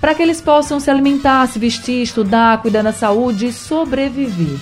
para 0.08 0.16
que 0.16 0.24
eles 0.24 0.40
possam 0.40 0.80
se 0.80 0.90
alimentar, 0.90 1.46
se 1.50 1.60
vestir, 1.60 2.02
estudar, 2.02 2.62
cuidar 2.62 2.82
da 2.82 2.94
saúde 2.94 3.48
e 3.48 3.52
sobreviver. 3.52 4.58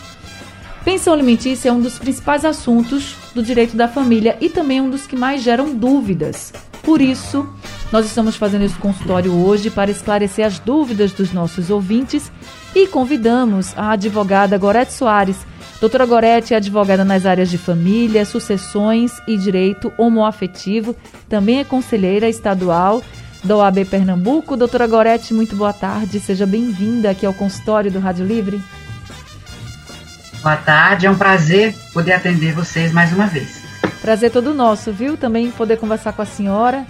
Pensão 0.83 1.13
alimentícia 1.13 1.69
é 1.69 1.71
um 1.71 1.79
dos 1.79 1.99
principais 1.99 2.43
assuntos 2.43 3.15
do 3.35 3.43
direito 3.43 3.77
da 3.77 3.87
família 3.87 4.35
e 4.41 4.49
também 4.49 4.81
um 4.81 4.89
dos 4.89 5.05
que 5.05 5.15
mais 5.15 5.43
geram 5.43 5.75
dúvidas. 5.75 6.51
Por 6.81 6.99
isso, 6.99 7.47
nós 7.91 8.07
estamos 8.07 8.35
fazendo 8.35 8.65
esse 8.65 8.73
consultório 8.79 9.35
hoje 9.35 9.69
para 9.69 9.91
esclarecer 9.91 10.47
as 10.47 10.57
dúvidas 10.57 11.11
dos 11.11 11.31
nossos 11.31 11.69
ouvintes 11.69 12.31
e 12.73 12.87
convidamos 12.87 13.71
a 13.77 13.91
advogada 13.91 14.57
Gorete 14.57 14.93
Soares 14.93 15.45
Doutora 15.79 16.05
Gorete 16.05 16.53
é 16.53 16.57
advogada 16.57 17.03
nas 17.03 17.25
áreas 17.25 17.49
de 17.49 17.57
família, 17.57 18.25
sucessões 18.25 19.11
e 19.27 19.35
direito 19.37 19.91
homoafetivo. 19.97 20.95
Também 21.27 21.59
é 21.59 21.63
conselheira 21.65 22.29
estadual 22.29 23.03
da 23.45 23.55
OAB 23.55 23.85
Pernambuco. 23.85 24.57
Doutora 24.57 24.87
Gorete, 24.87 25.33
muito 25.33 25.55
boa 25.55 25.71
tarde. 25.71 26.19
Seja 26.19 26.45
bem-vinda 26.45 27.09
aqui 27.09 27.25
ao 27.25 27.33
consultório 27.33 27.91
do 27.91 27.99
Rádio 27.99 28.25
Livre. 28.25 28.61
Boa 30.41 30.57
tarde, 30.57 31.05
é 31.05 31.11
um 31.11 31.17
prazer 31.17 31.73
poder 31.93 32.13
atender 32.13 32.53
vocês 32.53 32.91
mais 32.91 33.13
uma 33.13 33.27
vez. 33.27 33.63
Prazer 34.01 34.31
todo 34.31 34.53
nosso, 34.53 34.91
viu? 34.91 35.15
Também 35.15 35.49
poder 35.51 35.77
conversar 35.77 36.13
com 36.13 36.21
a 36.21 36.25
senhora 36.25 36.85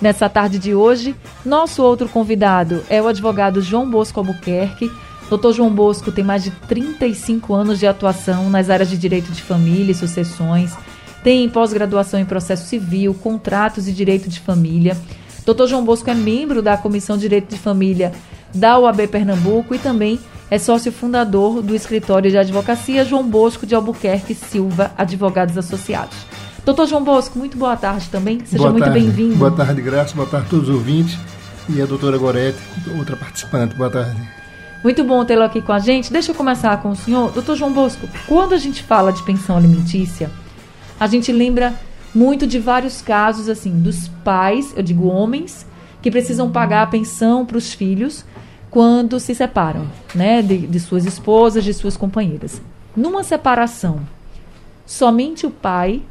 nessa 0.00 0.28
tarde 0.28 0.58
de 0.58 0.74
hoje. 0.74 1.16
Nosso 1.44 1.82
outro 1.82 2.08
convidado 2.08 2.84
é 2.90 3.00
o 3.00 3.08
advogado 3.08 3.62
João 3.62 3.90
Bosco 3.90 4.20
Albuquerque 4.20 4.90
Doutor 5.32 5.54
João 5.54 5.70
Bosco 5.70 6.12
tem 6.12 6.22
mais 6.22 6.44
de 6.44 6.50
35 6.50 7.54
anos 7.54 7.78
de 7.78 7.86
atuação 7.86 8.50
nas 8.50 8.68
áreas 8.68 8.90
de 8.90 8.98
direito 8.98 9.32
de 9.32 9.40
família 9.40 9.92
e 9.92 9.94
sucessões, 9.94 10.74
tem 11.24 11.48
pós-graduação 11.48 12.20
em 12.20 12.24
processo 12.26 12.68
civil, 12.68 13.14
contratos 13.14 13.88
e 13.88 13.92
direito 13.92 14.28
de 14.28 14.38
família. 14.38 14.94
Doutor 15.44 15.66
João 15.66 15.84
Bosco 15.84 16.08
é 16.08 16.14
membro 16.14 16.62
da 16.62 16.76
Comissão 16.76 17.16
de 17.16 17.22
Direito 17.22 17.50
de 17.50 17.58
Família 17.58 18.12
da 18.54 18.78
UAB 18.78 19.08
Pernambuco 19.08 19.74
e 19.74 19.78
também 19.78 20.20
é 20.50 20.58
sócio 20.58 20.92
fundador 20.92 21.62
do 21.62 21.74
escritório 21.74 22.30
de 22.30 22.36
advocacia 22.36 23.04
João 23.04 23.26
Bosco 23.28 23.66
de 23.66 23.74
Albuquerque 23.74 24.34
Silva 24.34 24.92
Advogados 24.96 25.56
Associados. 25.56 26.16
Doutor 26.64 26.86
João 26.86 27.02
Bosco, 27.02 27.38
muito 27.38 27.56
boa 27.56 27.76
tarde 27.76 28.08
também. 28.08 28.38
Seja 28.44 28.58
boa 28.58 28.70
muito 28.72 28.90
bem-vindo. 28.90 29.34
Boa 29.34 29.50
tarde, 29.50 29.80
Graça. 29.82 30.14
Boa 30.14 30.28
tarde 30.28 30.46
a 30.46 30.50
todos 30.50 30.68
os 30.68 30.74
ouvintes. 30.74 31.18
E 31.68 31.80
a 31.80 31.86
doutora 31.86 32.16
Gorete, 32.18 32.58
outra 32.96 33.16
participante. 33.16 33.74
Boa 33.74 33.90
tarde. 33.90 34.16
Muito 34.84 35.02
bom 35.04 35.24
tê-lo 35.24 35.42
aqui 35.42 35.62
com 35.62 35.72
a 35.72 35.78
gente. 35.78 36.12
Deixa 36.12 36.32
eu 36.32 36.34
começar 36.34 36.76
com 36.82 36.90
o 36.90 36.96
senhor. 36.96 37.32
Doutor 37.32 37.56
João 37.56 37.72
Bosco, 37.72 38.08
quando 38.26 38.52
a 38.52 38.58
gente 38.58 38.82
fala 38.82 39.12
de 39.12 39.22
pensão 39.22 39.56
alimentícia, 39.56 40.30
a 41.00 41.06
gente 41.06 41.32
lembra 41.32 41.72
muito 42.14 42.46
de 42.46 42.58
vários 42.58 43.00
casos, 43.00 43.48
assim, 43.48 43.78
dos 43.80 44.08
pais, 44.24 44.72
eu 44.76 44.82
digo 44.82 45.06
homens, 45.06 45.66
que 46.00 46.10
precisam 46.10 46.50
pagar 46.50 46.82
a 46.82 46.86
pensão 46.86 47.46
para 47.46 47.56
os 47.56 47.72
filhos 47.72 48.24
quando 48.70 49.20
se 49.20 49.34
separam, 49.34 49.86
né, 50.14 50.42
de, 50.42 50.66
de 50.66 50.80
suas 50.80 51.04
esposas, 51.04 51.64
de 51.64 51.72
suas 51.74 51.96
companheiras. 51.96 52.60
Numa 52.96 53.22
separação, 53.22 54.00
somente 54.84 55.46
o 55.46 55.50
pai 55.50 56.02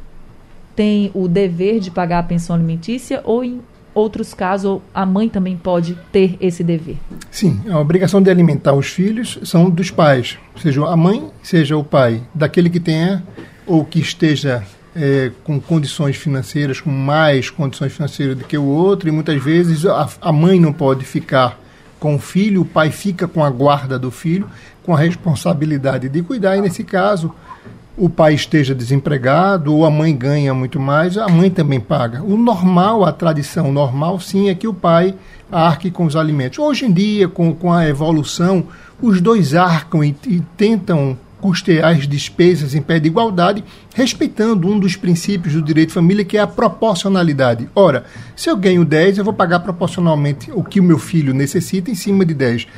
tem 0.74 1.10
o 1.14 1.28
dever 1.28 1.80
de 1.80 1.90
pagar 1.90 2.20
a 2.20 2.22
pensão 2.22 2.56
alimentícia 2.56 3.20
ou 3.24 3.44
em 3.44 3.60
outros 3.94 4.32
casos 4.32 4.80
a 4.94 5.04
mãe 5.04 5.28
também 5.28 5.56
pode 5.56 5.98
ter 6.10 6.36
esse 6.40 6.64
dever? 6.64 6.96
Sim, 7.30 7.60
a 7.70 7.78
obrigação 7.78 8.22
de 8.22 8.30
alimentar 8.30 8.72
os 8.72 8.86
filhos 8.86 9.38
são 9.44 9.68
dos 9.68 9.90
pais, 9.90 10.38
seja 10.56 10.86
a 10.86 10.96
mãe, 10.96 11.30
seja 11.42 11.76
o 11.76 11.84
pai, 11.84 12.22
daquele 12.34 12.70
que 12.70 12.80
tenha 12.80 13.22
ou 13.66 13.84
que 13.84 14.00
esteja 14.00 14.64
é, 14.94 15.30
com 15.44 15.60
condições 15.60 16.16
financeiras, 16.16 16.80
com 16.80 16.90
mais 16.90 17.50
condições 17.50 17.92
financeiras 17.92 18.36
do 18.36 18.44
que 18.44 18.56
o 18.58 18.64
outro, 18.64 19.08
e 19.08 19.12
muitas 19.12 19.42
vezes 19.42 19.86
a, 19.86 20.08
a 20.20 20.32
mãe 20.32 20.60
não 20.60 20.72
pode 20.72 21.04
ficar 21.04 21.58
com 21.98 22.16
o 22.16 22.18
filho, 22.18 22.62
o 22.62 22.64
pai 22.64 22.90
fica 22.90 23.28
com 23.28 23.44
a 23.44 23.50
guarda 23.50 23.98
do 23.98 24.10
filho, 24.10 24.48
com 24.82 24.94
a 24.94 24.98
responsabilidade 24.98 26.08
de 26.08 26.22
cuidar, 26.22 26.56
e 26.56 26.60
nesse 26.60 26.84
caso 26.84 27.32
o 27.96 28.08
pai 28.08 28.34
esteja 28.34 28.74
desempregado 28.74 29.74
ou 29.74 29.84
a 29.84 29.90
mãe 29.90 30.16
ganha 30.16 30.54
muito 30.54 30.80
mais, 30.80 31.18
a 31.18 31.28
mãe 31.28 31.50
também 31.50 31.78
paga. 31.78 32.22
O 32.22 32.36
normal, 32.36 33.04
a 33.04 33.12
tradição 33.12 33.70
normal, 33.70 34.18
sim, 34.18 34.48
é 34.48 34.54
que 34.54 34.66
o 34.66 34.74
pai 34.74 35.14
arque 35.50 35.90
com 35.90 36.06
os 36.06 36.16
alimentos. 36.16 36.58
Hoje 36.58 36.86
em 36.86 36.92
dia, 36.92 37.28
com, 37.28 37.54
com 37.54 37.72
a 37.72 37.86
evolução, 37.86 38.64
os 39.00 39.20
dois 39.20 39.54
arcam 39.54 40.02
e, 40.02 40.16
e 40.26 40.40
tentam 40.56 41.18
custear 41.42 41.90
as 41.90 42.06
despesas 42.06 42.72
em 42.72 42.80
pé 42.80 43.00
de 43.00 43.08
igualdade, 43.08 43.64
respeitando 43.94 44.68
um 44.68 44.78
dos 44.78 44.94
princípios 44.94 45.54
do 45.54 45.60
direito 45.60 45.88
de 45.88 45.94
família, 45.94 46.24
que 46.24 46.38
é 46.38 46.40
a 46.40 46.46
proporcionalidade. 46.46 47.68
Ora, 47.74 48.04
se 48.36 48.48
eu 48.48 48.56
ganho 48.56 48.84
10, 48.84 49.18
eu 49.18 49.24
vou 49.24 49.34
pagar 49.34 49.58
proporcionalmente 49.60 50.52
o 50.54 50.62
que 50.62 50.78
o 50.78 50.84
meu 50.84 50.98
filho 50.98 51.34
necessita 51.34 51.90
em 51.90 51.96
cima 51.96 52.24
de 52.24 52.32
10. 52.32 52.68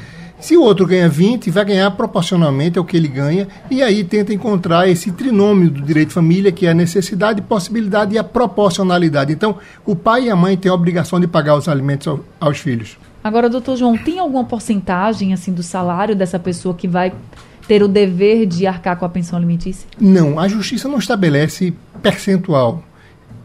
Se 0.41 0.56
o 0.56 0.62
outro 0.62 0.86
ganha 0.86 1.08
20, 1.08 1.50
vai 1.50 1.64
ganhar 1.64 1.91
proporcionalmente 1.92 2.78
ao 2.78 2.84
que 2.84 2.97
ele 2.97 3.08
ganha, 3.08 3.47
e 3.70 3.82
aí 3.82 4.03
tenta 4.03 4.32
encontrar 4.32 4.88
esse 4.88 5.12
trinômio 5.12 5.70
do 5.70 5.80
direito 5.80 6.08
de 6.08 6.14
família, 6.14 6.50
que 6.50 6.66
é 6.66 6.70
a 6.70 6.74
necessidade, 6.74 7.41
possibilidade 7.42 8.14
e 8.14 8.19
a 8.19 8.24
proporcionalidade. 8.24 9.32
Então, 9.32 9.56
o 9.86 9.94
pai 9.94 10.24
e 10.24 10.30
a 10.30 10.36
mãe 10.36 10.56
têm 10.56 10.70
a 10.70 10.74
obrigação 10.74 11.20
de 11.20 11.26
pagar 11.26 11.56
os 11.56 11.69
alimentos 11.69 12.08
ao, 12.08 12.20
aos 12.41 12.58
filhos. 12.58 12.98
Agora, 13.22 13.48
doutor 13.48 13.76
João, 13.76 13.97
tem 13.97 14.19
alguma 14.19 14.44
porcentagem 14.44 15.32
assim 15.32 15.50
do 15.50 15.62
salário 15.62 16.14
dessa 16.14 16.38
pessoa 16.38 16.74
que 16.74 16.86
vai 16.86 17.10
ter 17.66 17.82
o 17.82 17.88
dever 17.88 18.47
de 18.47 18.66
arcar 18.66 18.97
com 18.97 19.04
a 19.04 19.08
pensão 19.08 19.36
alimentícia? 19.36 19.88
Não, 20.00 20.38
a 20.38 20.48
justiça 20.48 20.88
não 20.88 20.98
estabelece 20.98 21.75
percentual 22.02 22.82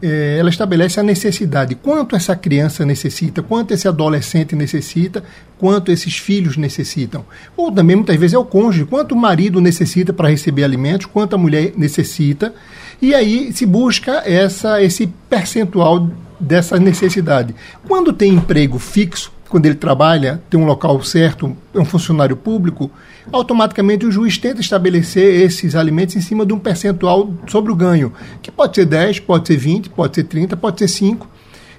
é, 0.02 0.36
ela 0.38 0.48
estabelece 0.48 0.98
a 0.98 1.02
necessidade, 1.02 1.74
quanto 1.74 2.16
essa 2.16 2.34
criança 2.34 2.84
necessita, 2.84 3.42
quanto 3.42 3.72
esse 3.72 3.86
adolescente 3.86 4.56
necessita, 4.56 5.22
quanto 5.58 5.92
esses 5.92 6.16
filhos 6.16 6.56
necessitam. 6.56 7.24
Ou 7.56 7.70
também, 7.70 7.96
muitas 7.96 8.16
vezes, 8.16 8.34
é 8.34 8.38
o 8.38 8.44
cônjuge, 8.44 8.86
quanto 8.86 9.12
o 9.12 9.18
marido 9.18 9.60
necessita 9.60 10.12
para 10.12 10.28
receber 10.28 10.64
alimentos, 10.64 11.06
quanto 11.06 11.34
a 11.34 11.38
mulher 11.38 11.72
necessita, 11.76 12.54
e 13.00 13.14
aí 13.14 13.52
se 13.52 13.66
busca 13.66 14.22
essa, 14.24 14.82
esse 14.82 15.06
percentual 15.28 16.10
dessa 16.38 16.78
necessidade. 16.78 17.54
Quando 17.86 18.12
tem 18.12 18.32
emprego 18.32 18.78
fixo, 18.78 19.30
quando 19.50 19.66
ele 19.66 19.74
trabalha, 19.74 20.40
tem 20.48 20.58
um 20.58 20.64
local 20.64 21.02
certo, 21.02 21.56
é 21.74 21.80
um 21.80 21.84
funcionário 21.84 22.36
público, 22.36 22.88
automaticamente 23.32 24.06
o 24.06 24.12
juiz 24.12 24.38
tenta 24.38 24.60
estabelecer 24.60 25.42
esses 25.42 25.74
alimentos 25.74 26.14
em 26.14 26.20
cima 26.20 26.46
de 26.46 26.52
um 26.52 26.58
percentual 26.58 27.34
sobre 27.48 27.72
o 27.72 27.74
ganho, 27.74 28.12
que 28.40 28.50
pode 28.50 28.76
ser 28.76 28.84
10, 28.84 29.18
pode 29.20 29.48
ser 29.48 29.56
20, 29.56 29.90
pode 29.90 30.14
ser 30.14 30.22
30, 30.22 30.56
pode 30.56 30.78
ser 30.78 30.86
5, 30.86 31.28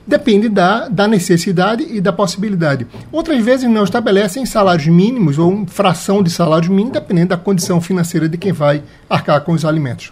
depende 0.06 0.50
da, 0.50 0.90
da 0.90 1.08
necessidade 1.08 1.88
e 1.90 2.02
da 2.02 2.12
possibilidade. 2.12 2.86
Outras 3.10 3.42
vezes 3.42 3.70
não 3.70 3.86
estabelecem 3.86 4.46
salários 4.46 4.88
mínimos 4.88 5.40
ou 5.40 5.66
fração 5.66 6.22
de 6.22 6.30
salário 6.30 6.70
mínimo, 6.70 6.92
dependendo 6.92 7.30
da 7.30 7.38
condição 7.38 7.80
financeira 7.80 8.28
de 8.28 8.38
quem 8.38 8.52
vai 8.52 8.84
arcar 9.10 9.40
com 9.42 9.54
os 9.54 9.64
alimentos. 9.64 10.12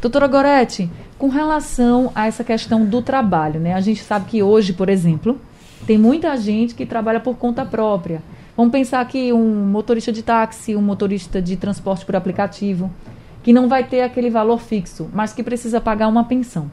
Doutora 0.00 0.28
Goretti, 0.28 0.88
com 1.18 1.28
relação 1.28 2.12
a 2.14 2.26
essa 2.28 2.44
questão 2.44 2.84
do 2.84 3.02
trabalho, 3.02 3.58
né? 3.58 3.74
A 3.74 3.80
gente 3.80 4.04
sabe 4.04 4.26
que 4.26 4.42
hoje, 4.44 4.72
por 4.72 4.88
exemplo, 4.88 5.40
tem 5.86 5.98
muita 5.98 6.36
gente 6.36 6.74
que 6.74 6.86
trabalha 6.86 7.20
por 7.20 7.36
conta 7.36 7.64
própria. 7.64 8.22
Vamos 8.56 8.72
pensar 8.72 9.04
que 9.06 9.32
um 9.32 9.66
motorista 9.66 10.12
de 10.12 10.22
táxi, 10.22 10.76
um 10.76 10.82
motorista 10.82 11.42
de 11.42 11.56
transporte 11.56 12.04
por 12.04 12.14
aplicativo, 12.14 12.90
que 13.42 13.52
não 13.52 13.68
vai 13.68 13.84
ter 13.84 14.00
aquele 14.02 14.30
valor 14.30 14.60
fixo, 14.60 15.10
mas 15.12 15.32
que 15.32 15.42
precisa 15.42 15.80
pagar 15.80 16.08
uma 16.08 16.24
pensão. 16.24 16.70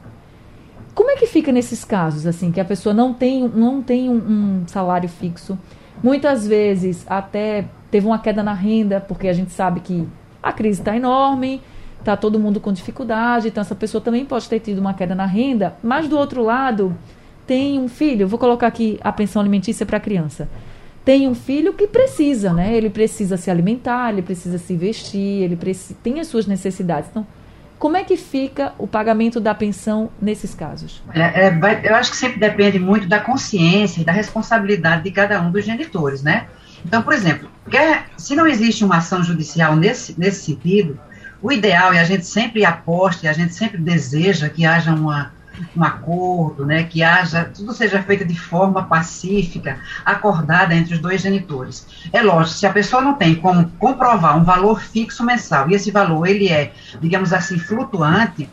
Como 0.94 1.10
é 1.10 1.16
que 1.16 1.26
fica 1.26 1.50
nesses 1.50 1.84
casos, 1.84 2.26
assim, 2.26 2.52
que 2.52 2.60
a 2.60 2.64
pessoa 2.64 2.94
não 2.94 3.12
tem, 3.12 3.48
não 3.48 3.82
tem 3.82 4.08
um, 4.08 4.14
um 4.14 4.64
salário 4.66 5.08
fixo? 5.08 5.58
Muitas 6.02 6.46
vezes 6.46 7.04
até 7.08 7.66
teve 7.90 8.06
uma 8.06 8.18
queda 8.18 8.42
na 8.42 8.52
renda, 8.52 9.00
porque 9.00 9.28
a 9.28 9.32
gente 9.32 9.52
sabe 9.52 9.80
que 9.80 10.06
a 10.42 10.52
crise 10.52 10.80
está 10.80 10.96
enorme, 10.96 11.60
está 11.98 12.16
todo 12.16 12.38
mundo 12.38 12.60
com 12.60 12.72
dificuldade, 12.72 13.48
então 13.48 13.60
essa 13.60 13.74
pessoa 13.74 14.02
também 14.02 14.24
pode 14.24 14.48
ter 14.48 14.60
tido 14.60 14.78
uma 14.78 14.94
queda 14.94 15.14
na 15.14 15.26
renda, 15.26 15.76
mas 15.82 16.08
do 16.08 16.18
outro 16.18 16.42
lado, 16.42 16.96
tem 17.52 17.78
um 17.78 17.86
filho, 17.86 18.26
vou 18.26 18.38
colocar 18.38 18.66
aqui 18.66 18.98
a 19.02 19.12
pensão 19.12 19.42
alimentícia 19.42 19.84
para 19.84 19.98
a 19.98 20.00
criança. 20.00 20.48
Tem 21.04 21.28
um 21.28 21.34
filho 21.34 21.74
que 21.74 21.86
precisa, 21.86 22.50
né? 22.50 22.74
Ele 22.74 22.88
precisa 22.88 23.36
se 23.36 23.50
alimentar, 23.50 24.10
ele 24.10 24.22
precisa 24.22 24.56
se 24.56 24.74
vestir, 24.74 25.42
ele 25.42 25.54
precisa, 25.54 25.94
tem 26.02 26.18
as 26.18 26.28
suas 26.28 26.46
necessidades. 26.46 27.10
Então, 27.10 27.26
Como 27.82 27.96
é 27.96 28.04
que 28.04 28.16
fica 28.16 28.72
o 28.78 28.86
pagamento 28.86 29.40
da 29.40 29.52
pensão 29.52 30.08
nesses 30.20 30.54
casos? 30.54 31.02
É, 31.12 31.48
é, 31.48 31.80
eu 31.82 31.96
acho 31.96 32.12
que 32.12 32.16
sempre 32.16 32.38
depende 32.38 32.78
muito 32.78 33.08
da 33.08 33.18
consciência 33.18 34.00
e 34.00 34.04
da 34.04 34.12
responsabilidade 34.12 35.02
de 35.02 35.10
cada 35.10 35.42
um 35.42 35.50
dos 35.50 35.64
genitores, 35.64 36.22
né? 36.22 36.46
Então, 36.86 37.02
por 37.02 37.12
exemplo, 37.12 37.50
se 38.16 38.36
não 38.36 38.46
existe 38.46 38.84
uma 38.84 38.98
ação 38.98 39.20
judicial 39.24 39.74
nesse, 39.74 40.14
nesse 40.16 40.44
sentido, 40.44 40.96
o 41.42 41.50
ideal, 41.50 41.92
e 41.92 41.98
a 41.98 42.04
gente 42.04 42.24
sempre 42.24 42.64
aposta, 42.64 43.26
e 43.26 43.28
a 43.28 43.32
gente 43.32 43.52
sempre 43.52 43.78
deseja 43.78 44.48
que 44.48 44.64
haja 44.64 44.94
uma, 44.94 45.32
um 45.76 45.84
acordo, 45.84 46.64
né, 46.64 46.84
que 46.84 47.02
haja, 47.02 47.50
tudo 47.54 47.72
seja 47.72 48.02
feito 48.02 48.24
de 48.24 48.38
forma 48.38 48.84
pacífica, 48.84 49.78
acordada 50.04 50.74
entre 50.74 50.94
os 50.94 51.00
dois 51.00 51.20
genitores. 51.20 51.86
É 52.12 52.22
lógico, 52.22 52.58
se 52.58 52.66
a 52.66 52.72
pessoa 52.72 53.02
não 53.02 53.14
tem 53.14 53.34
como 53.34 53.68
comprovar 53.78 54.36
um 54.36 54.44
valor 54.44 54.80
fixo 54.80 55.24
mensal, 55.24 55.70
e 55.70 55.74
esse 55.74 55.90
valor 55.90 56.26
ele 56.26 56.48
é, 56.48 56.72
digamos 57.00 57.32
assim, 57.32 57.58
flutuante, 57.58 58.48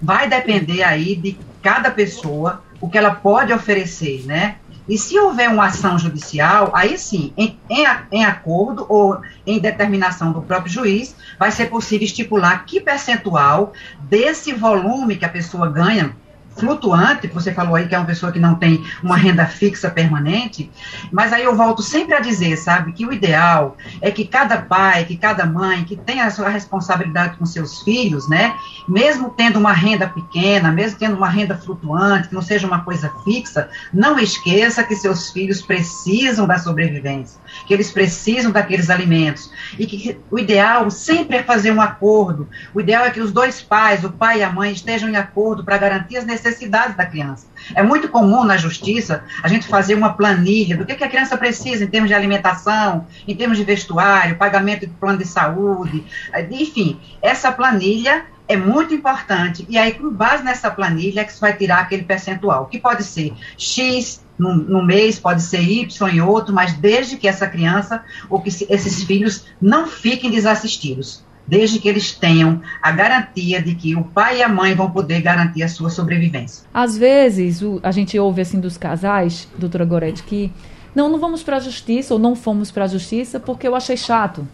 vai 0.00 0.28
depender 0.28 0.82
aí 0.82 1.14
de 1.14 1.38
cada 1.62 1.90
pessoa 1.90 2.62
o 2.80 2.88
que 2.88 2.96
ela 2.96 3.14
pode 3.14 3.52
oferecer, 3.52 4.24
né? 4.26 4.56
E 4.88 4.98
se 4.98 5.16
houver 5.16 5.48
uma 5.48 5.66
ação 5.66 5.96
judicial, 5.96 6.72
aí 6.74 6.98
sim, 6.98 7.32
em, 7.36 7.56
em, 7.68 7.86
em, 8.10 8.24
acordo 8.24 8.84
ou 8.88 9.20
em 9.46 9.60
determinação 9.60 10.32
do 10.32 10.42
próprio 10.42 10.72
juiz, 10.72 11.14
vai 11.38 11.52
ser 11.52 11.66
possível 11.66 12.04
estipular 12.04 12.64
que 12.64 12.80
percentual 12.80 13.72
desse 14.00 14.52
volume 14.52 15.16
que 15.16 15.24
a 15.24 15.28
pessoa 15.28 15.70
ganha 15.70 16.16
flutuante, 16.60 17.26
você 17.26 17.52
falou 17.52 17.74
aí 17.74 17.88
que 17.88 17.94
é 17.94 17.98
uma 17.98 18.06
pessoa 18.06 18.30
que 18.30 18.38
não 18.38 18.54
tem 18.54 18.84
uma 19.02 19.16
renda 19.16 19.46
fixa 19.46 19.90
permanente, 19.90 20.70
mas 21.10 21.32
aí 21.32 21.42
eu 21.42 21.56
volto 21.56 21.82
sempre 21.82 22.14
a 22.14 22.20
dizer, 22.20 22.56
sabe, 22.56 22.92
que 22.92 23.06
o 23.06 23.12
ideal 23.12 23.76
é 24.00 24.10
que 24.10 24.26
cada 24.26 24.58
pai, 24.58 25.04
que 25.04 25.16
cada 25.16 25.46
mãe, 25.46 25.84
que 25.84 25.96
tenha 25.96 26.26
a 26.26 26.30
sua 26.30 26.50
responsabilidade 26.50 27.36
com 27.38 27.46
seus 27.46 27.80
filhos, 27.80 28.28
né, 28.28 28.54
mesmo 28.86 29.30
tendo 29.30 29.58
uma 29.58 29.72
renda 29.72 30.06
pequena, 30.06 30.70
mesmo 30.70 30.98
tendo 30.98 31.16
uma 31.16 31.28
renda 31.28 31.56
flutuante, 31.56 32.28
que 32.28 32.34
não 32.34 32.42
seja 32.42 32.66
uma 32.66 32.84
coisa 32.84 33.10
fixa, 33.24 33.68
não 33.92 34.18
esqueça 34.18 34.84
que 34.84 34.94
seus 34.94 35.30
filhos 35.30 35.62
precisam 35.62 36.46
da 36.46 36.58
sobrevivência, 36.58 37.40
que 37.66 37.72
eles 37.72 37.90
precisam 37.90 38.52
daqueles 38.52 38.90
alimentos, 38.90 39.50
e 39.78 39.86
que 39.86 40.18
o 40.30 40.38
ideal 40.38 40.90
sempre 40.90 41.38
é 41.38 41.42
fazer 41.42 41.72
um 41.72 41.80
acordo, 41.80 42.48
o 42.74 42.80
ideal 42.80 43.04
é 43.04 43.10
que 43.10 43.20
os 43.20 43.32
dois 43.32 43.62
pais, 43.62 44.04
o 44.04 44.10
pai 44.10 44.40
e 44.40 44.42
a 44.42 44.52
mãe, 44.52 44.72
estejam 44.72 45.08
em 45.08 45.16
acordo 45.16 45.64
para 45.64 45.78
garantir 45.78 46.18
as 46.18 46.26
necessidades 46.26 46.49
necessidades 46.50 46.96
da 46.96 47.06
criança. 47.06 47.46
É 47.74 47.82
muito 47.82 48.08
comum 48.08 48.44
na 48.44 48.56
justiça 48.56 49.24
a 49.42 49.48
gente 49.48 49.66
fazer 49.66 49.94
uma 49.94 50.12
planilha 50.12 50.76
do 50.76 50.84
que, 50.84 50.94
que 50.94 51.04
a 51.04 51.08
criança 51.08 51.36
precisa 51.36 51.84
em 51.84 51.86
termos 51.86 52.08
de 52.08 52.14
alimentação, 52.14 53.06
em 53.26 53.34
termos 53.34 53.56
de 53.56 53.64
vestuário, 53.64 54.36
pagamento 54.36 54.86
de 54.86 54.92
plano 54.94 55.18
de 55.18 55.26
saúde, 55.26 56.04
enfim, 56.50 57.00
essa 57.22 57.52
planilha 57.52 58.24
é 58.48 58.56
muito 58.56 58.92
importante. 58.92 59.64
E 59.68 59.78
aí, 59.78 59.94
com 59.94 60.10
base 60.10 60.42
nessa 60.42 60.70
planilha, 60.70 61.20
é 61.20 61.24
que 61.24 61.32
você 61.32 61.40
vai 61.40 61.56
tirar 61.56 61.78
aquele 61.78 62.02
percentual, 62.02 62.66
que 62.66 62.80
pode 62.80 63.04
ser 63.04 63.32
X 63.56 64.24
no, 64.36 64.54
no, 64.54 64.84
mês, 64.84 65.20
pode 65.20 65.42
ser 65.42 65.60
Y 65.60 66.08
em 66.08 66.20
outro, 66.20 66.52
mas 66.52 66.72
desde 66.74 67.16
que 67.16 67.28
essa 67.28 67.46
criança 67.46 68.02
ou 68.28 68.40
que 68.40 68.48
esses 68.48 69.04
filhos 69.04 69.46
não 69.60 69.86
fiquem 69.86 70.30
desassistidos 70.30 71.22
desde 71.46 71.78
que 71.78 71.88
eles 71.88 72.12
tenham 72.12 72.60
a 72.80 72.92
garantia 72.92 73.60
de 73.60 73.74
que 73.74 73.96
o 73.96 74.04
pai 74.04 74.38
e 74.38 74.42
a 74.42 74.48
mãe 74.48 74.74
vão 74.74 74.90
poder 74.90 75.20
garantir 75.20 75.62
a 75.62 75.68
sua 75.68 75.90
sobrevivência. 75.90 76.64
Às 76.72 76.96
vezes, 76.96 77.60
o, 77.62 77.80
a 77.82 77.90
gente 77.90 78.18
ouve 78.18 78.40
assim 78.40 78.60
dos 78.60 78.76
casais, 78.76 79.48
doutora 79.58 79.84
Goretti, 79.84 80.22
que 80.22 80.52
não, 80.94 81.08
não 81.08 81.18
vamos 81.18 81.42
para 81.42 81.56
a 81.56 81.60
justiça 81.60 82.14
ou 82.14 82.20
não 82.20 82.34
fomos 82.34 82.70
para 82.70 82.84
a 82.84 82.88
justiça 82.88 83.38
porque 83.38 83.66
eu 83.66 83.74
achei 83.74 83.96
chato. 83.96 84.46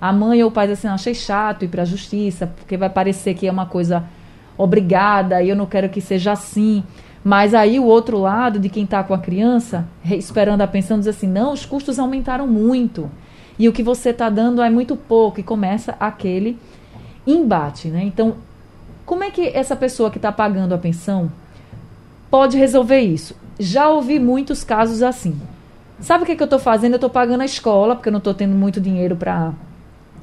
A 0.00 0.12
mãe 0.12 0.42
ou 0.42 0.50
o 0.50 0.52
pai 0.52 0.70
assim, 0.70 0.88
achei 0.88 1.14
chato 1.14 1.64
ir 1.64 1.68
para 1.68 1.82
a 1.82 1.86
justiça 1.86 2.46
porque 2.46 2.76
vai 2.76 2.90
parecer 2.90 3.34
que 3.34 3.46
é 3.46 3.50
uma 3.50 3.66
coisa 3.66 4.04
obrigada 4.56 5.42
e 5.42 5.48
eu 5.48 5.56
não 5.56 5.66
quero 5.66 5.88
que 5.88 6.00
seja 6.00 6.32
assim. 6.32 6.82
Mas 7.22 7.54
aí 7.54 7.80
o 7.80 7.84
outro 7.84 8.18
lado 8.18 8.58
de 8.58 8.68
quem 8.68 8.84
está 8.84 9.02
com 9.02 9.14
a 9.14 9.18
criança, 9.18 9.88
esperando 10.04 10.60
a 10.60 10.66
pensão, 10.66 10.98
diz 10.98 11.08
assim, 11.08 11.26
não, 11.26 11.54
os 11.54 11.64
custos 11.64 11.98
aumentaram 11.98 12.46
muito 12.46 13.10
e 13.58 13.68
o 13.68 13.72
que 13.72 13.82
você 13.82 14.10
está 14.10 14.28
dando 14.28 14.62
é 14.62 14.70
muito 14.70 14.96
pouco, 14.96 15.40
e 15.40 15.42
começa 15.42 15.94
aquele 16.00 16.58
embate. 17.26 17.88
Né? 17.88 18.02
Então, 18.04 18.36
como 19.06 19.24
é 19.24 19.30
que 19.30 19.48
essa 19.48 19.76
pessoa 19.76 20.10
que 20.10 20.18
está 20.18 20.32
pagando 20.32 20.74
a 20.74 20.78
pensão 20.78 21.30
pode 22.30 22.56
resolver 22.56 23.00
isso? 23.00 23.36
Já 23.58 23.88
ouvi 23.88 24.18
muitos 24.18 24.64
casos 24.64 25.02
assim. 25.02 25.40
Sabe 26.00 26.24
o 26.24 26.26
que, 26.26 26.34
que 26.34 26.42
eu 26.42 26.46
estou 26.46 26.58
fazendo? 26.58 26.92
Eu 26.92 26.96
estou 26.96 27.10
pagando 27.10 27.42
a 27.42 27.44
escola, 27.44 27.94
porque 27.94 28.08
eu 28.08 28.12
não 28.12 28.18
estou 28.18 28.34
tendo 28.34 28.54
muito 28.54 28.80
dinheiro 28.80 29.16
para 29.16 29.52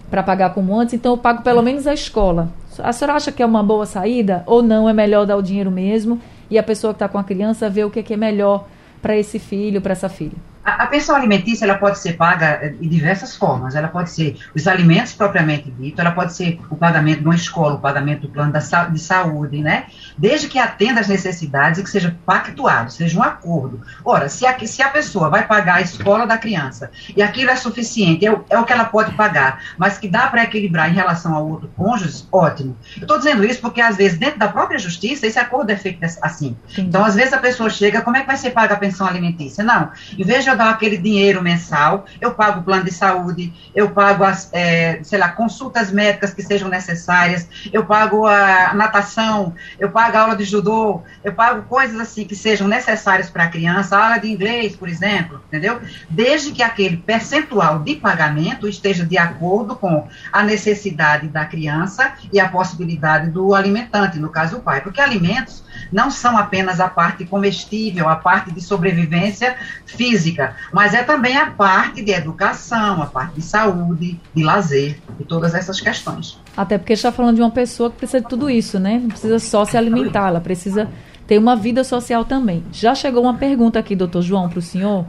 para 0.10 0.22
pagar 0.22 0.54
como 0.54 0.78
antes, 0.78 0.94
então 0.94 1.14
eu 1.14 1.18
pago 1.18 1.42
pelo 1.42 1.62
menos 1.62 1.88
a 1.88 1.94
escola. 1.94 2.50
A 2.80 2.92
senhora 2.92 3.16
acha 3.16 3.32
que 3.32 3.42
é 3.42 3.46
uma 3.46 3.64
boa 3.64 3.86
saída 3.86 4.44
ou 4.46 4.62
não? 4.62 4.90
É 4.90 4.92
melhor 4.92 5.26
dar 5.26 5.38
o 5.38 5.42
dinheiro 5.42 5.72
mesmo 5.72 6.20
e 6.50 6.60
a 6.60 6.64
pessoa 6.64 6.92
que 6.94 6.98
está 6.98 7.08
com 7.08 7.18
a 7.18 7.24
criança 7.24 7.70
ver 7.70 7.86
o 7.86 7.90
que, 7.90 8.04
que 8.04 8.14
é 8.14 8.18
melhor 8.18 8.68
para 9.02 9.16
esse 9.16 9.40
filho, 9.40 9.82
para 9.82 9.94
essa 9.94 10.10
filha? 10.10 10.36
A, 10.64 10.84
a, 10.84 10.88
pensão 10.88 11.16
alimentícia 11.16 11.66
ela 11.66 11.78
pode 11.78 12.00
ser 12.00 12.14
paga 12.14 12.60
eh, 12.62 12.70
de 12.70 12.88
diversas 12.88 13.36
formas. 13.36 13.76
Ela 13.76 13.88
pode 13.88 14.12
ser 14.12 14.38
os 14.56 14.68
alimentos 14.68 15.14
propriamente 15.14 15.72
dito, 15.72 16.00
ela 16.00 16.12
pode 16.12 16.34
ser 16.34 16.60
o 16.70 16.76
pagamento 16.76 17.20
de 17.20 17.26
uma 17.26 17.36
escola, 17.36 17.76
o 17.76 17.80
pagamento 17.80 18.22
do 18.22 18.30
plano 18.30 18.52
da, 18.52 18.60
de 18.60 19.00
saúde, 19.00 19.62
né? 19.62 19.86
Desde 20.18 20.48
que 20.48 20.60
atenda 20.60 21.00
às 21.00 21.08
necessidades 21.08 21.80
e 21.80 21.84
que 21.84 21.90
seja 21.90 22.16
pactuado, 22.26 22.92
seja 22.92 23.18
um 23.18 23.24
acordo. 23.24 23.82
Ora, 24.06 24.30
se 24.30 24.46
a, 24.46 24.58
se 24.66 24.82
a 24.82 24.90
pessoa 24.90 25.30
vai 25.30 25.48
pagar 25.48 25.76
a 25.76 25.82
escola 25.82 26.28
da 26.28 26.38
criança 26.38 26.92
e 27.16 27.24
aquilo 27.24 27.50
é 27.50 27.56
suficiente, 27.56 28.26
é 28.26 28.32
o, 28.32 28.46
é 28.50 28.60
o 28.60 28.64
que 28.64 28.74
ela 28.74 28.86
pode 28.86 29.14
pagar, 29.14 29.62
mas 29.78 29.98
que 29.98 30.08
dá 30.08 30.28
para 30.28 30.44
equilibrar 30.44 30.90
em 30.90 30.94
relação 30.94 31.34
ao 31.34 31.48
outro 31.48 31.72
cônjuge, 31.76 32.26
ótimo. 32.32 32.78
Eu 32.98 33.02
estou 33.02 33.18
dizendo 33.18 33.44
isso 33.44 33.62
porque, 33.62 33.82
às 33.82 33.98
vezes, 33.98 34.18
dentro 34.18 34.38
da 34.38 34.48
própria 34.48 34.78
justiça, 34.78 35.26
esse 35.26 35.40
acordo 35.40 35.72
é 35.72 35.76
feito 35.76 36.04
assim. 36.22 36.56
Sim. 36.68 36.84
Então, 36.84 37.04
às 37.04 37.16
vezes, 37.16 37.34
a 37.34 37.38
pessoa 37.38 37.70
chega, 37.70 38.02
como 38.02 38.18
é 38.18 38.22
que 38.22 38.28
vai 38.28 38.38
ser 38.38 38.52
paga 38.52 38.76
a 38.76 38.78
pensão 38.78 39.08
alimentícia? 39.08 39.64
Não, 39.64 39.90
em 40.18 40.24
vez 40.24 40.44
de 40.44 40.51
eu 40.52 40.58
dar 40.58 40.70
aquele 40.70 40.98
dinheiro 40.98 41.42
mensal, 41.42 42.06
eu 42.20 42.34
pago 42.34 42.60
o 42.60 42.64
plano 42.64 42.84
de 42.84 42.92
saúde, 42.92 43.54
eu 43.74 43.90
pago 43.90 44.24
as, 44.24 44.50
é, 44.52 45.00
sei 45.04 45.20
lá, 45.20 45.30
consultas 45.30 45.92
médicas 45.92 46.34
que 46.34 46.42
sejam 46.42 46.70
necessárias, 46.70 47.48
eu 47.72 47.86
pago 47.86 48.26
a 48.26 48.74
natação, 48.74 49.54
eu 49.80 49.90
pago 49.90 50.18
a 50.18 50.22
aula 50.22 50.36
de 50.36 50.44
judô, 50.44 51.02
eu 51.24 51.34
pago 51.34 51.64
coisas 51.64 52.00
assim 52.00 52.26
que 52.26 52.36
sejam 52.36 52.68
necessárias 52.68 53.30
para 53.30 53.46
a 53.46 53.48
criança, 53.48 53.98
aula 53.98 54.18
de 54.18 54.30
inglês, 54.30 54.76
por 54.76 54.88
exemplo, 54.88 55.42
entendeu? 55.48 55.80
Desde 56.10 56.52
que 56.52 56.64
aquele 56.64 56.98
percentual 56.98 57.80
de 57.80 57.96
pagamento 57.96 58.68
esteja 58.68 59.06
de 59.06 59.18
acordo 59.18 59.76
com 59.76 60.08
a 60.32 60.44
necessidade 60.44 61.28
da 61.28 61.46
criança 61.46 62.14
e 62.32 62.40
a 62.40 62.48
possibilidade 62.48 63.30
do 63.30 63.56
alimentante, 63.56 64.20
no 64.20 64.30
caso 64.30 64.58
o 64.58 64.62
pai, 64.62 64.82
porque 64.82 65.02
alimentos 65.02 65.64
não 65.92 66.10
são 66.10 66.38
apenas 66.38 66.80
a 66.80 66.88
parte 66.88 67.26
comestível, 67.26 68.08
a 68.08 68.16
parte 68.16 68.52
de 68.52 68.62
sobrevivência 68.62 69.56
física, 69.86 70.56
mas 70.72 70.94
é 70.94 71.04
também 71.04 71.36
a 71.36 71.52
parte 71.52 72.02
de 72.02 72.12
educação, 72.12 73.02
a 73.02 73.06
parte 73.06 73.36
de 73.36 73.42
saúde, 73.42 74.20
de 74.34 74.44
lazer 74.44 75.00
e 75.20 75.24
todas 75.24 75.54
essas 75.54 75.82
questões. 75.82 76.40
Até 76.56 76.78
porque 76.78 76.94
está 76.94 77.12
falando 77.12 77.36
de 77.36 77.42
uma 77.42 77.52
pessoa 77.52 77.90
que 77.90 77.98
precisa 77.98 78.22
de 78.22 78.28
tudo 78.28 78.50
isso, 78.50 78.80
né? 78.80 79.00
Não 79.00 79.10
precisa 79.10 79.40
só 79.40 79.66
se 79.66 79.78
alimentar, 79.78 80.28
ela 80.28 80.42
precisa 80.42 80.90
ter 81.28 81.38
uma 81.38 81.56
vida 81.56 81.84
social 81.84 82.26
também. 82.26 82.64
Já 82.72 82.96
chegou 82.96 83.24
uma 83.24 83.36
pergunta 83.36 83.80
aqui, 83.80 83.96
doutor 83.96 84.22
João, 84.22 84.50
para 84.50 84.60
o 84.60 84.62
senhor, 84.62 85.06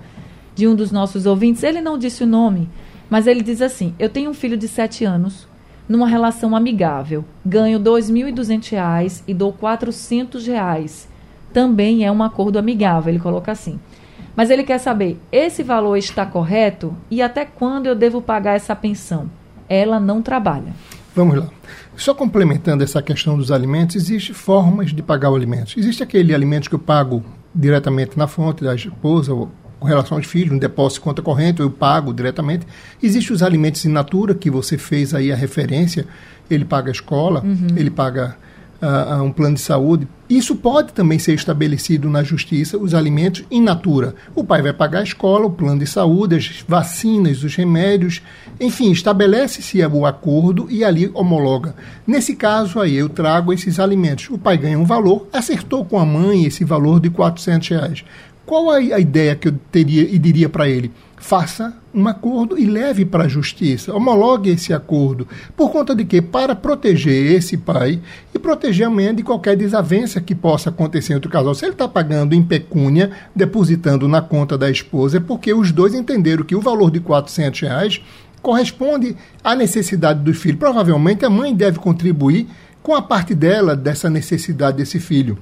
de 0.54 0.66
um 0.66 0.74
dos 0.74 0.90
nossos 0.90 1.26
ouvintes. 1.26 1.62
Ele 1.62 1.80
não 1.80 1.98
disse 1.98 2.24
o 2.24 2.26
nome, 2.26 2.68
mas 3.08 3.26
ele 3.26 3.42
diz 3.42 3.60
assim: 3.60 3.94
Eu 3.98 4.08
tenho 4.08 4.30
um 4.30 4.34
filho 4.34 4.56
de 4.56 4.68
7 4.68 5.04
anos, 5.04 5.48
numa 5.92 6.08
relação 6.08 6.56
amigável. 6.56 7.22
Ganho 7.44 7.76
R$ 7.76 7.84
2.200 7.84 9.22
e 9.28 9.34
dou 9.34 9.52
400 9.52 10.46
reais. 10.46 11.06
Também 11.52 12.02
é 12.02 12.10
um 12.10 12.22
acordo 12.22 12.58
amigável, 12.58 13.12
ele 13.12 13.22
coloca 13.22 13.52
assim. 13.52 13.78
Mas 14.34 14.48
ele 14.48 14.64
quer 14.64 14.78
saber, 14.78 15.20
esse 15.30 15.62
valor 15.62 15.96
está 15.96 16.24
correto 16.24 16.96
e 17.10 17.20
até 17.20 17.44
quando 17.44 17.88
eu 17.88 17.94
devo 17.94 18.22
pagar 18.22 18.56
essa 18.56 18.74
pensão? 18.74 19.30
Ela 19.68 20.00
não 20.00 20.22
trabalha. 20.22 20.72
Vamos 21.14 21.36
lá. 21.36 21.48
Só 21.94 22.14
complementando 22.14 22.82
essa 22.82 23.02
questão 23.02 23.36
dos 23.36 23.52
alimentos, 23.52 23.94
existem 23.94 24.34
formas 24.34 24.92
de 24.92 25.02
pagar 25.02 25.30
o 25.30 25.36
alimento. 25.36 25.78
Existe 25.78 26.02
aquele 26.02 26.34
alimento 26.34 26.70
que 26.70 26.74
eu 26.74 26.78
pago 26.78 27.22
diretamente 27.54 28.16
na 28.16 28.26
fonte 28.26 28.64
da 28.64 28.74
esposa 28.74 29.34
ou 29.34 29.50
com 29.82 29.88
relação 29.88 30.16
aos 30.16 30.26
filhos, 30.26 30.54
um 30.54 30.58
depósito 30.58 31.00
de 31.00 31.04
conta 31.04 31.20
corrente, 31.20 31.60
eu 31.60 31.70
pago 31.70 32.14
diretamente. 32.14 32.66
Existem 33.02 33.34
os 33.34 33.42
alimentos 33.42 33.84
in 33.84 33.90
natura, 33.90 34.34
que 34.34 34.48
você 34.48 34.78
fez 34.78 35.12
aí 35.12 35.30
a 35.30 35.36
referência, 35.36 36.06
ele 36.48 36.64
paga 36.64 36.90
a 36.90 36.92
escola, 36.92 37.42
uhum. 37.44 37.76
ele 37.76 37.90
paga 37.90 38.36
uh, 38.82 39.22
um 39.22 39.32
plano 39.32 39.54
de 39.54 39.60
saúde. 39.60 40.06
Isso 40.28 40.56
pode 40.56 40.92
também 40.92 41.18
ser 41.18 41.34
estabelecido 41.34 42.08
na 42.08 42.22
justiça, 42.22 42.78
os 42.78 42.94
alimentos 42.94 43.44
in 43.50 43.60
natura. 43.60 44.14
O 44.34 44.42
pai 44.42 44.62
vai 44.62 44.72
pagar 44.72 45.00
a 45.00 45.02
escola, 45.02 45.46
o 45.46 45.50
plano 45.50 45.78
de 45.78 45.86
saúde, 45.86 46.36
as 46.36 46.64
vacinas, 46.66 47.44
os 47.44 47.54
remédios, 47.54 48.22
enfim, 48.58 48.90
estabelece-se 48.90 49.84
o 49.84 50.06
acordo 50.06 50.66
e 50.70 50.84
ali 50.84 51.10
homologa. 51.12 51.74
Nesse 52.06 52.34
caso 52.34 52.80
aí, 52.80 52.94
eu 52.94 53.08
trago 53.08 53.52
esses 53.52 53.78
alimentos. 53.78 54.30
O 54.30 54.38
pai 54.38 54.56
ganha 54.56 54.78
um 54.78 54.84
valor, 54.84 55.26
acertou 55.32 55.84
com 55.84 55.98
a 55.98 56.06
mãe 56.06 56.44
esse 56.44 56.64
valor 56.64 56.98
de 56.98 57.10
400 57.10 57.68
reais. 57.68 58.04
Qual 58.44 58.70
a, 58.70 58.76
a 58.76 59.00
ideia 59.00 59.36
que 59.36 59.48
eu 59.48 59.52
teria 59.70 60.02
e 60.02 60.18
diria 60.18 60.48
para 60.48 60.68
ele? 60.68 60.90
Faça 61.16 61.74
um 61.94 62.08
acordo 62.08 62.58
e 62.58 62.64
leve 62.64 63.04
para 63.04 63.24
a 63.24 63.28
justiça, 63.28 63.94
homologue 63.94 64.50
esse 64.50 64.72
acordo. 64.72 65.28
Por 65.56 65.70
conta 65.70 65.94
de 65.94 66.04
quê? 66.04 66.20
Para 66.20 66.54
proteger 66.54 67.32
esse 67.32 67.56
pai 67.56 68.00
e 68.34 68.38
proteger 68.38 68.86
a 68.86 68.90
mãe 68.90 69.14
de 69.14 69.22
qualquer 69.22 69.56
desavença 69.56 70.20
que 70.20 70.34
possa 70.34 70.70
acontecer 70.70 71.12
entre 71.12 71.28
o 71.28 71.30
casal. 71.30 71.54
Se 71.54 71.64
ele 71.64 71.72
está 71.72 71.86
pagando 71.86 72.34
em 72.34 72.42
pecúnia, 72.42 73.10
depositando 73.36 74.08
na 74.08 74.20
conta 74.20 74.58
da 74.58 74.68
esposa, 74.68 75.18
é 75.18 75.20
porque 75.20 75.54
os 75.54 75.70
dois 75.70 75.94
entenderam 75.94 76.44
que 76.44 76.56
o 76.56 76.60
valor 76.60 76.90
de 76.90 76.98
400 76.98 77.60
reais 77.60 78.02
corresponde 78.42 79.16
à 79.44 79.54
necessidade 79.54 80.20
do 80.20 80.34
filho. 80.34 80.58
Provavelmente 80.58 81.24
a 81.24 81.30
mãe 81.30 81.54
deve 81.54 81.78
contribuir 81.78 82.48
com 82.82 82.94
a 82.94 83.00
parte 83.00 83.34
dela 83.34 83.76
dessa 83.76 84.10
necessidade 84.10 84.78
desse 84.78 84.98
filho. 84.98 85.38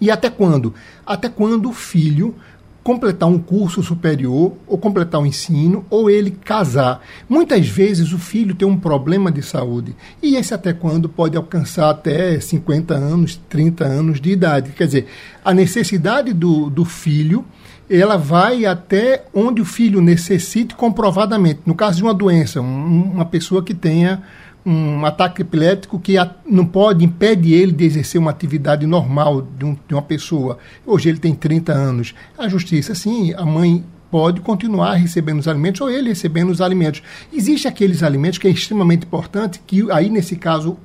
E 0.00 0.10
até 0.10 0.30
quando? 0.30 0.74
Até 1.06 1.28
quando 1.28 1.68
o 1.68 1.72
filho 1.72 2.34
completar 2.82 3.28
um 3.28 3.38
curso 3.38 3.82
superior, 3.82 4.54
ou 4.66 4.76
completar 4.76 5.20
o 5.20 5.24
um 5.24 5.26
ensino, 5.26 5.84
ou 5.88 6.10
ele 6.10 6.32
casar. 6.32 7.00
Muitas 7.28 7.68
vezes 7.68 8.12
o 8.12 8.18
filho 8.18 8.54
tem 8.54 8.66
um 8.66 8.76
problema 8.76 9.30
de 9.30 9.40
saúde, 9.40 9.94
e 10.20 10.34
esse 10.34 10.52
até 10.52 10.72
quando 10.72 11.08
pode 11.08 11.36
alcançar 11.36 11.90
até 11.90 12.38
50 12.40 12.94
anos, 12.94 13.40
30 13.48 13.84
anos 13.84 14.20
de 14.20 14.30
idade. 14.30 14.72
Quer 14.72 14.86
dizer, 14.86 15.06
a 15.44 15.54
necessidade 15.54 16.32
do, 16.32 16.68
do 16.68 16.84
filho 16.84 17.44
ela 17.88 18.16
vai 18.16 18.64
até 18.64 19.24
onde 19.34 19.60
o 19.60 19.64
filho 19.64 20.00
necessite 20.00 20.74
comprovadamente. 20.74 21.60
No 21.66 21.74
caso 21.74 21.98
de 21.98 22.02
uma 22.02 22.14
doença, 22.14 22.60
um, 22.60 23.12
uma 23.12 23.24
pessoa 23.24 23.62
que 23.62 23.74
tenha 23.74 24.22
um 24.64 25.04
ataque 25.04 25.42
epilético 25.42 25.98
que 25.98 26.14
não 26.48 26.64
pode, 26.64 27.04
impede 27.04 27.52
ele 27.52 27.72
de 27.72 27.84
exercer 27.84 28.20
uma 28.20 28.30
atividade 28.30 28.86
normal 28.86 29.42
de, 29.42 29.64
um, 29.64 29.76
de 29.86 29.94
uma 29.94 30.02
pessoa. 30.02 30.58
Hoje 30.86 31.08
ele 31.08 31.18
tem 31.18 31.34
30 31.34 31.72
anos. 31.72 32.14
A 32.38 32.48
justiça, 32.48 32.94
sim, 32.94 33.34
a 33.34 33.44
mãe 33.44 33.84
pode 34.10 34.40
continuar 34.40 34.94
recebendo 34.94 35.40
os 35.40 35.48
alimentos 35.48 35.80
ou 35.80 35.90
ele 35.90 36.10
recebendo 36.10 36.50
os 36.50 36.60
alimentos. 36.60 37.02
Existem 37.32 37.70
aqueles 37.70 38.02
alimentos 38.02 38.38
que 38.38 38.46
é 38.46 38.50
extremamente 38.50 39.04
importante, 39.04 39.60
que 39.66 39.90
aí 39.90 40.08
nesse 40.08 40.36
caso, 40.36 40.76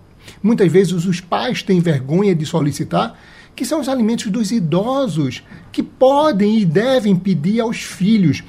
muitas 0.41 0.71
vezes 0.71 1.05
os 1.05 1.21
pais 1.21 1.61
têm 1.61 1.79
vergonha 1.79 2.33
de 2.33 2.45
solicitar, 2.45 3.19
que 3.55 3.65
são 3.65 3.79
os 3.81 3.89
alimentos 3.89 4.27
dos 4.27 4.51
idosos, 4.51 5.43
que 5.71 5.83
podem 5.83 6.59
e 6.59 6.65
devem 6.65 7.15
pedir 7.15 7.59
aos 7.59 7.77
filhos, 7.77 8.43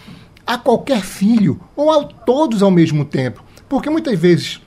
a 0.46 0.56
qualquer 0.56 1.02
filho, 1.02 1.60
ou 1.74 1.90
a 1.90 2.04
todos 2.04 2.62
ao 2.62 2.70
mesmo 2.70 3.04
tempo. 3.04 3.42
Porque 3.68 3.90
muitas 3.90 4.18
vezes 4.18 4.60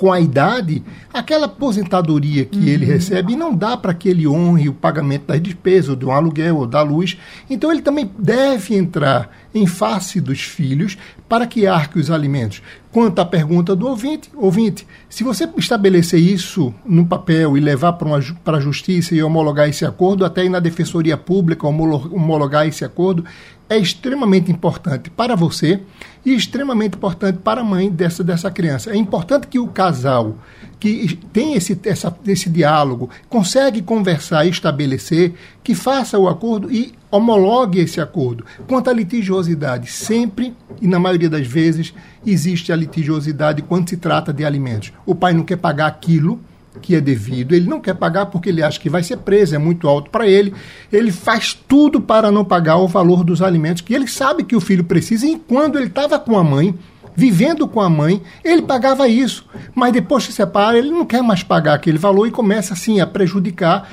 com 0.00 0.10
a 0.10 0.18
idade, 0.18 0.82
aquela 1.12 1.44
aposentadoria 1.44 2.46
que 2.46 2.58
uhum. 2.58 2.64
ele 2.64 2.86
recebe 2.86 3.36
não 3.36 3.54
dá 3.54 3.76
para 3.76 3.92
que 3.92 4.08
ele 4.08 4.26
honre 4.26 4.66
o 4.66 4.72
pagamento 4.72 5.26
das 5.26 5.42
despesas, 5.42 5.94
do 5.94 6.10
aluguel 6.10 6.56
ou 6.56 6.66
da 6.66 6.80
luz. 6.80 7.18
Então 7.50 7.70
ele 7.70 7.82
também 7.82 8.10
deve 8.18 8.74
entrar 8.74 9.30
em 9.54 9.66
face 9.66 10.18
dos 10.18 10.40
filhos 10.40 10.96
para 11.28 11.46
que 11.46 11.66
arque 11.66 11.98
os 11.98 12.10
alimentos. 12.10 12.62
Quanto 12.92 13.20
à 13.20 13.24
pergunta 13.24 13.76
do 13.76 13.86
ouvinte, 13.86 14.28
ouvinte, 14.34 14.84
se 15.08 15.22
você 15.22 15.48
estabelecer 15.56 16.18
isso 16.18 16.74
no 16.84 17.06
papel 17.06 17.56
e 17.56 17.60
levar 17.60 17.92
para 17.92 18.56
a 18.56 18.60
justiça 18.60 19.14
e 19.14 19.22
homologar 19.22 19.68
esse 19.68 19.84
acordo, 19.84 20.24
até 20.24 20.44
ir 20.44 20.48
na 20.48 20.58
defensoria 20.58 21.16
pública 21.16 21.68
homologar 21.68 22.66
esse 22.66 22.84
acordo, 22.84 23.24
é 23.68 23.78
extremamente 23.78 24.50
importante 24.50 25.08
para 25.08 25.36
você 25.36 25.80
e 26.26 26.34
extremamente 26.34 26.96
importante 26.96 27.38
para 27.38 27.60
a 27.60 27.64
mãe 27.64 27.88
dessa, 27.88 28.24
dessa 28.24 28.50
criança. 28.50 28.90
É 28.90 28.96
importante 28.96 29.46
que 29.46 29.60
o 29.60 29.68
casal 29.68 30.34
que 30.80 31.18
tem 31.30 31.54
esse, 31.54 31.78
essa, 31.84 32.16
esse 32.26 32.48
diálogo, 32.48 33.10
consegue 33.28 33.82
conversar 33.82 34.46
e 34.46 34.48
estabelecer, 34.50 35.34
que 35.62 35.74
faça 35.74 36.18
o 36.18 36.26
acordo 36.26 36.72
e 36.72 36.94
homologue 37.10 37.78
esse 37.78 38.00
acordo. 38.00 38.44
Quanto 38.66 38.88
à 38.88 38.92
litigiosidade, 38.92 39.90
sempre 39.90 40.54
e 40.80 40.86
na 40.86 40.98
maioria 40.98 41.28
das 41.28 41.46
vezes 41.46 41.92
existe 42.26 42.72
a 42.72 42.76
litigiosidade 42.76 43.60
quando 43.62 43.90
se 43.90 43.98
trata 43.98 44.32
de 44.32 44.44
alimentos. 44.44 44.90
O 45.04 45.14
pai 45.14 45.34
não 45.34 45.44
quer 45.44 45.56
pagar 45.56 45.86
aquilo 45.86 46.40
que 46.80 46.94
é 46.94 47.00
devido, 47.00 47.52
ele 47.52 47.68
não 47.68 47.80
quer 47.80 47.94
pagar 47.94 48.26
porque 48.26 48.48
ele 48.48 48.62
acha 48.62 48.78
que 48.78 48.88
vai 48.88 49.02
ser 49.02 49.18
preso, 49.18 49.54
é 49.54 49.58
muito 49.58 49.86
alto 49.86 50.08
para 50.08 50.26
ele. 50.26 50.54
Ele 50.90 51.12
faz 51.12 51.52
tudo 51.52 52.00
para 52.00 52.30
não 52.30 52.44
pagar 52.44 52.76
o 52.76 52.88
valor 52.88 53.22
dos 53.22 53.42
alimentos 53.42 53.82
que 53.82 53.92
ele 53.92 54.06
sabe 54.06 54.44
que 54.44 54.56
o 54.56 54.60
filho 54.60 54.84
precisa 54.84 55.26
e 55.26 55.36
quando 55.36 55.76
ele 55.76 55.88
estava 55.88 56.18
com 56.18 56.38
a 56.38 56.44
mãe, 56.44 56.74
vivendo 57.20 57.68
com 57.68 57.82
a 57.82 57.90
mãe, 57.90 58.22
ele 58.42 58.62
pagava 58.62 59.06
isso. 59.06 59.46
Mas 59.74 59.92
depois 59.92 60.26
que 60.26 60.32
separa, 60.32 60.78
ele 60.78 60.90
não 60.90 61.04
quer 61.04 61.22
mais 61.22 61.42
pagar 61.42 61.74
aquele 61.74 61.98
valor 61.98 62.26
e 62.26 62.30
começa 62.30 62.72
assim 62.72 62.98
a 62.98 63.06
prejudicar 63.06 63.86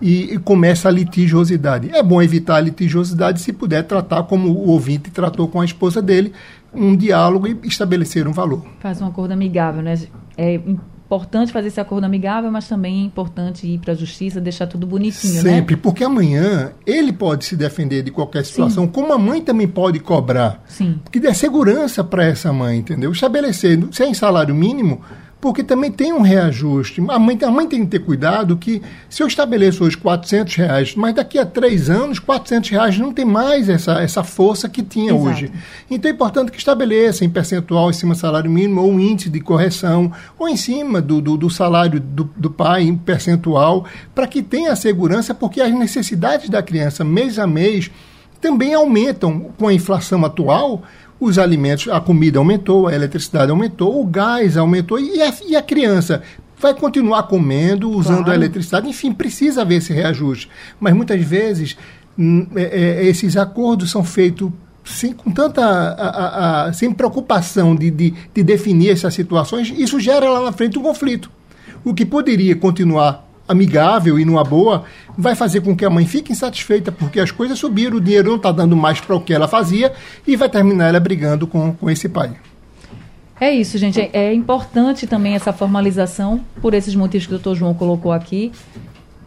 e, 0.00 0.34
e, 0.34 0.38
começa 0.38 0.88
a 0.88 0.92
litigiosidade. 0.92 1.90
É 1.90 2.02
bom 2.02 2.20
evitar 2.20 2.56
a 2.56 2.60
litigiosidade 2.60 3.40
se 3.40 3.50
puder 3.50 3.84
tratar 3.84 4.24
como 4.24 4.50
o 4.50 4.68
ouvinte 4.68 5.10
tratou 5.10 5.48
com 5.48 5.58
a 5.58 5.64
esposa 5.64 6.02
dele, 6.02 6.34
um 6.74 6.94
diálogo 6.94 7.48
e 7.48 7.58
estabelecer 7.64 8.28
um 8.28 8.32
valor. 8.32 8.62
Faz 8.78 9.00
um 9.00 9.06
acordo 9.06 9.32
amigável, 9.32 9.82
né? 9.82 9.98
É 10.36 10.60
importante 11.06 11.52
fazer 11.52 11.68
esse 11.68 11.80
acordo 11.80 12.04
amigável, 12.04 12.50
mas 12.50 12.68
também 12.68 13.02
é 13.02 13.04
importante 13.04 13.66
ir 13.66 13.78
para 13.78 13.92
a 13.92 13.96
justiça, 13.96 14.40
deixar 14.40 14.66
tudo 14.66 14.86
bonitinho, 14.86 15.34
Sempre, 15.34 15.50
né? 15.50 15.56
Sempre, 15.58 15.76
porque 15.76 16.02
amanhã 16.02 16.72
ele 16.84 17.12
pode 17.12 17.44
se 17.44 17.56
defender 17.56 18.02
de 18.02 18.10
qualquer 18.10 18.44
situação, 18.44 18.84
Sim. 18.84 18.90
como 18.90 19.12
a 19.12 19.18
mãe 19.18 19.40
também 19.40 19.68
pode 19.68 20.00
cobrar. 20.00 20.62
Sim. 20.66 20.98
Que 21.10 21.20
dê 21.20 21.32
segurança 21.32 22.02
para 22.02 22.24
essa 22.24 22.52
mãe, 22.52 22.78
entendeu? 22.78 23.12
Estabelecendo, 23.12 23.88
sem 23.92 24.12
salário 24.12 24.54
mínimo, 24.54 25.00
porque 25.46 25.62
também 25.62 25.92
tem 25.92 26.12
um 26.12 26.22
reajuste. 26.22 27.00
A 27.08 27.20
mãe, 27.20 27.38
a 27.40 27.50
mãe 27.52 27.68
tem 27.68 27.84
que 27.84 27.86
ter 27.86 28.00
cuidado 28.00 28.56
que 28.56 28.82
se 29.08 29.22
eu 29.22 29.28
estabeleço 29.28 29.84
hoje 29.84 29.96
400 29.96 30.56
reais, 30.56 30.94
mas 30.96 31.14
daqui 31.14 31.38
a 31.38 31.46
três 31.46 31.88
anos, 31.88 32.18
400 32.18 32.68
reais 32.70 32.98
não 32.98 33.12
tem 33.12 33.24
mais 33.24 33.68
essa, 33.68 34.02
essa 34.02 34.24
força 34.24 34.68
que 34.68 34.82
tinha 34.82 35.14
Exato. 35.14 35.24
hoje. 35.24 35.52
Então 35.88 36.10
é 36.10 36.14
importante 36.14 36.50
que 36.50 36.58
estabeleça 36.58 37.24
em 37.24 37.30
percentual 37.30 37.90
em 37.90 37.92
cima 37.92 38.14
do 38.14 38.18
salário 38.18 38.50
mínimo 38.50 38.80
ou 38.80 38.90
um 38.90 38.98
índice 38.98 39.30
de 39.30 39.38
correção, 39.38 40.10
ou 40.36 40.48
em 40.48 40.56
cima 40.56 41.00
do, 41.00 41.20
do, 41.20 41.36
do 41.36 41.48
salário 41.48 42.00
do, 42.00 42.28
do 42.36 42.50
pai 42.50 42.82
em 42.82 42.96
percentual, 42.96 43.86
para 44.16 44.26
que 44.26 44.42
tenha 44.42 44.74
segurança, 44.74 45.32
porque 45.32 45.60
as 45.60 45.70
necessidades 45.70 46.48
da 46.48 46.60
criança 46.60 47.04
mês 47.04 47.38
a 47.38 47.46
mês 47.46 47.88
também 48.40 48.74
aumentam 48.74 49.52
com 49.56 49.68
a 49.68 49.72
inflação 49.72 50.24
atual 50.24 50.82
os 51.18 51.38
alimentos, 51.38 51.88
a 51.88 52.00
comida 52.00 52.38
aumentou, 52.38 52.88
a 52.88 52.94
eletricidade 52.94 53.50
aumentou, 53.50 54.00
o 54.00 54.04
gás 54.04 54.56
aumentou 54.56 54.98
e 54.98 55.20
a, 55.22 55.32
e 55.46 55.56
a 55.56 55.62
criança 55.62 56.22
vai 56.58 56.74
continuar 56.74 57.24
comendo, 57.24 57.90
usando 57.90 58.24
claro. 58.24 58.32
a 58.32 58.34
eletricidade, 58.34 58.88
enfim, 58.88 59.12
precisa 59.12 59.62
haver 59.62 59.76
esse 59.76 59.92
reajuste. 59.92 60.48
Mas 60.80 60.94
muitas 60.94 61.20
vezes 61.22 61.76
hum, 62.18 62.46
é, 62.54 62.62
é, 62.62 63.06
esses 63.06 63.36
acordos 63.36 63.90
são 63.90 64.04
feitos 64.04 64.50
sem, 64.84 65.12
com 65.12 65.30
tanta 65.30 65.62
a, 65.62 66.08
a, 66.08 66.64
a, 66.66 66.72
sem 66.72 66.92
preocupação 66.92 67.74
de, 67.74 67.90
de, 67.90 68.14
de 68.32 68.42
definir 68.42 68.90
essas 68.90 69.14
situações, 69.14 69.72
isso 69.76 69.98
gera 69.98 70.30
lá 70.30 70.40
na 70.40 70.52
frente 70.52 70.78
um 70.78 70.82
conflito. 70.82 71.30
O 71.84 71.92
que 71.92 72.06
poderia 72.06 72.54
continuar 72.56 73.25
amigável 73.48 74.18
e 74.18 74.24
numa 74.24 74.44
boa, 74.44 74.84
vai 75.16 75.34
fazer 75.34 75.60
com 75.60 75.76
que 75.76 75.84
a 75.84 75.90
mãe 75.90 76.06
fique 76.06 76.32
insatisfeita 76.32 76.90
porque 76.90 77.20
as 77.20 77.30
coisas 77.30 77.58
subiram, 77.58 77.96
o 77.96 78.00
dinheiro 78.00 78.28
não 78.28 78.36
está 78.36 78.52
dando 78.52 78.76
mais 78.76 79.00
para 79.00 79.14
o 79.14 79.20
que 79.20 79.32
ela 79.32 79.48
fazia 79.48 79.92
e 80.26 80.36
vai 80.36 80.48
terminar 80.48 80.88
ela 80.88 81.00
brigando 81.00 81.46
com, 81.46 81.72
com 81.72 81.90
esse 81.90 82.08
pai. 82.08 82.36
É 83.38 83.52
isso, 83.52 83.76
gente. 83.76 84.00
É, 84.00 84.10
é 84.12 84.34
importante 84.34 85.06
também 85.06 85.34
essa 85.34 85.52
formalização, 85.52 86.40
por 86.60 86.72
esses 86.72 86.94
motivos 86.94 87.26
que 87.26 87.34
o 87.34 87.36
doutor 87.36 87.54
João 87.54 87.74
colocou 87.74 88.12
aqui 88.12 88.50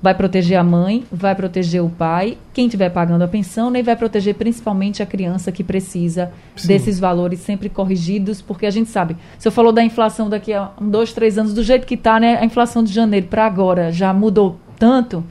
vai 0.02 0.14
proteger 0.14 0.58
a 0.58 0.64
mãe, 0.64 1.04
vai 1.12 1.36
proteger 1.36 1.84
o 1.84 1.90
pai, 1.90 2.38
quem 2.54 2.66
estiver 2.66 2.90
pagando 2.90 3.24
a 3.24 3.28
pensão, 3.28 3.70
né, 3.70 3.80
e 3.80 3.84
vai 3.84 3.96
proteger 3.96 4.36
principalmente 4.36 5.04
a 5.04 5.06
criança 5.06 5.52
que 5.52 5.64
precisa 5.64 6.32
Sim. 6.56 6.68
desses 6.68 7.00
valores 7.00 7.40
sempre 7.40 7.70
corrigidos, 7.70 8.42
porque 8.42 8.66
a 8.66 8.72
gente 8.72 8.90
sabe, 8.90 9.18
se 9.38 9.48
eu 9.48 9.52
falou 9.52 9.72
da 9.72 9.84
inflação 9.84 10.30
daqui 10.30 10.54
a 10.54 10.72
dois, 10.80 11.12
três 11.12 11.38
anos, 11.38 11.54
do 11.54 11.64
jeito 11.64 11.86
que 11.86 11.96
está, 11.96 12.20
né, 12.20 12.38
a 12.38 12.46
inflação 12.46 12.84
de 12.84 12.94
janeiro 12.94 13.28
para 13.28 13.46
agora 13.46 13.92
já 13.92 14.14
mudou 14.14 14.58
tanto, 14.78 15.24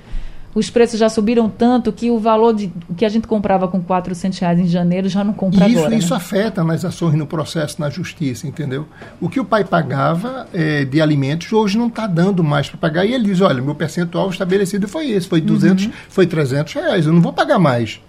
os 0.54 0.70
preços 0.70 0.98
já 0.98 1.08
subiram 1.08 1.48
tanto 1.48 1.92
que 1.92 2.10
o 2.10 2.18
valor 2.18 2.54
de 2.54 2.72
que 2.96 3.04
a 3.04 3.08
gente 3.08 3.26
comprava 3.26 3.68
com 3.68 3.80
400 3.80 4.38
reais 4.38 4.58
em 4.58 4.66
janeiro 4.66 5.08
já 5.08 5.22
não 5.22 5.32
compra 5.32 5.68
isso, 5.68 5.78
agora. 5.78 5.94
Isso 5.94 6.10
né? 6.10 6.16
afeta 6.16 6.64
nas 6.64 6.84
ações 6.84 7.14
no 7.14 7.26
processo 7.26 7.80
na 7.80 7.90
justiça, 7.90 8.46
entendeu? 8.46 8.86
O 9.20 9.28
que 9.28 9.38
o 9.38 9.44
pai 9.44 9.64
pagava 9.64 10.48
é, 10.52 10.84
de 10.84 11.00
alimentos 11.00 11.52
hoje 11.52 11.76
não 11.76 11.88
está 11.88 12.06
dando 12.06 12.42
mais 12.42 12.68
para 12.68 12.78
pagar. 12.78 13.04
E 13.04 13.12
ele 13.12 13.24
diz, 13.24 13.40
olha, 13.40 13.62
meu 13.62 13.74
percentual 13.74 14.30
estabelecido 14.30 14.88
foi 14.88 15.10
esse, 15.10 15.28
foi 15.28 15.40
200, 15.40 15.86
uhum. 15.86 15.92
foi 16.08 16.26
300 16.26 16.72
reais, 16.72 17.06
eu 17.06 17.12
não 17.12 17.20
vou 17.20 17.32
pagar 17.32 17.58
mais. 17.58 18.00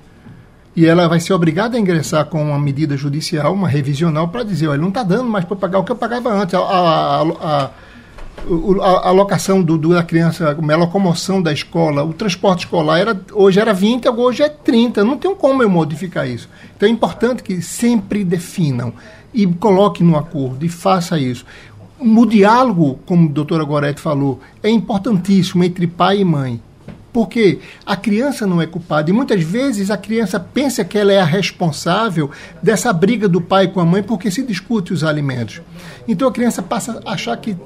E 0.75 0.85
ela 0.85 1.09
vai 1.09 1.19
ser 1.19 1.33
obrigada 1.33 1.75
a 1.75 1.79
ingressar 1.79 2.25
com 2.25 2.41
uma 2.41 2.59
medida 2.59 2.95
judicial, 2.95 3.53
uma 3.53 3.67
revisional, 3.67 4.29
para 4.29 4.43
dizer, 4.43 4.67
olha, 4.67 4.81
não 4.81 4.89
está 4.89 5.03
dando 5.03 5.29
mais 5.29 5.43
para 5.43 5.57
pagar 5.57 5.79
o 5.79 5.83
que 5.83 5.91
eu 5.91 5.95
pagava 5.95 6.31
antes. 6.31 6.53
a, 6.53 6.59
a, 6.59 7.21
a 7.21 7.63
a 7.63 7.69
alocação 9.03 9.61
do, 9.61 9.77
do, 9.77 9.89
da 9.89 10.03
criança, 10.03 10.49
a 10.49 10.75
locomoção 10.75 11.41
da 11.41 11.51
escola, 11.51 12.03
o 12.03 12.13
transporte 12.13 12.65
escolar 12.65 12.99
era, 12.99 13.21
hoje 13.33 13.59
era 13.59 13.73
20, 13.73 14.09
hoje 14.09 14.43
é 14.43 14.49
30. 14.49 15.03
Não 15.03 15.17
tem 15.17 15.33
como 15.35 15.61
eu 15.61 15.69
modificar 15.69 16.27
isso. 16.27 16.49
Então 16.75 16.87
é 16.87 16.91
importante 16.91 17.43
que 17.43 17.61
sempre 17.61 18.23
definam 18.23 18.93
e 19.33 19.45
coloquem 19.45 20.05
no 20.05 20.17
acordo 20.17 20.65
e 20.65 20.69
faça 20.69 21.19
isso. 21.19 21.45
O 21.99 22.25
diálogo, 22.25 22.99
como 23.05 23.27
a 23.27 23.31
doutora 23.31 23.63
Goretti 23.63 23.99
falou, 23.99 24.39
é 24.63 24.69
importantíssimo 24.69 25.63
entre 25.63 25.85
pai 25.85 26.21
e 26.21 26.25
mãe. 26.25 26.61
Porque 27.11 27.59
a 27.85 27.95
criança 27.95 28.45
não 28.45 28.61
é 28.61 28.67
culpada. 28.67 29.09
E 29.09 29.13
muitas 29.13 29.41
vezes 29.41 29.89
a 29.89 29.97
criança 29.97 30.39
pensa 30.39 30.85
que 30.85 30.97
ela 30.97 31.11
é 31.11 31.19
a 31.19 31.25
responsável 31.25 32.29
dessa 32.61 32.93
briga 32.93 33.27
do 33.27 33.41
pai 33.41 33.67
com 33.67 33.79
a 33.79 33.85
mãe 33.85 34.03
porque 34.03 34.29
se 34.29 34.43
discute 34.43 34.93
os 34.93 35.03
alimentos. 35.03 35.61
Então 36.07 36.27
a 36.27 36.31
criança 36.31 36.61
passa 36.61 37.01
a 37.03 37.13
achar 37.13 37.35
que 37.37 37.57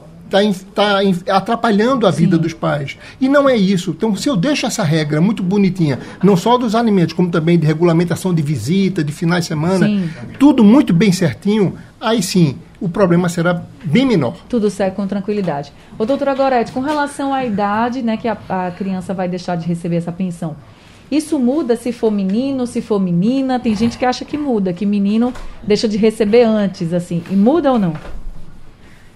está 0.41 0.99
tá 1.27 1.35
atrapalhando 1.35 2.07
a 2.07 2.11
vida 2.11 2.37
Sim. 2.37 2.41
dos 2.41 2.53
pais. 2.53 2.97
E 3.19 3.27
não 3.29 3.47
é 3.47 3.55
isso. 3.55 3.91
Então, 3.91 4.15
se 4.15 4.29
eu 4.29 4.35
deixo 4.35 4.65
essa 4.65 4.83
regra 4.83 5.21
muito 5.21 5.43
bonitinha, 5.43 5.99
não 6.23 6.35
só 6.35 6.57
dos 6.57 6.73
alimentos, 6.73 7.13
como 7.13 7.29
também 7.29 7.59
de 7.59 7.67
regulamentação 7.67 8.33
de 8.33 8.41
visita, 8.41 9.03
de 9.03 9.11
finais 9.11 9.45
de 9.45 9.49
semana, 9.49 9.85
sim. 9.85 10.09
tudo 10.39 10.63
muito 10.63 10.93
bem 10.93 11.11
certinho, 11.11 11.75
aí 11.99 12.21
sim 12.21 12.57
o 12.79 12.89
problema 12.89 13.29
será 13.29 13.63
bem 13.85 14.05
menor. 14.05 14.35
Tudo 14.49 14.69
certo 14.69 14.95
com 14.95 15.07
tranquilidade. 15.07 15.71
Ô, 15.97 16.05
doutora 16.05 16.33
Gorete, 16.35 16.71
com 16.71 16.81
relação 16.81 17.33
à 17.33 17.45
idade 17.45 18.01
né, 18.01 18.17
que 18.17 18.27
a, 18.27 18.37
a 18.49 18.71
criança 18.71 19.13
vai 19.13 19.29
deixar 19.29 19.55
de 19.55 19.65
receber 19.65 19.95
essa 19.95 20.11
pensão, 20.11 20.55
isso 21.09 21.37
muda 21.39 21.75
se 21.75 21.91
for 21.91 22.11
menino, 22.11 22.65
se 22.65 22.81
for 22.81 22.99
menina? 22.99 23.59
Tem 23.59 23.75
gente 23.75 23.97
que 23.97 24.05
acha 24.05 24.25
que 24.25 24.37
muda, 24.37 24.73
que 24.73 24.85
menino 24.85 25.33
deixa 25.61 25.87
de 25.87 25.95
receber 25.95 26.43
antes, 26.43 26.91
assim. 26.91 27.23
E 27.29 27.35
muda 27.35 27.71
ou 27.71 27.79
não? 27.79 27.93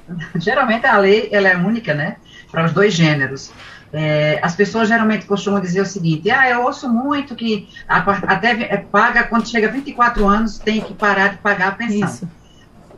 Geralmente 0.35 0.85
a 0.85 0.97
lei 0.97 1.29
ela 1.31 1.47
é 1.47 1.57
única, 1.57 1.93
né? 1.93 2.17
Para 2.51 2.65
os 2.65 2.73
dois 2.73 2.93
gêneros. 2.93 3.51
É, 3.91 4.39
as 4.41 4.55
pessoas 4.55 4.89
geralmente 4.89 5.25
costumam 5.25 5.61
dizer 5.61 5.81
o 5.81 5.85
seguinte: 5.85 6.29
ah, 6.29 6.49
eu 6.49 6.63
ouço 6.63 6.89
muito 6.89 7.35
que 7.35 7.69
até 7.87 8.51
é, 8.63 8.77
paga 8.77 9.23
quando 9.23 9.47
chega 9.47 9.67
a 9.67 9.71
24 9.71 10.27
anos 10.27 10.57
tem 10.57 10.81
que 10.81 10.93
parar 10.93 11.29
de 11.29 11.37
pagar 11.37 11.69
a 11.69 11.71
pensão. 11.71 12.07
Isso. 12.07 12.29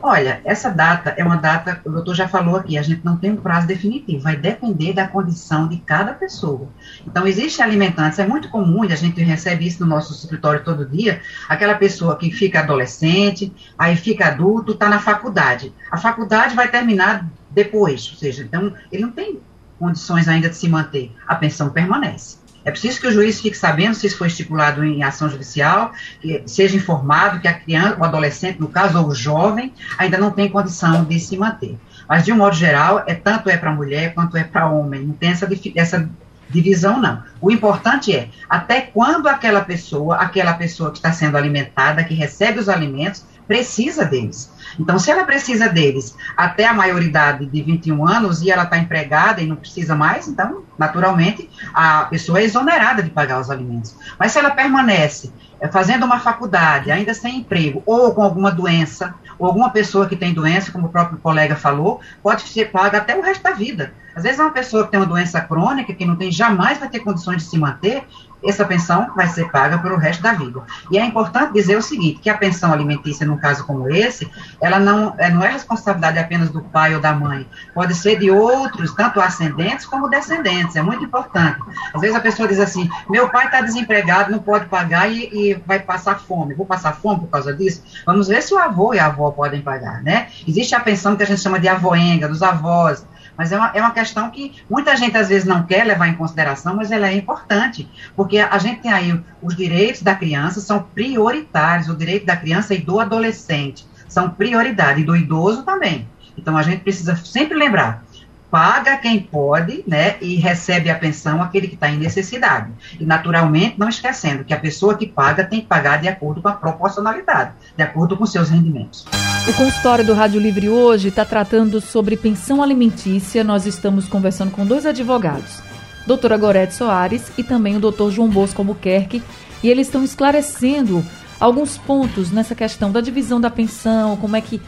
Olha, 0.02 0.40
essa 0.46 0.70
data 0.70 1.14
é 1.14 1.22
uma 1.22 1.36
data, 1.36 1.78
o 1.84 1.90
doutor 1.90 2.14
já 2.14 2.26
falou 2.26 2.56
aqui, 2.56 2.78
a 2.78 2.82
gente 2.82 3.04
não 3.04 3.18
tem 3.18 3.32
um 3.32 3.36
prazo 3.36 3.66
definitivo, 3.66 4.22
vai 4.22 4.34
depender 4.34 4.94
da 4.94 5.06
condição 5.06 5.68
de 5.68 5.76
cada 5.76 6.14
pessoa. 6.14 6.68
Então, 7.06 7.26
existe 7.26 7.60
alimentantes, 7.60 8.18
é 8.18 8.26
muito 8.26 8.48
comum, 8.48 8.82
e 8.82 8.92
a 8.94 8.96
gente 8.96 9.22
recebe 9.22 9.66
isso 9.66 9.80
no 9.80 9.86
nosso 9.86 10.14
escritório 10.14 10.64
todo 10.64 10.88
dia, 10.88 11.20
aquela 11.46 11.74
pessoa 11.74 12.16
que 12.16 12.30
fica 12.30 12.60
adolescente, 12.60 13.52
aí 13.78 13.94
fica 13.94 14.28
adulto, 14.28 14.72
está 14.72 14.88
na 14.88 14.98
faculdade. 14.98 15.70
A 15.90 15.98
faculdade 15.98 16.56
vai 16.56 16.68
terminar 16.68 17.28
depois, 17.50 18.08
ou 18.10 18.16
seja, 18.16 18.42
então, 18.42 18.72
ele 18.90 19.02
não 19.02 19.10
tem 19.10 19.38
condições 19.78 20.28
ainda 20.28 20.48
de 20.48 20.56
se 20.56 20.66
manter, 20.66 21.14
a 21.26 21.34
pensão 21.34 21.68
permanece. 21.68 22.39
É 22.64 22.70
preciso 22.70 23.00
que 23.00 23.06
o 23.06 23.12
juiz 23.12 23.40
fique 23.40 23.56
sabendo 23.56 23.94
se 23.94 24.06
isso 24.06 24.18
foi 24.18 24.26
estipulado 24.26 24.84
em 24.84 25.02
ação 25.02 25.28
judicial, 25.28 25.92
que 26.20 26.42
seja 26.46 26.76
informado 26.76 27.40
que 27.40 27.48
a 27.48 27.54
criança, 27.54 27.96
o 27.98 28.04
adolescente, 28.04 28.60
no 28.60 28.68
caso, 28.68 28.98
ou 28.98 29.08
o 29.08 29.14
jovem, 29.14 29.72
ainda 29.96 30.18
não 30.18 30.30
tem 30.30 30.48
condição 30.48 31.04
de 31.04 31.18
se 31.18 31.36
manter. 31.36 31.78
Mas, 32.08 32.24
de 32.24 32.32
um 32.32 32.36
modo 32.36 32.54
geral, 32.54 33.04
é 33.06 33.14
tanto 33.14 33.48
é 33.48 33.56
para 33.56 33.72
mulher 33.72 34.14
quanto 34.14 34.36
é 34.36 34.44
para 34.44 34.68
homem. 34.68 35.02
Não 35.02 35.14
tem 35.14 35.30
essa, 35.30 35.48
essa 35.76 36.10
divisão, 36.50 37.00
não. 37.00 37.22
O 37.40 37.50
importante 37.50 38.14
é 38.14 38.28
até 38.48 38.80
quando 38.80 39.28
aquela 39.28 39.62
pessoa, 39.62 40.16
aquela 40.16 40.52
pessoa 40.54 40.90
que 40.90 40.98
está 40.98 41.12
sendo 41.12 41.36
alimentada, 41.36 42.04
que 42.04 42.14
recebe 42.14 42.58
os 42.58 42.68
alimentos, 42.68 43.24
precisa 43.50 44.04
deles. 44.04 44.48
Então, 44.78 44.96
se 44.96 45.10
ela 45.10 45.24
precisa 45.24 45.68
deles 45.68 46.16
até 46.36 46.68
a 46.68 46.72
maioridade 46.72 47.46
de 47.46 47.60
21 47.60 48.06
anos 48.06 48.42
e 48.42 48.48
ela 48.48 48.62
está 48.62 48.78
empregada 48.78 49.42
e 49.42 49.46
não 49.48 49.56
precisa 49.56 49.96
mais, 49.96 50.28
então, 50.28 50.62
naturalmente, 50.78 51.50
a 51.74 52.04
pessoa 52.04 52.38
é 52.38 52.44
exonerada 52.44 53.02
de 53.02 53.10
pagar 53.10 53.40
os 53.40 53.50
alimentos. 53.50 53.96
Mas 54.16 54.30
se 54.30 54.38
ela 54.38 54.52
permanece 54.52 55.32
é, 55.60 55.66
fazendo 55.66 56.06
uma 56.06 56.20
faculdade, 56.20 56.92
ainda 56.92 57.12
sem 57.12 57.38
emprego, 57.38 57.82
ou 57.84 58.14
com 58.14 58.22
alguma 58.22 58.52
doença, 58.52 59.16
ou 59.36 59.48
alguma 59.48 59.70
pessoa 59.70 60.08
que 60.08 60.14
tem 60.14 60.32
doença, 60.32 60.70
como 60.70 60.86
o 60.86 60.90
próprio 60.90 61.18
colega 61.18 61.56
falou, 61.56 62.00
pode 62.22 62.42
ser 62.42 62.70
paga 62.70 62.98
até 62.98 63.18
o 63.18 63.20
resto 63.20 63.42
da 63.42 63.50
vida. 63.50 63.92
Às 64.14 64.22
vezes, 64.22 64.38
uma 64.38 64.52
pessoa 64.52 64.84
que 64.84 64.92
tem 64.92 65.00
uma 65.00 65.06
doença 65.06 65.40
crônica, 65.40 65.92
que 65.92 66.04
não 66.04 66.14
tem, 66.14 66.30
jamais 66.30 66.78
vai 66.78 66.88
ter 66.88 67.00
condições 67.00 67.38
de 67.38 67.50
se 67.50 67.58
manter, 67.58 68.06
essa 68.44 68.64
pensão 68.64 69.10
vai 69.14 69.28
ser 69.28 69.50
paga 69.50 69.78
pelo 69.78 69.96
resto 69.96 70.22
da 70.22 70.32
vida. 70.32 70.62
E 70.90 70.98
é 70.98 71.04
importante 71.04 71.52
dizer 71.52 71.76
o 71.76 71.82
seguinte, 71.82 72.20
que 72.20 72.30
a 72.30 72.36
pensão 72.36 72.72
alimentícia, 72.72 73.26
num 73.26 73.36
caso 73.36 73.64
como 73.64 73.88
esse, 73.88 74.30
ela 74.60 74.78
não 74.78 75.14
é, 75.18 75.30
não 75.30 75.42
é 75.42 75.50
responsabilidade 75.50 76.18
apenas 76.18 76.50
do 76.50 76.62
pai 76.62 76.94
ou 76.94 77.00
da 77.00 77.12
mãe, 77.12 77.46
pode 77.74 77.94
ser 77.94 78.18
de 78.18 78.30
outros, 78.30 78.94
tanto 78.94 79.20
ascendentes 79.20 79.86
como 79.86 80.08
descendentes, 80.08 80.76
é 80.76 80.82
muito 80.82 81.04
importante. 81.04 81.60
Às 81.94 82.00
vezes 82.00 82.16
a 82.16 82.20
pessoa 82.20 82.48
diz 82.48 82.60
assim, 82.60 82.88
meu 83.08 83.28
pai 83.28 83.46
está 83.46 83.60
desempregado, 83.60 84.30
não 84.30 84.38
pode 84.38 84.66
pagar 84.66 85.10
e, 85.10 85.28
e, 85.32 85.54
vai 85.66 85.80
passar 85.80 86.18
fome, 86.20 86.54
vou 86.54 86.66
passar 86.66 86.92
fome 86.92 87.20
por 87.20 87.28
causa 87.28 87.52
disso? 87.54 87.82
Vamos 88.06 88.28
ver 88.28 88.42
se 88.42 88.54
o 88.54 88.58
avô 88.58 88.94
e 88.94 88.98
a 88.98 89.06
avó 89.06 89.30
podem 89.30 89.60
pagar, 89.60 90.02
né? 90.02 90.28
Existe 90.46 90.74
a 90.74 90.80
pensão 90.80 91.16
que 91.16 91.22
a 91.22 91.26
gente 91.26 91.40
chama 91.40 91.58
de 91.58 91.68
avoenga, 91.68 92.28
dos 92.28 92.42
avós, 92.42 93.04
mas 93.40 93.52
é 93.52 93.56
uma, 93.56 93.70
é 93.72 93.80
uma 93.80 93.92
questão 93.92 94.30
que 94.30 94.52
muita 94.68 94.94
gente 94.94 95.16
às 95.16 95.30
vezes 95.30 95.48
não 95.48 95.62
quer 95.62 95.84
levar 95.84 96.08
em 96.08 96.14
consideração, 96.14 96.76
mas 96.76 96.92
ela 96.92 97.08
é 97.08 97.14
importante, 97.14 97.88
porque 98.14 98.36
a 98.36 98.58
gente 98.58 98.82
tem 98.82 98.92
aí 98.92 99.18
os 99.40 99.56
direitos 99.56 100.02
da 100.02 100.14
criança 100.14 100.60
são 100.60 100.82
prioritários, 100.82 101.88
o 101.88 101.96
direito 101.96 102.26
da 102.26 102.36
criança 102.36 102.74
e 102.74 102.78
do 102.78 103.00
adolescente 103.00 103.86
são 104.06 104.28
prioridade, 104.28 105.00
e 105.00 105.04
do 105.04 105.16
idoso 105.16 105.62
também. 105.62 106.06
Então 106.36 106.54
a 106.54 106.62
gente 106.62 106.82
precisa 106.82 107.16
sempre 107.16 107.56
lembrar, 107.56 108.04
paga 108.50 108.96
quem 108.96 109.20
pode, 109.20 109.84
né, 109.86 110.16
e 110.20 110.34
recebe 110.36 110.90
a 110.90 110.94
pensão 110.94 111.42
aquele 111.42 111.68
que 111.68 111.74
está 111.74 111.88
em 111.88 111.96
necessidade. 111.96 112.70
E, 112.98 113.04
naturalmente, 113.04 113.76
não 113.78 113.88
esquecendo 113.88 114.44
que 114.44 114.52
a 114.52 114.58
pessoa 114.58 114.96
que 114.96 115.06
paga 115.06 115.44
tem 115.44 115.60
que 115.60 115.66
pagar 115.66 116.00
de 116.00 116.08
acordo 116.08 116.42
com 116.42 116.48
a 116.48 116.52
proporcionalidade, 116.52 117.52
de 117.76 117.82
acordo 117.82 118.16
com 118.16 118.26
seus 118.26 118.50
rendimentos. 118.50 119.06
O 119.48 119.54
consultório 119.54 120.04
do 120.04 120.14
Rádio 120.14 120.40
Livre 120.40 120.68
hoje 120.68 121.08
está 121.08 121.24
tratando 121.24 121.80
sobre 121.80 122.16
pensão 122.16 122.62
alimentícia. 122.62 123.44
Nós 123.44 123.66
estamos 123.66 124.06
conversando 124.06 124.50
com 124.50 124.66
dois 124.66 124.84
advogados, 124.84 125.62
doutora 126.06 126.36
Gorete 126.36 126.74
Soares 126.74 127.30
e 127.38 127.44
também 127.44 127.76
o 127.76 127.80
doutor 127.80 128.10
João 128.10 128.28
Bosco 128.28 128.60
Albuquerque, 128.60 129.22
e 129.62 129.68
eles 129.68 129.86
estão 129.86 130.02
esclarecendo 130.02 131.04
alguns 131.38 131.78
pontos 131.78 132.30
nessa 132.30 132.54
questão 132.54 132.92
da 132.92 133.00
divisão 133.00 133.40
da 133.40 133.50
pensão, 133.50 134.16
como 134.16 134.36
é 134.36 134.40
que 134.40 134.60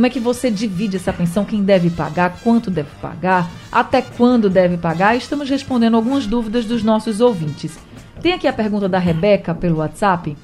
como 0.00 0.06
é 0.06 0.08
que 0.10 0.18
você 0.18 0.50
divide 0.50 0.96
essa 0.96 1.12
pensão, 1.12 1.44
quem 1.44 1.62
deve 1.62 1.90
pagar, 1.90 2.40
quanto 2.42 2.70
deve 2.70 2.88
pagar, 3.02 3.50
até 3.70 4.00
quando 4.00 4.48
deve 4.48 4.78
pagar? 4.78 5.14
Estamos 5.14 5.50
respondendo 5.50 5.94
algumas 5.94 6.26
dúvidas 6.26 6.64
dos 6.64 6.82
nossos 6.82 7.20
ouvintes. 7.20 7.78
Tem 8.22 8.32
aqui 8.32 8.48
a 8.48 8.52
pergunta 8.54 8.88
da 8.88 8.98
Rebeca 8.98 9.54
pelo 9.54 9.76
WhatsApp. 9.76 10.34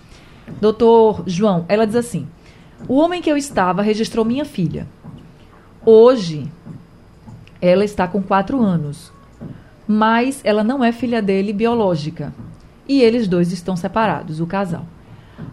Doutor 0.60 1.22
João, 1.26 1.64
ela 1.70 1.86
diz 1.86 1.96
assim: 1.96 2.28
O 2.86 2.96
homem 2.96 3.22
que 3.22 3.32
eu 3.32 3.36
estava 3.38 3.80
registrou 3.80 4.26
minha 4.26 4.44
filha. 4.44 4.86
Hoje, 5.86 6.52
ela 7.58 7.82
está 7.82 8.06
com 8.06 8.22
quatro 8.22 8.62
anos, 8.62 9.10
mas 9.88 10.42
ela 10.44 10.62
não 10.62 10.84
é 10.84 10.92
filha 10.92 11.22
dele 11.22 11.54
biológica. 11.54 12.30
E 12.86 13.00
eles 13.00 13.26
dois 13.26 13.50
estão 13.52 13.74
separados, 13.74 14.38
o 14.38 14.46
casal. 14.46 14.84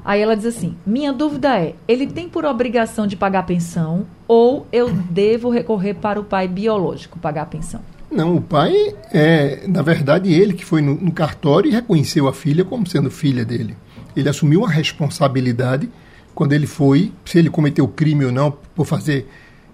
Aí 0.03 0.21
ela 0.21 0.35
diz 0.35 0.45
assim: 0.45 0.75
minha 0.85 1.11
dúvida 1.11 1.57
é, 1.59 1.75
ele 1.87 2.07
tem 2.07 2.27
por 2.29 2.45
obrigação 2.45 3.07
de 3.07 3.15
pagar 3.15 3.43
pensão 3.43 4.05
ou 4.27 4.67
eu 4.71 4.89
devo 4.91 5.49
recorrer 5.49 5.95
para 5.95 6.19
o 6.19 6.23
pai 6.23 6.47
biológico 6.47 7.19
pagar 7.19 7.43
a 7.43 7.45
pensão? 7.45 7.81
Não, 8.11 8.35
o 8.35 8.41
pai 8.41 8.95
é, 9.11 9.65
na 9.67 9.81
verdade, 9.81 10.31
ele 10.31 10.53
que 10.53 10.63
foi 10.63 10.81
no, 10.81 10.95
no 10.95 11.11
cartório 11.11 11.69
e 11.69 11.73
reconheceu 11.73 12.27
a 12.27 12.33
filha 12.33 12.63
como 12.63 12.87
sendo 12.87 13.09
filha 13.09 13.43
dele. 13.43 13.75
Ele 14.15 14.29
assumiu 14.29 14.65
a 14.65 14.69
responsabilidade 14.69 15.89
quando 16.35 16.53
ele 16.53 16.67
foi, 16.67 17.11
se 17.25 17.39
ele 17.39 17.49
cometeu 17.49 17.87
crime 17.87 18.25
ou 18.25 18.31
não, 18.31 18.51
por 18.75 18.85
fazer, 18.85 19.27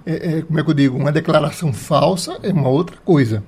é, 0.06 0.38
é, 0.38 0.41
como 0.41 0.60
é 0.60 0.63
que 0.63 0.69
eu 0.69 0.74
digo, 0.74 0.98
uma 0.98 1.12
declaração 1.12 1.74
falsa, 1.74 2.38
é 2.41 2.52
uma 2.52 2.69
outra 2.69 2.98
coisa 3.04 3.43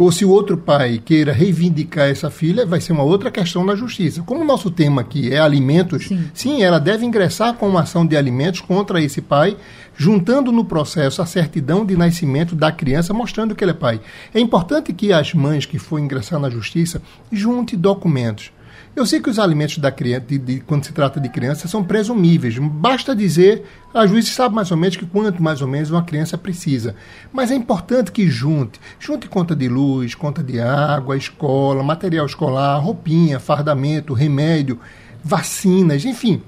ou 0.00 0.10
se 0.10 0.24
o 0.24 0.30
outro 0.30 0.56
pai 0.56 0.98
queira 1.04 1.30
reivindicar 1.30 2.08
essa 2.08 2.30
filha, 2.30 2.64
vai 2.64 2.80
ser 2.80 2.94
uma 2.94 3.02
outra 3.02 3.30
questão 3.30 3.62
na 3.62 3.74
justiça. 3.74 4.22
Como 4.22 4.40
o 4.40 4.46
nosso 4.46 4.70
tema 4.70 5.02
aqui 5.02 5.30
é 5.30 5.38
alimentos, 5.38 6.08
sim. 6.08 6.24
sim, 6.32 6.62
ela 6.62 6.80
deve 6.80 7.04
ingressar 7.04 7.52
com 7.52 7.68
uma 7.68 7.82
ação 7.82 8.06
de 8.06 8.16
alimentos 8.16 8.62
contra 8.62 9.02
esse 9.02 9.20
pai, 9.20 9.58
juntando 9.94 10.50
no 10.50 10.64
processo 10.64 11.20
a 11.20 11.26
certidão 11.26 11.84
de 11.84 11.98
nascimento 11.98 12.54
da 12.54 12.72
criança, 12.72 13.12
mostrando 13.12 13.54
que 13.54 13.62
ele 13.62 13.72
é 13.72 13.74
pai. 13.74 14.00
É 14.32 14.40
importante 14.40 14.90
que 14.94 15.12
as 15.12 15.34
mães 15.34 15.66
que 15.66 15.78
for 15.78 15.98
ingressar 15.98 16.40
na 16.40 16.48
justiça 16.48 17.02
junte 17.30 17.76
documentos 17.76 18.50
eu 18.94 19.06
sei 19.06 19.20
que 19.20 19.30
os 19.30 19.38
alimentos 19.38 19.78
da 19.78 19.90
criança, 19.90 20.26
de, 20.26 20.38
de, 20.38 20.60
quando 20.60 20.84
se 20.84 20.92
trata 20.92 21.20
de 21.20 21.28
criança, 21.28 21.68
são 21.68 21.82
presumíveis. 21.82 22.58
Basta 22.58 23.14
dizer, 23.14 23.64
a 23.94 24.06
juiz 24.06 24.28
sabe 24.28 24.54
mais 24.54 24.70
ou 24.70 24.76
menos 24.76 24.96
que 24.96 25.06
quanto 25.06 25.42
mais 25.42 25.62
ou 25.62 25.68
menos 25.68 25.90
uma 25.90 26.02
criança 26.02 26.36
precisa. 26.36 26.94
Mas 27.32 27.50
é 27.50 27.54
importante 27.54 28.12
que 28.12 28.28
junte. 28.28 28.80
Junte 28.98 29.28
conta 29.28 29.54
de 29.54 29.68
luz, 29.68 30.14
conta 30.14 30.42
de 30.42 30.60
água, 30.60 31.16
escola, 31.16 31.82
material 31.82 32.26
escolar, 32.26 32.78
roupinha, 32.78 33.38
fardamento, 33.38 34.12
remédio, 34.12 34.78
vacinas, 35.22 36.04
enfim 36.04 36.42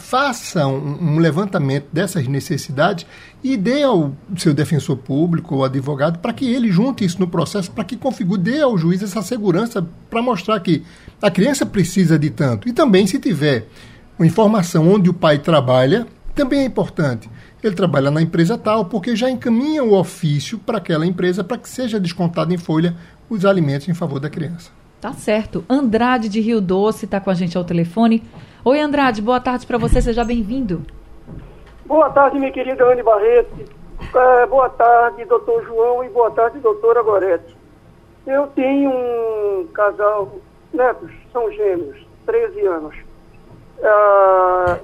faça 0.00 0.66
um, 0.66 1.14
um, 1.14 1.18
levantamento 1.18 1.86
dessas 1.92 2.26
necessidades 2.26 3.06
e 3.42 3.56
dê 3.56 3.82
ao 3.82 4.12
seu 4.36 4.54
defensor 4.54 4.96
público 4.96 5.56
ou 5.56 5.64
advogado 5.64 6.18
para 6.18 6.32
que 6.32 6.52
ele 6.52 6.70
junte 6.70 7.04
isso 7.04 7.20
no 7.20 7.28
processo, 7.28 7.70
para 7.70 7.84
que 7.84 7.96
configure, 7.96 8.40
dê 8.40 8.60
ao 8.60 8.76
juiz 8.76 9.02
essa 9.02 9.22
segurança 9.22 9.86
para 10.08 10.22
mostrar 10.22 10.58
que 10.60 10.82
a 11.20 11.30
criança 11.30 11.66
precisa 11.66 12.18
de 12.18 12.30
tanto. 12.30 12.68
E 12.68 12.72
também, 12.72 13.06
se 13.06 13.18
tiver 13.18 13.66
informação 14.20 14.88
onde 14.88 15.10
o 15.10 15.14
pai 15.14 15.38
trabalha, 15.38 16.06
também 16.34 16.60
é 16.60 16.64
importante. 16.64 17.28
Ele 17.62 17.74
trabalha 17.74 18.10
na 18.10 18.22
empresa 18.22 18.56
tal, 18.56 18.84
porque 18.84 19.16
já 19.16 19.28
encaminha 19.28 19.82
o 19.82 19.94
ofício 19.94 20.58
para 20.58 20.78
aquela 20.78 21.04
empresa 21.04 21.42
para 21.42 21.58
que 21.58 21.68
seja 21.68 21.98
descontado 21.98 22.54
em 22.54 22.58
folha 22.58 22.96
os 23.28 23.44
alimentos 23.44 23.88
em 23.88 23.94
favor 23.94 24.20
da 24.20 24.30
criança. 24.30 24.70
Tá 25.00 25.12
certo. 25.12 25.64
Andrade 25.68 26.28
de 26.28 26.40
Rio 26.40 26.60
Doce 26.60 27.04
está 27.04 27.20
com 27.20 27.30
a 27.30 27.34
gente 27.34 27.56
ao 27.56 27.64
telefone. 27.64 28.22
Oi, 28.64 28.80
Andrade, 28.80 29.22
boa 29.22 29.38
tarde 29.38 29.64
para 29.64 29.78
você, 29.78 30.02
seja 30.02 30.24
bem-vindo. 30.24 30.82
Boa 31.86 32.10
tarde, 32.10 32.40
minha 32.40 32.50
querida 32.50 32.84
Anne 32.84 33.04
Barreto. 33.04 33.54
É, 34.12 34.46
boa 34.46 34.68
tarde, 34.68 35.24
doutor 35.26 35.64
João, 35.64 36.02
e 36.02 36.08
boa 36.08 36.28
tarde, 36.32 36.58
doutora 36.58 37.00
Gorete. 37.00 37.56
Eu 38.26 38.48
tenho 38.48 38.90
um 38.90 39.68
casal, 39.68 40.32
netos, 40.74 41.08
são 41.32 41.48
gêmeos, 41.52 42.04
13 42.26 42.66
anos. 42.66 42.96
Ah, 43.80 44.76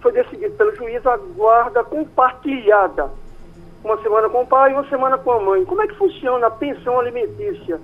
foi 0.00 0.12
decidido 0.12 0.54
pelo 0.54 0.74
juiz 0.74 1.06
a 1.06 1.18
guarda 1.18 1.84
compartilhada. 1.84 3.10
Uma 3.84 4.00
semana 4.02 4.30
com 4.30 4.42
o 4.42 4.46
pai 4.46 4.70
e 4.70 4.74
uma 4.74 4.88
semana 4.88 5.18
com 5.18 5.32
a 5.32 5.40
mãe. 5.40 5.66
Como 5.66 5.82
é 5.82 5.86
que 5.86 5.96
funciona 5.96 6.46
a 6.46 6.50
pensão 6.50 6.98
alimentícia? 6.98 7.78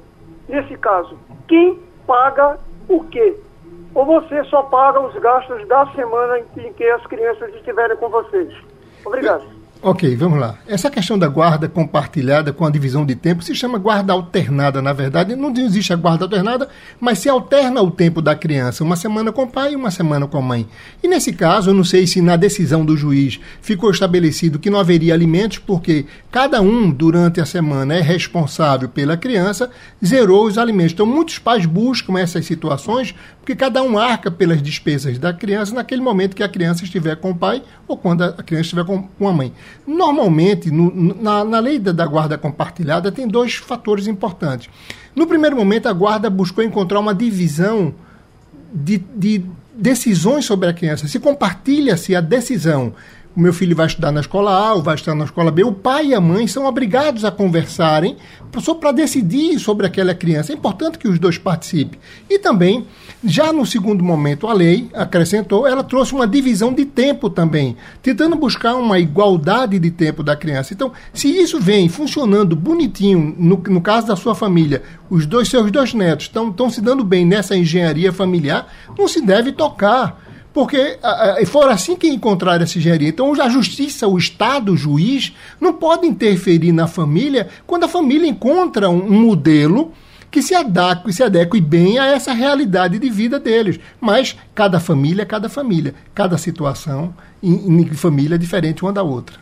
Nesse 0.48 0.74
caso, 0.78 1.18
quem 1.46 1.78
paga 2.06 2.58
o 2.88 3.04
quê? 3.04 3.38
Ou 3.98 4.06
você 4.06 4.44
só 4.44 4.62
paga 4.62 5.00
os 5.00 5.12
gastos 5.16 5.66
da 5.66 5.84
semana 5.88 6.38
em 6.38 6.72
que 6.72 6.84
as 6.84 7.04
crianças 7.08 7.52
estiverem 7.56 7.96
com 7.96 8.08
vocês? 8.08 8.54
Obrigado. 9.04 9.57
Ok, 9.80 10.16
vamos 10.16 10.40
lá. 10.40 10.58
Essa 10.66 10.90
questão 10.90 11.16
da 11.16 11.28
guarda 11.28 11.68
compartilhada 11.68 12.52
com 12.52 12.66
a 12.66 12.70
divisão 12.70 13.06
de 13.06 13.14
tempo 13.14 13.44
se 13.44 13.54
chama 13.54 13.78
guarda 13.78 14.12
alternada, 14.12 14.82
na 14.82 14.92
verdade. 14.92 15.36
Não 15.36 15.54
existe 15.56 15.92
a 15.92 15.96
guarda 15.96 16.24
alternada, 16.24 16.68
mas 16.98 17.20
se 17.20 17.28
alterna 17.28 17.80
o 17.80 17.88
tempo 17.88 18.20
da 18.20 18.34
criança, 18.34 18.82
uma 18.82 18.96
semana 18.96 19.30
com 19.30 19.44
o 19.44 19.46
pai 19.46 19.74
e 19.74 19.76
uma 19.76 19.92
semana 19.92 20.26
com 20.26 20.36
a 20.36 20.42
mãe. 20.42 20.66
E 21.00 21.06
nesse 21.06 21.32
caso, 21.32 21.70
eu 21.70 21.74
não 21.74 21.84
sei 21.84 22.08
se 22.08 22.20
na 22.20 22.34
decisão 22.34 22.84
do 22.84 22.96
juiz 22.96 23.38
ficou 23.62 23.92
estabelecido 23.92 24.58
que 24.58 24.68
não 24.68 24.80
haveria 24.80 25.14
alimentos, 25.14 25.58
porque 25.58 26.06
cada 26.28 26.60
um, 26.60 26.90
durante 26.90 27.40
a 27.40 27.46
semana, 27.46 27.94
é 27.94 28.00
responsável 28.00 28.88
pela 28.88 29.16
criança, 29.16 29.70
zerou 30.04 30.44
os 30.46 30.58
alimentos. 30.58 30.92
Então, 30.92 31.06
muitos 31.06 31.38
pais 31.38 31.66
buscam 31.66 32.18
essas 32.18 32.44
situações, 32.44 33.14
porque 33.38 33.54
cada 33.54 33.80
um 33.80 33.96
arca 33.96 34.28
pelas 34.28 34.60
despesas 34.60 35.18
da 35.18 35.32
criança 35.32 35.72
naquele 35.72 36.02
momento 36.02 36.34
que 36.34 36.42
a 36.42 36.48
criança 36.48 36.82
estiver 36.82 37.14
com 37.16 37.30
o 37.30 37.34
pai 37.34 37.62
ou 37.86 37.96
quando 37.96 38.24
a 38.24 38.42
criança 38.42 38.64
estiver 38.64 38.84
com 38.84 39.28
a 39.28 39.32
mãe. 39.32 39.52
Normalmente, 39.86 40.70
no, 40.70 41.14
na, 41.14 41.44
na 41.44 41.58
lei 41.58 41.78
da, 41.78 41.92
da 41.92 42.06
guarda 42.06 42.36
compartilhada, 42.36 43.10
tem 43.10 43.26
dois 43.26 43.54
fatores 43.54 44.06
importantes. 44.06 44.68
No 45.14 45.26
primeiro 45.26 45.56
momento, 45.56 45.88
a 45.88 45.92
guarda 45.92 46.28
buscou 46.28 46.62
encontrar 46.62 47.00
uma 47.00 47.14
divisão 47.14 47.94
de, 48.72 48.98
de 48.98 49.44
decisões 49.74 50.44
sobre 50.44 50.68
a 50.68 50.72
criança. 50.72 51.08
Se 51.08 51.18
compartilha-se 51.18 52.14
a 52.14 52.20
decisão 52.20 52.92
o 53.38 53.40
meu 53.40 53.52
filho 53.52 53.76
vai 53.76 53.86
estudar 53.86 54.10
na 54.10 54.18
escola 54.18 54.50
A 54.50 54.74
ou 54.74 54.82
vai 54.82 54.96
estudar 54.96 55.14
na 55.14 55.24
escola 55.24 55.52
B, 55.52 55.62
o 55.62 55.70
pai 55.70 56.06
e 56.06 56.14
a 56.14 56.20
mãe 56.20 56.48
são 56.48 56.66
obrigados 56.66 57.24
a 57.24 57.30
conversarem 57.30 58.16
só 58.58 58.74
para 58.74 58.90
decidir 58.90 59.60
sobre 59.60 59.86
aquela 59.86 60.12
criança. 60.12 60.50
É 60.50 60.56
importante 60.56 60.98
que 60.98 61.06
os 61.06 61.20
dois 61.20 61.38
participem. 61.38 62.00
E 62.28 62.40
também, 62.40 62.84
já 63.22 63.52
no 63.52 63.64
segundo 63.64 64.02
momento, 64.02 64.48
a 64.48 64.52
lei 64.52 64.90
acrescentou, 64.92 65.68
ela 65.68 65.84
trouxe 65.84 66.14
uma 66.14 66.26
divisão 66.26 66.72
de 66.72 66.84
tempo 66.84 67.30
também, 67.30 67.76
tentando 68.02 68.34
buscar 68.34 68.74
uma 68.74 68.98
igualdade 68.98 69.78
de 69.78 69.90
tempo 69.92 70.24
da 70.24 70.34
criança. 70.34 70.74
Então, 70.74 70.90
se 71.14 71.28
isso 71.28 71.60
vem 71.60 71.88
funcionando 71.88 72.56
bonitinho, 72.56 73.36
no, 73.38 73.62
no 73.68 73.80
caso 73.80 74.08
da 74.08 74.16
sua 74.16 74.34
família, 74.34 74.82
os 75.08 75.26
dois 75.26 75.48
seus 75.48 75.70
dois 75.70 75.94
netos 75.94 76.26
estão 76.26 76.68
se 76.68 76.80
dando 76.80 77.04
bem 77.04 77.24
nessa 77.24 77.56
engenharia 77.56 78.12
familiar, 78.12 78.66
não 78.98 79.06
se 79.06 79.20
deve 79.20 79.52
tocar 79.52 80.27
porque 80.58 80.98
uh, 81.04 81.46
for 81.46 81.70
assim 81.70 81.94
que 81.94 82.08
encontrar 82.08 82.60
essa 82.60 82.78
engenharia. 82.78 83.10
Então, 83.10 83.32
a 83.40 83.48
justiça, 83.48 84.08
o 84.08 84.18
Estado, 84.18 84.72
o 84.72 84.76
juiz, 84.76 85.32
não 85.60 85.72
pode 85.72 86.04
interferir 86.04 86.72
na 86.72 86.88
família 86.88 87.48
quando 87.64 87.84
a 87.84 87.88
família 87.88 88.28
encontra 88.28 88.90
um, 88.90 89.06
um 89.06 89.20
modelo 89.20 89.92
que 90.32 90.42
se 90.42 90.56
adeque, 90.56 91.12
se 91.12 91.22
adeque 91.22 91.60
bem 91.60 92.00
a 92.00 92.06
essa 92.06 92.32
realidade 92.32 92.98
de 92.98 93.08
vida 93.08 93.38
deles. 93.38 93.78
Mas 94.00 94.36
cada 94.52 94.80
família 94.80 95.22
é 95.22 95.24
cada 95.24 95.48
família, 95.48 95.94
cada 96.12 96.36
situação 96.36 97.14
em, 97.40 97.82
em 97.82 97.84
família 97.94 98.34
é 98.34 98.38
diferente 98.38 98.82
uma 98.82 98.92
da 98.92 99.04
outra. 99.04 99.36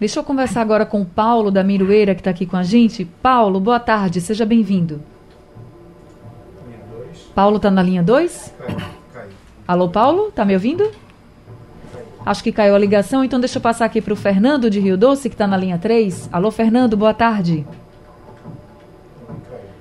Deixa 0.00 0.20
eu 0.20 0.24
conversar 0.24 0.62
agora 0.62 0.86
com 0.86 1.02
o 1.02 1.04
Paulo 1.04 1.50
da 1.50 1.62
Miroeira, 1.62 2.14
que 2.14 2.22
está 2.22 2.30
aqui 2.30 2.46
com 2.46 2.56
a 2.56 2.62
gente. 2.62 3.04
Paulo, 3.04 3.60
boa 3.60 3.78
tarde, 3.78 4.22
seja 4.22 4.46
bem-vindo. 4.46 5.02
Paulo 7.34 7.58
está 7.58 7.70
na 7.70 7.82
linha 7.82 8.02
2? 8.02 8.54
Alô, 9.66 9.88
Paulo? 9.88 10.30
Tá 10.30 10.44
me 10.44 10.54
ouvindo? 10.54 10.88
Acho 12.24 12.44
que 12.44 12.52
caiu 12.52 12.76
a 12.76 12.78
ligação, 12.78 13.24
então 13.24 13.40
deixa 13.40 13.58
eu 13.58 13.62
passar 13.62 13.84
aqui 13.84 14.00
para 14.00 14.12
o 14.12 14.16
Fernando 14.16 14.70
de 14.70 14.78
Rio 14.78 14.96
Doce, 14.96 15.28
que 15.28 15.34
está 15.34 15.44
na 15.44 15.56
linha 15.56 15.76
3. 15.76 16.28
Alô, 16.32 16.52
Fernando, 16.52 16.96
boa 16.96 17.12
tarde. 17.12 17.66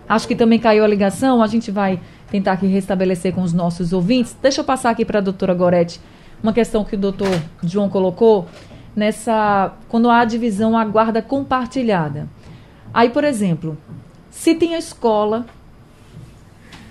Acho 0.09 0.27
que 0.27 0.35
também 0.35 0.57
caiu 0.57 0.83
a 0.83 0.87
ligação, 0.87 1.39
a 1.39 1.45
gente 1.45 1.69
vai 1.69 1.99
tentar 2.31 2.53
aqui 2.53 2.65
restabelecer 2.65 3.31
com 3.31 3.43
os 3.43 3.53
nossos 3.53 3.93
ouvintes. 3.93 4.35
Deixa 4.41 4.61
eu 4.61 4.65
passar 4.65 4.89
aqui 4.89 5.05
para 5.05 5.19
a 5.19 5.21
doutora 5.21 5.53
Gorete 5.53 6.01
uma 6.41 6.51
questão 6.51 6.83
que 6.83 6.95
o 6.95 6.99
doutor 6.99 7.39
João 7.61 7.87
colocou 7.87 8.47
nessa. 8.95 9.73
quando 9.87 10.09
há 10.09 10.25
divisão, 10.25 10.75
a 10.75 10.83
guarda 10.83 11.21
compartilhada. 11.21 12.27
Aí, 12.91 13.11
por 13.11 13.23
exemplo, 13.23 13.77
se 14.31 14.55
tem 14.55 14.73
a 14.73 14.79
escola, 14.79 15.45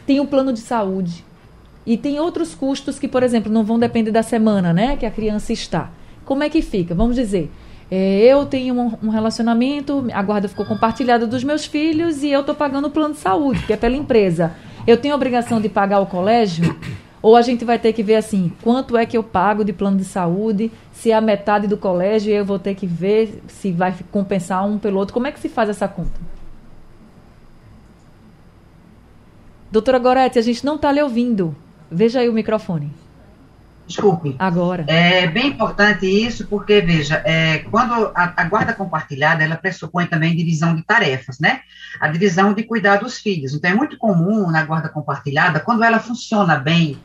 tem 0.07 0.21
o 0.21 0.27
plano 0.27 0.53
de 0.53 0.61
saúde, 0.61 1.25
e 1.87 1.97
tem 1.97 2.19
outros 2.19 2.55
custos 2.55 2.99
que, 2.99 3.07
por 3.07 3.23
exemplo, 3.23 3.53
não 3.53 3.65
vão 3.65 3.79
depender 3.79 4.11
da 4.11 4.23
semana, 4.23 4.73
né? 4.73 4.97
Que 4.97 5.05
a 5.05 5.11
criança 5.11 5.53
está. 5.53 5.91
Como 6.25 6.43
é 6.43 6.49
que 6.49 6.63
fica? 6.63 6.95
Vamos 6.95 7.17
dizer, 7.17 7.51
é, 7.91 8.21
eu 8.21 8.47
tenho 8.47 8.75
um, 8.75 8.93
um, 9.03 9.09
relacionamento, 9.11 10.07
a 10.13 10.23
guarda 10.23 10.49
ficou 10.49 10.65
compartilhada 10.65 11.27
dos 11.27 11.45
meus 11.45 11.67
filhos 11.67 12.23
e 12.23 12.31
eu 12.31 12.41
estou 12.41 12.55
pagando 12.55 12.89
o 12.89 12.91
plano 12.91 13.15
de 13.15 13.21
saúde, 13.21 13.65
que 13.67 13.73
é 13.73 13.77
pela 13.77 13.97
empresa. 13.97 14.55
Eu 14.87 14.97
tenho 14.97 15.13
a 15.13 15.17
obrigação 15.17 15.61
de 15.61 15.69
pagar 15.69 16.01
o 16.01 16.07
colégio? 16.07 16.75
Ou 17.21 17.37
a 17.37 17.43
gente 17.43 17.65
vai 17.65 17.79
ter 17.79 17.93
que 17.95 18.03
ver 18.03 18.17
assim, 18.17 18.53
quanto 18.63 18.99
é 18.99 19.07
que 19.07 19.17
eu 19.17 19.23
pago 19.23 19.65
de 19.65 19.73
plano 19.73 19.97
de 19.97 20.05
saúde, 20.05 20.71
se 20.93 21.11
é 21.11 21.15
a 21.15 21.23
metade 21.23 21.67
do 21.67 21.77
colégio, 21.77 22.31
eu 22.31 22.45
vou 22.45 22.59
ter 22.59 22.75
que 22.75 22.87
ver 22.87 23.43
se 23.49 23.73
vai 23.73 23.95
compensar 24.11 24.67
um 24.67 24.79
pelo 24.79 24.99
outro. 24.99 25.15
Como 25.15 25.27
é 25.27 25.33
que 25.33 25.41
se 25.41 25.49
faz 25.49 25.71
essa 25.71 25.89
conta? 25.89 26.21
Doutora 29.71 29.99
Gorete, 29.99 30.39
a 30.39 30.43
gente 30.43 30.65
não 30.65 30.77
está 30.77 30.93
lhe 30.93 31.03
ouvindo. 31.03 31.57
Veja 31.95 32.21
aí 32.21 32.29
o 32.29 32.33
microfone. 32.33 32.93
Desculpe. 33.87 34.35
Agora. 34.39 34.85
É 34.89 35.27
bem 35.27 35.49
importante 35.49 36.07
isso, 36.07 36.47
porque, 36.47 36.81
veja, 36.81 37.23
é, 37.25 37.59
quando 37.71 38.11
a, 38.15 38.33
a, 38.37 38.45
guarda 38.45 38.73
compartilhada, 38.73 39.45
ela 39.45 39.57
pressupõe 39.57 40.07
também 40.07 40.35
divisão 40.35 40.75
de 40.75 40.83
tarefas, 40.83 41.39
né? 41.39 41.61
A 42.01 42.09
divisão 42.09 42.55
de 42.55 42.63
cuidar 42.63 42.97
dos 42.97 43.19
filhos. 43.19 43.53
Então, 43.53 43.71
é 43.71 43.75
muito 43.75 43.99
comum 43.99 44.51
na 44.51 44.65
guarda 44.65 44.89
compartilhada, 44.89 45.61
quando 45.61 45.85
ela 45.85 45.99
funciona 45.99 46.57
bem, 46.57 46.99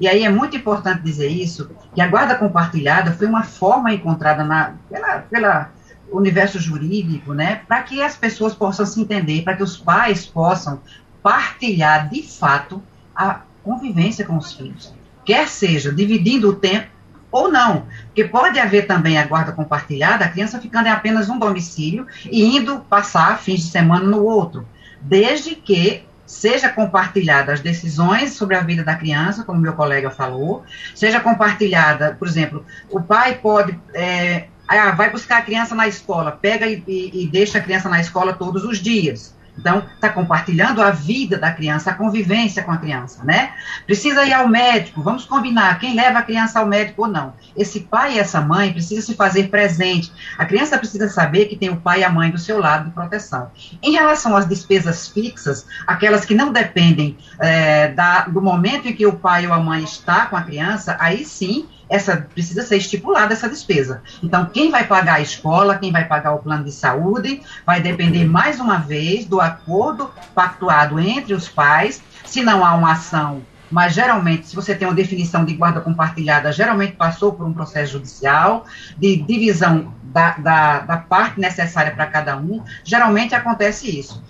e 0.00 0.08
aí 0.08 0.24
é 0.24 0.28
muito 0.28 0.56
importante 0.56 1.02
dizer 1.02 1.28
isso, 1.28 1.70
que 1.94 2.00
a 2.00 2.08
guarda 2.08 2.34
compartilhada 2.34 3.12
foi 3.12 3.28
uma 3.28 3.44
forma 3.44 3.94
encontrada 3.94 4.42
na, 4.42 4.74
pela, 4.90 5.18
pela 5.20 5.70
universo 6.10 6.58
jurídico, 6.58 7.32
né? 7.32 7.62
Para 7.68 7.82
que 7.82 8.02
as 8.02 8.16
pessoas 8.16 8.54
possam 8.54 8.84
se 8.84 9.00
entender, 9.00 9.42
para 9.42 9.54
que 9.54 9.62
os 9.62 9.76
pais 9.76 10.26
possam 10.26 10.80
partilhar, 11.22 12.08
de 12.08 12.22
fato, 12.22 12.82
a 13.14 13.42
convivência 13.64 14.24
com 14.24 14.36
os 14.36 14.52
filhos. 14.52 14.92
Quer 15.24 15.48
seja 15.48 15.92
dividindo 15.92 16.50
o 16.50 16.54
tempo 16.54 16.88
ou 17.32 17.50
não, 17.50 17.86
porque 18.06 18.24
pode 18.24 18.60
haver 18.60 18.86
também 18.86 19.18
a 19.18 19.26
guarda 19.26 19.50
compartilhada, 19.50 20.24
a 20.24 20.28
criança 20.28 20.60
ficando 20.60 20.86
em 20.86 20.92
apenas 20.92 21.28
um 21.28 21.38
domicílio 21.38 22.06
e 22.30 22.56
indo 22.56 22.78
passar 22.80 23.40
fins 23.40 23.60
de 23.60 23.70
semana 23.70 24.04
no 24.04 24.22
outro, 24.22 24.68
desde 25.00 25.56
que 25.56 26.04
seja 26.24 26.68
compartilhada 26.68 27.52
as 27.52 27.60
decisões 27.60 28.34
sobre 28.34 28.56
a 28.56 28.60
vida 28.60 28.84
da 28.84 28.94
criança, 28.94 29.42
como 29.42 29.60
meu 29.60 29.72
colega 29.72 30.10
falou, 30.10 30.62
seja 30.94 31.18
compartilhada, 31.18 32.14
por 32.16 32.28
exemplo, 32.28 32.64
o 32.88 33.00
pai 33.02 33.34
pode 33.34 33.78
é, 33.92 34.46
ah, 34.68 34.92
vai 34.92 35.10
buscar 35.10 35.38
a 35.38 35.42
criança 35.42 35.74
na 35.74 35.86
escola, 35.86 36.32
pega 36.32 36.66
e, 36.66 36.82
e, 36.86 37.24
e 37.24 37.26
deixa 37.26 37.58
a 37.58 37.60
criança 37.60 37.88
na 37.88 38.00
escola 38.00 38.32
todos 38.32 38.64
os 38.64 38.78
dias. 38.78 39.34
Então, 39.56 39.84
está 39.94 40.08
compartilhando 40.08 40.82
a 40.82 40.90
vida 40.90 41.38
da 41.38 41.52
criança, 41.52 41.90
a 41.90 41.94
convivência 41.94 42.62
com 42.62 42.72
a 42.72 42.76
criança, 42.76 43.22
né? 43.24 43.52
Precisa 43.86 44.24
ir 44.24 44.32
ao 44.32 44.48
médico, 44.48 45.02
vamos 45.02 45.24
combinar 45.24 45.78
quem 45.78 45.94
leva 45.94 46.18
a 46.18 46.22
criança 46.22 46.60
ao 46.60 46.66
médico 46.66 47.02
ou 47.02 47.08
não. 47.08 47.32
Esse 47.56 47.80
pai 47.80 48.14
e 48.14 48.18
essa 48.18 48.40
mãe 48.40 48.72
precisa 48.72 49.00
se 49.00 49.14
fazer 49.14 49.48
presente. 49.48 50.12
A 50.36 50.44
criança 50.44 50.76
precisa 50.76 51.08
saber 51.08 51.46
que 51.46 51.56
tem 51.56 51.70
o 51.70 51.76
pai 51.76 52.00
e 52.00 52.04
a 52.04 52.10
mãe 52.10 52.30
do 52.30 52.38
seu 52.38 52.58
lado 52.58 52.86
de 52.86 52.90
proteção. 52.90 53.50
Em 53.82 53.92
relação 53.92 54.36
às 54.36 54.46
despesas 54.46 55.08
fixas, 55.08 55.66
aquelas 55.86 56.24
que 56.24 56.34
não 56.34 56.52
dependem 56.52 57.16
é, 57.38 57.88
da, 57.88 58.22
do 58.22 58.42
momento 58.42 58.88
em 58.88 58.94
que 58.94 59.06
o 59.06 59.12
pai 59.12 59.46
ou 59.46 59.52
a 59.52 59.60
mãe 59.60 59.84
está 59.84 60.26
com 60.26 60.36
a 60.36 60.42
criança, 60.42 60.96
aí 60.98 61.24
sim 61.24 61.68
essa 61.88 62.16
precisa 62.16 62.62
ser 62.62 62.76
estipulada 62.76 63.32
essa 63.32 63.48
despesa. 63.48 64.02
Então, 64.22 64.46
quem 64.46 64.70
vai 64.70 64.86
pagar 64.86 65.14
a 65.14 65.20
escola, 65.20 65.78
quem 65.78 65.92
vai 65.92 66.04
pagar 66.06 66.34
o 66.34 66.38
plano 66.38 66.64
de 66.64 66.72
saúde, 66.72 67.42
vai 67.64 67.80
depender 67.80 68.24
mais 68.24 68.60
uma 68.60 68.78
vez 68.78 69.24
do 69.24 69.40
acordo 69.40 70.10
pactuado 70.34 70.98
entre 70.98 71.34
os 71.34 71.48
pais. 71.48 72.02
Se 72.24 72.42
não 72.42 72.64
há 72.64 72.74
uma 72.74 72.92
ação, 72.92 73.42
mas 73.70 73.94
geralmente, 73.94 74.46
se 74.46 74.56
você 74.56 74.74
tem 74.74 74.86
uma 74.86 74.94
definição 74.94 75.44
de 75.44 75.54
guarda 75.54 75.80
compartilhada, 75.80 76.52
geralmente 76.52 76.92
passou 76.96 77.32
por 77.32 77.46
um 77.46 77.52
processo 77.52 77.92
judicial 77.92 78.66
de 78.96 79.16
divisão 79.16 79.92
da, 80.02 80.30
da, 80.32 80.80
da 80.80 80.96
parte 80.96 81.40
necessária 81.40 81.92
para 81.92 82.06
cada 82.06 82.36
um, 82.36 82.62
geralmente 82.84 83.34
acontece 83.34 83.98
isso. 83.98 84.22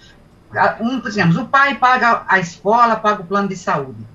um, 0.81 1.01
digamos, 1.01 1.37
o 1.37 1.47
pai 1.47 1.75
paga 1.75 2.23
a 2.27 2.39
escola, 2.39 2.97
paga 2.97 3.23
o 3.23 3.27
plano 3.27 3.49
de 3.49 3.57
saúde. 3.57 4.07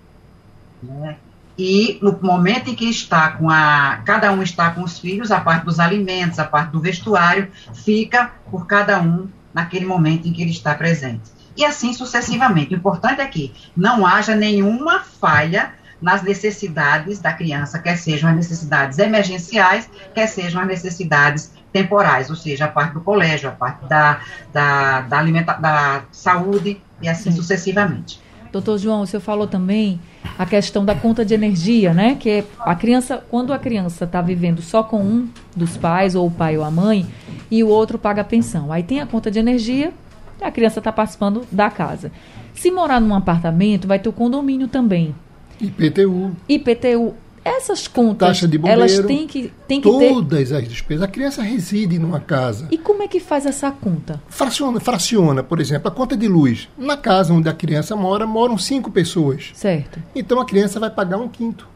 Né? 0.81 1.17
E 1.61 1.99
no 2.01 2.17
momento 2.21 2.69
em 2.69 2.73
que 2.73 2.89
está 2.89 3.31
com 3.31 3.49
a. 3.49 3.97
Cada 4.05 4.31
um 4.31 4.41
está 4.41 4.71
com 4.71 4.81
os 4.81 4.97
filhos, 4.97 5.29
a 5.29 5.41
parte 5.41 5.65
dos 5.65 5.77
alimentos, 5.77 6.39
a 6.39 6.45
parte 6.45 6.71
do 6.71 6.79
vestuário, 6.79 7.51
fica 7.73 8.31
por 8.49 8.65
cada 8.65 9.01
um 9.01 9.27
naquele 9.53 9.85
momento 9.85 10.25
em 10.25 10.31
que 10.31 10.41
ele 10.41 10.51
está 10.51 10.73
presente. 10.73 11.29
E 11.57 11.65
assim 11.65 11.91
sucessivamente. 11.91 12.73
O 12.73 12.77
importante 12.77 13.19
é 13.19 13.25
que 13.25 13.53
não 13.75 14.05
haja 14.05 14.33
nenhuma 14.35 15.01
falha 15.01 15.73
nas 16.01 16.21
necessidades 16.21 17.19
da 17.19 17.33
criança, 17.33 17.77
quer 17.77 17.97
sejam 17.97 18.29
as 18.29 18.37
necessidades 18.37 18.97
emergenciais, 18.97 19.89
quer 20.15 20.27
sejam 20.27 20.61
as 20.61 20.67
necessidades 20.67 21.51
temporais, 21.73 22.29
ou 22.29 22.37
seja, 22.37 22.65
a 22.65 22.67
parte 22.69 22.93
do 22.93 23.01
colégio, 23.01 23.49
a 23.49 23.51
parte 23.51 23.85
da, 23.85 24.21
da, 24.53 25.01
da, 25.01 25.19
alimenta 25.19 25.51
da 25.55 26.03
saúde 26.09 26.81
e 27.01 27.09
assim 27.09 27.31
Sim. 27.31 27.35
sucessivamente. 27.35 28.21
Doutor 28.51 28.77
João, 28.77 29.01
o 29.01 29.07
senhor 29.07 29.21
falou 29.21 29.47
também 29.47 29.99
a 30.37 30.45
questão 30.45 30.83
da 30.83 30.95
conta 30.95 31.23
de 31.23 31.33
energia, 31.33 31.93
né? 31.93 32.15
Que 32.19 32.29
é 32.29 32.43
a 32.59 32.75
criança, 32.75 33.23
quando 33.29 33.53
a 33.53 33.59
criança 33.59 34.05
está 34.05 34.21
vivendo 34.21 34.61
só 34.61 34.81
com 34.81 35.01
um 35.01 35.29
dos 35.55 35.77
pais, 35.77 36.15
ou 36.15 36.27
o 36.27 36.31
pai 36.31 36.57
ou 36.57 36.63
a 36.63 36.71
mãe, 36.71 37.05
e 37.51 37.63
o 37.63 37.67
outro 37.67 37.97
paga 37.97 38.21
a 38.21 38.25
pensão. 38.25 38.71
Aí 38.71 38.83
tem 38.83 38.99
a 39.01 39.05
conta 39.05 39.29
de 39.29 39.39
energia, 39.39 39.93
a 40.41 40.51
criança 40.51 40.79
está 40.79 40.91
participando 40.91 41.45
da 41.51 41.69
casa. 41.69 42.11
Se 42.53 42.71
morar 42.71 42.99
num 42.99 43.13
apartamento, 43.13 43.87
vai 43.87 43.99
ter 43.99 44.09
o 44.09 44.13
condomínio 44.13 44.67
também. 44.67 45.13
IPTU. 45.61 46.35
IPTU. 46.47 47.13
Essas 47.43 47.87
contas, 47.87 48.27
Taxa 48.27 48.47
de 48.47 48.57
bombeiro, 48.57 48.81
elas 48.81 48.99
têm 49.05 49.27
que, 49.27 49.51
têm 49.67 49.81
que 49.81 49.89
todas 49.89 50.49
ter... 50.49 50.55
as 50.55 50.67
despesas. 50.67 51.03
A 51.03 51.07
criança 51.07 51.41
reside 51.41 51.97
numa 51.97 52.19
casa. 52.19 52.67
E 52.71 52.77
como 52.77 53.03
é 53.03 53.07
que 53.07 53.19
faz 53.19 53.45
essa 53.45 53.71
conta? 53.71 54.21
Fraciona, 54.27 54.79
fraciona, 54.79 55.43
por 55.43 55.59
exemplo, 55.59 55.87
a 55.87 55.91
conta 55.91 56.15
de 56.17 56.27
luz. 56.27 56.69
Na 56.77 56.97
casa 56.97 57.33
onde 57.33 57.49
a 57.49 57.53
criança 57.53 57.95
mora, 57.95 58.25
moram 58.25 58.57
cinco 58.57 58.91
pessoas. 58.91 59.51
Certo. 59.53 59.99
Então 60.15 60.39
a 60.39 60.45
criança 60.45 60.79
vai 60.79 60.89
pagar 60.89 61.17
um 61.17 61.27
quinto. 61.27 61.67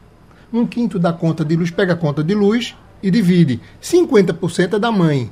Um 0.52 0.66
quinto 0.66 1.00
da 1.00 1.12
conta 1.12 1.44
de 1.44 1.56
luz, 1.56 1.72
pega 1.72 1.94
a 1.94 1.98
conta 1.98 2.24
de 2.24 2.36
luz 2.36 2.76
e 3.02 3.10
divide. 3.10 3.60
50% 3.82 4.74
é 4.74 4.80
da 4.80 4.92
mãe. 4.92 5.32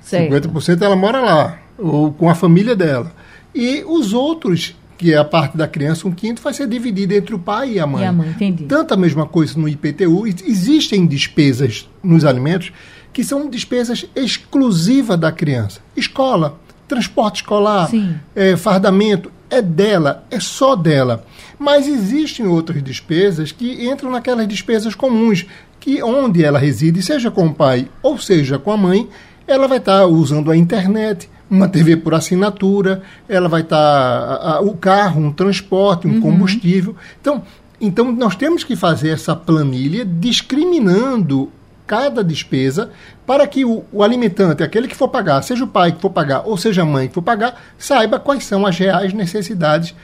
Certo. 0.00 0.48
50% 0.48 0.82
ela 0.82 0.96
mora 0.96 1.20
lá, 1.20 1.58
ou 1.76 2.12
com 2.12 2.30
a 2.30 2.34
família 2.34 2.74
dela. 2.74 3.12
E 3.54 3.84
os 3.86 4.12
outros 4.12 4.76
que 4.98 5.14
é 5.14 5.16
a 5.16 5.24
parte 5.24 5.56
da 5.56 5.68
criança, 5.68 6.08
um 6.08 6.12
quinto, 6.12 6.42
vai 6.42 6.52
ser 6.52 6.66
dividido 6.66 7.14
entre 7.14 7.32
o 7.34 7.38
pai 7.38 7.74
e 7.74 7.80
a 7.80 7.86
mãe. 7.86 8.02
E 8.02 8.06
a 8.06 8.12
mãe, 8.12 8.28
entendi. 8.28 8.64
Tanto 8.64 8.92
a 8.92 8.96
mesma 8.96 9.24
coisa 9.24 9.58
no 9.58 9.68
IPTU. 9.68 10.26
Existem 10.26 11.06
despesas 11.06 11.88
nos 12.02 12.24
alimentos 12.24 12.72
que 13.12 13.22
são 13.22 13.48
despesas 13.48 14.04
exclusivas 14.14 15.18
da 15.18 15.30
criança. 15.30 15.80
Escola, 15.96 16.58
transporte 16.88 17.36
escolar, 17.42 17.88
é, 18.34 18.56
fardamento, 18.56 19.30
é 19.48 19.62
dela, 19.62 20.24
é 20.30 20.40
só 20.40 20.74
dela. 20.74 21.24
Mas 21.58 21.86
existem 21.86 22.46
outras 22.46 22.82
despesas 22.82 23.52
que 23.52 23.88
entram 23.88 24.10
naquelas 24.10 24.48
despesas 24.48 24.94
comuns, 24.94 25.46
que 25.78 26.02
onde 26.02 26.44
ela 26.44 26.58
reside, 26.58 27.02
seja 27.02 27.30
com 27.30 27.46
o 27.46 27.54
pai 27.54 27.88
ou 28.02 28.18
seja 28.18 28.58
com 28.58 28.72
a 28.72 28.76
mãe, 28.76 29.08
ela 29.46 29.68
vai 29.68 29.78
estar 29.78 30.06
usando 30.06 30.50
a 30.50 30.56
internet, 30.56 31.30
uma 31.50 31.68
TV 31.68 31.96
por 31.96 32.14
assinatura, 32.14 33.02
ela 33.28 33.48
vai 33.48 33.62
estar 33.62 34.38
tá, 34.38 34.60
o 34.60 34.76
carro, 34.76 35.20
um 35.20 35.32
transporte, 35.32 36.06
um 36.06 36.14
uhum. 36.14 36.20
combustível. 36.20 36.94
Então, 37.20 37.42
então 37.80 38.12
nós 38.12 38.36
temos 38.36 38.64
que 38.64 38.76
fazer 38.76 39.10
essa 39.10 39.34
planilha 39.34 40.04
discriminando 40.04 41.50
cada 41.86 42.22
despesa 42.22 42.90
para 43.26 43.46
que 43.46 43.64
o, 43.64 43.82
o, 43.90 44.02
alimentante, 44.02 44.62
aquele 44.62 44.86
que 44.86 44.94
for 44.94 45.08
pagar, 45.08 45.40
seja 45.42 45.64
o 45.64 45.68
pai 45.68 45.92
que 45.92 46.00
for 46.00 46.10
pagar 46.10 46.42
ou 46.44 46.56
seja 46.56 46.82
a 46.82 46.84
mãe 46.84 47.08
que 47.08 47.14
for 47.14 47.22
pagar, 47.22 47.60
saiba 47.78 48.20
quais 48.20 48.44
são 48.44 48.66
as 48.66 48.78
reais 48.78 49.14
necessidades 49.14 49.94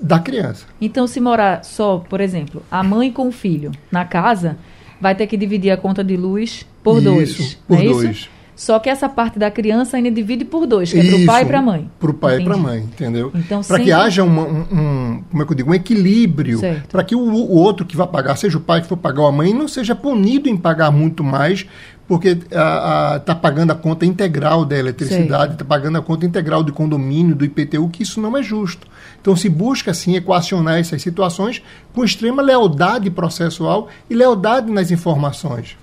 da 0.00 0.18
criança. 0.18 0.66
Então, 0.80 1.06
se 1.06 1.20
morar 1.20 1.62
só, 1.62 1.98
por 1.98 2.20
exemplo, 2.20 2.62
a 2.70 2.82
mãe 2.82 3.12
com 3.12 3.28
o 3.28 3.32
filho 3.32 3.72
na 3.92 4.04
casa, 4.06 4.56
vai 5.00 5.14
ter 5.14 5.26
que 5.26 5.36
dividir 5.36 5.70
a 5.70 5.76
conta 5.76 6.02
de 6.02 6.16
luz 6.16 6.66
por 6.82 6.96
isso, 6.96 7.04
dois. 7.04 7.54
Por 7.68 7.78
é 7.78 7.84
dois. 7.84 8.10
Isso? 8.10 8.30
Só 8.56 8.78
que 8.78 8.88
essa 8.88 9.08
parte 9.08 9.38
da 9.38 9.50
criança 9.50 9.96
ainda 9.96 10.10
divide 10.10 10.44
por 10.44 10.66
dois, 10.66 10.92
que 10.92 10.98
é 10.98 11.04
para 11.04 11.16
o 11.16 11.26
pai 11.26 11.42
e 11.42 11.46
para 11.46 11.58
a 11.58 11.62
mãe. 11.62 11.90
Para 11.98 12.10
o 12.10 12.14
pai 12.14 12.34
Entendi. 12.34 12.42
e 12.42 12.48
para 12.48 12.58
a 12.58 12.62
mãe, 12.62 12.78
entendeu? 12.80 13.32
Então, 13.34 13.58
para 13.58 13.76
sempre... 13.76 13.84
que 13.84 13.92
haja 13.92 14.22
um, 14.22 14.40
um, 14.40 15.24
como 15.30 15.42
é 15.42 15.46
que 15.46 15.52
eu 15.52 15.56
digo, 15.56 15.70
um 15.70 15.74
equilíbrio, 15.74 16.60
para 16.90 17.02
que 17.02 17.16
o, 17.16 17.20
o, 17.20 17.56
outro 17.56 17.84
que 17.84 17.96
vai 17.96 18.06
pagar, 18.06 18.36
seja 18.36 18.56
o 18.56 18.60
pai 18.60 18.80
que 18.80 18.86
for 18.86 18.96
pagar 18.96 19.22
ou 19.22 19.26
a 19.26 19.32
mãe, 19.32 19.52
não 19.52 19.66
seja 19.66 19.94
punido 19.94 20.48
em 20.48 20.56
pagar 20.56 20.90
muito 20.92 21.24
mais, 21.24 21.66
porque 22.06 22.28
está 22.28 23.34
pagando 23.34 23.72
a 23.72 23.74
conta 23.74 24.04
integral 24.04 24.64
da 24.64 24.78
eletricidade, 24.78 25.54
está 25.54 25.64
pagando 25.64 25.98
a 25.98 26.02
conta 26.02 26.26
integral 26.26 26.62
do 26.62 26.72
condomínio, 26.72 27.34
do 27.34 27.44
IPTU, 27.44 27.88
que 27.88 28.02
isso 28.02 28.20
não 28.20 28.36
é 28.36 28.42
justo. 28.42 28.86
Então 29.20 29.34
se 29.34 29.48
busca, 29.48 29.90
assim, 29.90 30.14
equacionar 30.14 30.78
essas 30.78 31.00
situações 31.00 31.62
com 31.94 32.04
extrema 32.04 32.42
lealdade 32.42 33.10
processual 33.10 33.88
e 34.08 34.14
lealdade 34.14 34.70
nas 34.70 34.90
informações. 34.90 35.76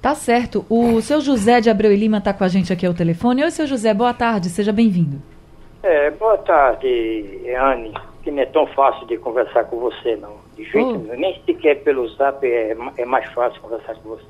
Tá 0.00 0.14
certo. 0.14 0.64
O 0.70 1.00
seu 1.00 1.20
José 1.20 1.60
de 1.60 1.68
Abreu 1.68 1.92
e 1.92 1.96
Lima 1.96 2.18
está 2.18 2.32
com 2.32 2.44
a 2.44 2.48
gente 2.48 2.72
aqui 2.72 2.86
ao 2.86 2.94
telefone. 2.94 3.42
Oi, 3.42 3.50
seu 3.50 3.66
José, 3.66 3.92
boa 3.92 4.14
tarde, 4.14 4.48
seja 4.48 4.72
bem-vindo. 4.72 5.20
É, 5.82 6.10
boa 6.12 6.38
tarde, 6.38 7.40
Anne. 7.60 7.92
Que 8.22 8.30
não 8.30 8.42
é 8.42 8.46
tão 8.46 8.66
fácil 8.68 9.06
de 9.06 9.16
conversar 9.16 9.64
com 9.64 9.78
você, 9.78 10.16
não. 10.16 10.36
De 10.56 10.64
jeito 10.64 10.88
oh. 10.88 10.98
nenhum. 10.98 11.20
Nem 11.20 11.40
sequer 11.44 11.82
pelo 11.82 12.06
zap 12.10 12.46
é, 12.46 12.76
é 12.96 13.04
mais 13.04 13.28
fácil 13.32 13.60
conversar 13.60 13.94
com 13.96 14.10
você. 14.10 14.24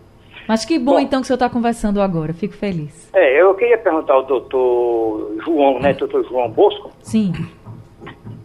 Mas 0.47 0.65
que 0.65 0.79
bom, 0.79 0.93
bom 0.93 1.01
então 1.01 1.21
que 1.21 1.25
o 1.25 1.27
senhor 1.27 1.37
está 1.37 1.51
conversando 1.51 2.01
agora, 2.01 2.33
fico 2.33 2.55
feliz. 2.55 3.11
É, 3.15 3.41
eu 3.41 3.55
queria 3.55 3.77
perguntar 3.77 4.15
ao 4.15 4.25
doutor 4.25 5.37
João, 5.45 5.79
né, 5.79 5.93
doutor 5.93 6.25
João 6.27 6.51
Bosco? 6.51 6.91
Sim. 7.03 7.33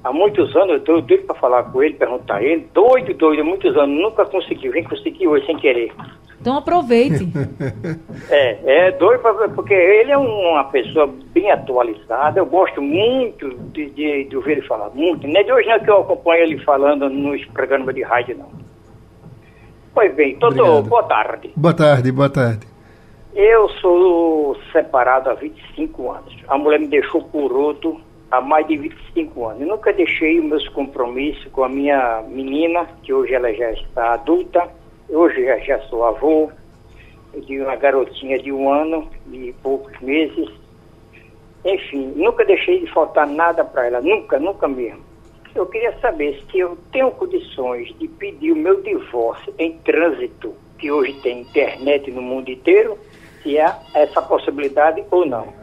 Há 0.04 0.12
muitos 0.12 0.54
anos 0.54 0.70
eu 0.70 0.78
estou 0.78 1.02
doido 1.02 1.24
para 1.24 1.36
falar 1.36 1.64
com 1.64 1.82
ele, 1.82 1.94
perguntar 1.94 2.36
a 2.36 2.44
ele, 2.44 2.68
doido, 2.74 3.14
doido, 3.14 3.42
há 3.42 3.46
muitos 3.46 3.78
anos, 3.78 4.02
nunca 4.02 4.26
consegui, 4.26 4.68
vem 4.68 4.84
conseguir 4.84 5.28
hoje 5.28 5.46
sem 5.46 5.56
querer. 5.58 5.94
Então 6.44 6.58
aproveite. 6.58 7.26
é, 8.30 8.88
é 8.88 8.92
doido 8.92 9.22
pra, 9.22 9.48
porque 9.48 9.74
ele 9.74 10.12
é 10.12 10.18
uma 10.18 10.66
pessoa 10.66 11.08
bem 11.34 11.50
atualizada. 11.50 12.38
Eu 12.38 12.46
gosto 12.46 12.82
muito 12.82 13.50
de, 13.72 13.90
de, 13.92 14.26
de 14.26 14.36
ouvir 14.36 14.58
ele 14.58 14.62
falar, 14.64 14.90
muito. 14.90 15.26
Não 15.26 15.40
é 15.40 15.44
de 15.44 15.54
hoje 15.54 15.70
não 15.70 15.80
que 15.80 15.90
eu 15.90 16.02
acompanho 16.02 16.44
ele 16.44 16.60
falando 16.66 17.10
nos 17.10 17.46
programas 17.46 17.96
de 17.96 18.04
rádio, 18.04 18.38
não. 18.38 18.50
Pois 19.94 20.14
bem, 20.14 20.38
doutor, 20.38 20.82
boa 20.82 21.04
tarde. 21.04 21.50
Boa 21.56 21.74
tarde, 21.74 22.12
boa 22.12 22.30
tarde. 22.30 22.68
Eu 23.34 23.70
sou 23.80 24.58
separado 24.74 25.30
há 25.30 25.36
25 25.36 26.12
anos. 26.12 26.36
A 26.50 26.58
mulher 26.58 26.82
me 26.82 26.88
deixou 26.88 27.24
por 27.24 27.54
outro 27.54 28.02
há 28.30 28.42
mais 28.42 28.68
de 28.68 28.76
25 28.76 29.48
anos. 29.48 29.62
Eu 29.62 29.68
nunca 29.68 29.94
deixei 29.94 30.40
os 30.40 30.46
meus 30.46 30.68
compromissos 30.68 31.46
com 31.54 31.64
a 31.64 31.70
minha 31.70 32.22
menina, 32.28 32.86
que 33.02 33.14
hoje 33.14 33.34
ela 33.34 33.54
já 33.54 33.72
está 33.72 34.16
adulta 34.16 34.83
Hoje 35.10 35.46
já, 35.46 35.58
já 35.60 35.80
sou 35.82 36.04
avô 36.06 36.52
de 37.46 37.60
uma 37.60 37.76
garotinha 37.76 38.40
de 38.40 38.52
um 38.52 38.72
ano 38.72 39.10
e 39.32 39.54
poucos 39.62 40.00
meses. 40.00 40.50
Enfim, 41.66 42.14
nunca 42.16 42.46
deixei 42.46 42.80
de 42.80 42.92
faltar 42.92 43.28
nada 43.28 43.64
para 43.64 43.88
ela, 43.88 44.02
nunca, 44.02 44.40
nunca 44.40 44.68
mesmo. 44.68 45.02
Eu 45.56 45.66
queria 45.68 45.98
saber 46.00 46.44
se 46.50 46.60
eu 46.60 46.78
tenho 46.92 47.12
condições 47.12 47.88
de 48.00 48.08
pedir 48.08 48.52
o 48.52 48.56
meu 48.56 48.82
divórcio 48.82 49.54
em 49.60 49.78
trânsito, 49.80 50.54
que 50.80 50.92
hoje 50.92 51.14
tem 51.22 51.42
internet 51.42 52.10
no 52.12 52.22
mundo 52.22 52.50
inteiro, 52.50 52.98
se 53.42 53.60
há 53.60 53.80
essa 53.94 54.22
possibilidade 54.22 55.04
ou 55.12 55.26
não. 55.26 55.63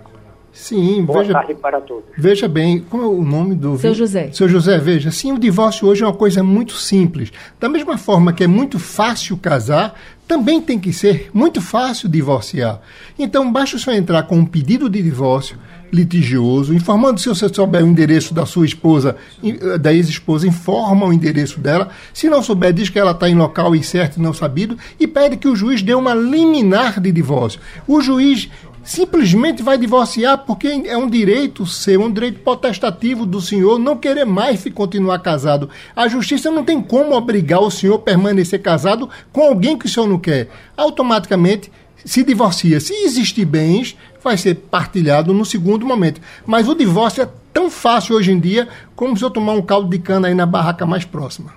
Sim, 0.52 1.04
Boa 1.04 1.20
veja, 1.20 1.32
tarde 1.32 1.54
para 1.54 1.80
todos. 1.80 2.04
Veja 2.16 2.48
bem, 2.48 2.80
como 2.80 3.02
é 3.02 3.06
o 3.06 3.22
nome 3.22 3.54
do... 3.54 3.78
Seu 3.78 3.94
José. 3.94 4.30
Seu 4.32 4.48
José, 4.48 4.78
veja, 4.78 5.10
sim, 5.10 5.32
o 5.32 5.38
divórcio 5.38 5.86
hoje 5.86 6.02
é 6.02 6.06
uma 6.06 6.12
coisa 6.12 6.42
muito 6.42 6.74
simples. 6.74 7.32
Da 7.58 7.68
mesma 7.68 7.96
forma 7.96 8.32
que 8.32 8.42
é 8.42 8.46
muito 8.46 8.78
fácil 8.78 9.36
casar, 9.36 9.94
também 10.26 10.60
tem 10.60 10.78
que 10.78 10.92
ser 10.92 11.30
muito 11.32 11.60
fácil 11.60 12.08
divorciar. 12.08 12.80
Então, 13.18 13.50
basta 13.50 13.78
só 13.78 13.92
entrar 13.92 14.22
com 14.24 14.36
um 14.36 14.46
pedido 14.46 14.88
de 14.88 15.02
divórcio 15.02 15.56
litigioso, 15.92 16.72
informando 16.72 17.18
se 17.20 17.28
você 17.28 17.52
souber 17.52 17.82
o 17.82 17.88
endereço 17.88 18.32
da 18.32 18.46
sua 18.46 18.64
esposa, 18.64 19.16
eh, 19.42 19.76
da 19.76 19.92
ex-esposa, 19.92 20.46
informa 20.46 21.06
o 21.06 21.12
endereço 21.12 21.58
dela. 21.58 21.88
Se 22.14 22.28
não 22.28 22.42
souber, 22.42 22.72
diz 22.72 22.88
que 22.88 22.98
ela 22.98 23.10
está 23.10 23.28
em 23.28 23.34
local 23.34 23.74
incerto 23.74 24.18
e 24.18 24.22
não 24.22 24.32
sabido 24.32 24.78
e 24.98 25.06
pede 25.06 25.36
que 25.36 25.48
o 25.48 25.56
juiz 25.56 25.82
dê 25.82 25.94
uma 25.94 26.14
liminar 26.14 27.00
de 27.00 27.10
divórcio. 27.10 27.60
O 27.88 28.00
juiz 28.00 28.48
simplesmente 28.90 29.62
vai 29.62 29.78
divorciar 29.78 30.38
porque 30.38 30.66
é 30.66 30.96
um 30.96 31.08
direito 31.08 31.64
seu, 31.64 32.02
um 32.02 32.12
direito 32.12 32.40
potestativo 32.40 33.24
do 33.24 33.40
senhor 33.40 33.78
não 33.78 33.96
querer 33.96 34.24
mais 34.24 34.64
continuar 34.74 35.20
casado. 35.20 35.70
A 35.94 36.08
justiça 36.08 36.50
não 36.50 36.64
tem 36.64 36.82
como 36.82 37.14
obrigar 37.14 37.60
o 37.60 37.70
senhor 37.70 37.94
a 37.94 37.98
permanecer 38.00 38.60
casado 38.60 39.08
com 39.32 39.42
alguém 39.42 39.78
que 39.78 39.86
o 39.86 39.88
senhor 39.88 40.08
não 40.08 40.18
quer. 40.18 40.48
Automaticamente 40.76 41.70
se 42.04 42.24
divorcia. 42.24 42.80
Se 42.80 42.92
existir 43.04 43.44
bens, 43.44 43.96
vai 44.24 44.36
ser 44.36 44.56
partilhado 44.56 45.32
no 45.32 45.44
segundo 45.44 45.86
momento. 45.86 46.20
Mas 46.44 46.68
o 46.68 46.74
divórcio 46.74 47.22
é 47.22 47.28
tão 47.52 47.70
fácil 47.70 48.16
hoje 48.16 48.32
em 48.32 48.40
dia 48.40 48.68
como 48.96 49.16
se 49.16 49.24
eu 49.24 49.30
tomar 49.30 49.52
um 49.52 49.62
caldo 49.62 49.88
de 49.88 50.00
cana 50.00 50.26
aí 50.26 50.34
na 50.34 50.46
barraca 50.46 50.84
mais 50.84 51.04
próxima. 51.04 51.52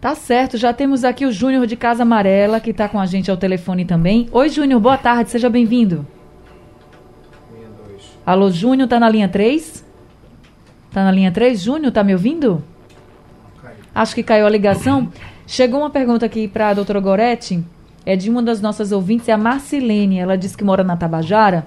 Tá 0.00 0.14
certo, 0.14 0.56
já 0.56 0.72
temos 0.72 1.04
aqui 1.04 1.26
o 1.26 1.32
Júnior 1.32 1.66
de 1.66 1.76
Casa 1.76 2.04
Amarela, 2.04 2.58
que 2.58 2.70
está 2.70 2.88
com 2.88 2.98
a 2.98 3.04
gente 3.04 3.30
ao 3.30 3.36
telefone 3.36 3.84
também. 3.84 4.30
Oi, 4.32 4.48
Júnior, 4.48 4.80
boa 4.80 4.96
tarde, 4.96 5.30
seja 5.30 5.50
bem-vindo. 5.50 6.06
Alô, 8.24 8.50
Júnior, 8.50 8.88
tá 8.88 8.98
na 8.98 9.10
linha 9.10 9.28
3? 9.28 9.84
Tá 10.90 11.04
na 11.04 11.12
linha 11.12 11.30
3, 11.30 11.60
Júnior, 11.60 11.92
tá 11.92 12.02
me 12.02 12.14
ouvindo? 12.14 12.64
Acho 13.94 14.14
que 14.14 14.22
caiu 14.22 14.46
a 14.46 14.48
ligação. 14.48 15.12
Chegou 15.46 15.80
uma 15.80 15.90
pergunta 15.90 16.24
aqui 16.24 16.48
para 16.48 16.70
a 16.70 16.74
doutora 16.74 16.98
Goretti, 16.98 17.62
é 18.06 18.16
de 18.16 18.30
uma 18.30 18.42
das 18.42 18.62
nossas 18.62 18.92
ouvintes, 18.92 19.28
é 19.28 19.32
a 19.32 19.36
Marcilene. 19.36 20.18
Ela 20.18 20.38
diz 20.38 20.56
que 20.56 20.64
mora 20.64 20.82
na 20.82 20.96
Tabajara. 20.96 21.66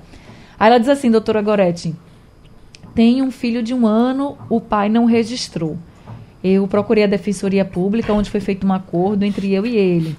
Aí 0.59 0.71
ela 0.71 0.79
diz 0.79 0.89
assim, 0.89 1.11
doutora 1.11 1.43
Goretti, 1.43 1.95
tem 2.95 3.21
um 3.21 3.29
filho 3.29 3.61
de 3.61 3.75
um 3.75 3.85
ano, 3.85 4.39
o 4.49 4.59
pai 4.59 4.89
não 4.89 5.05
registrou. 5.05 5.77
Eu 6.43 6.67
procurei 6.67 7.05
a 7.05 7.07
Defensoria 7.07 7.63
Pública, 7.63 8.11
onde 8.11 8.29
foi 8.29 8.41
feito 8.41 8.67
um 8.67 8.73
acordo 8.73 9.23
entre 9.23 9.53
eu 9.53 9.65
e 9.65 9.77
ele. 9.77 10.17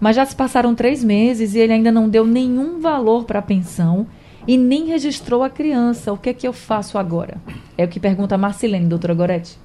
Mas 0.00 0.16
já 0.16 0.24
se 0.24 0.34
passaram 0.34 0.74
três 0.74 1.04
meses 1.04 1.54
e 1.54 1.58
ele 1.58 1.74
ainda 1.74 1.92
não 1.92 2.08
deu 2.08 2.26
nenhum 2.26 2.80
valor 2.80 3.24
para 3.24 3.38
a 3.38 3.42
pensão 3.42 4.06
e 4.48 4.56
nem 4.56 4.86
registrou 4.86 5.44
a 5.44 5.50
criança. 5.50 6.12
O 6.12 6.16
que 6.16 6.30
é 6.30 6.34
que 6.34 6.48
eu 6.48 6.52
faço 6.52 6.98
agora? 6.98 7.36
É 7.78 7.84
o 7.84 7.88
que 7.88 8.00
pergunta 8.00 8.34
a 8.34 8.38
Marcilene, 8.38 8.86
doutora 8.86 9.14
Goretti. 9.14 9.58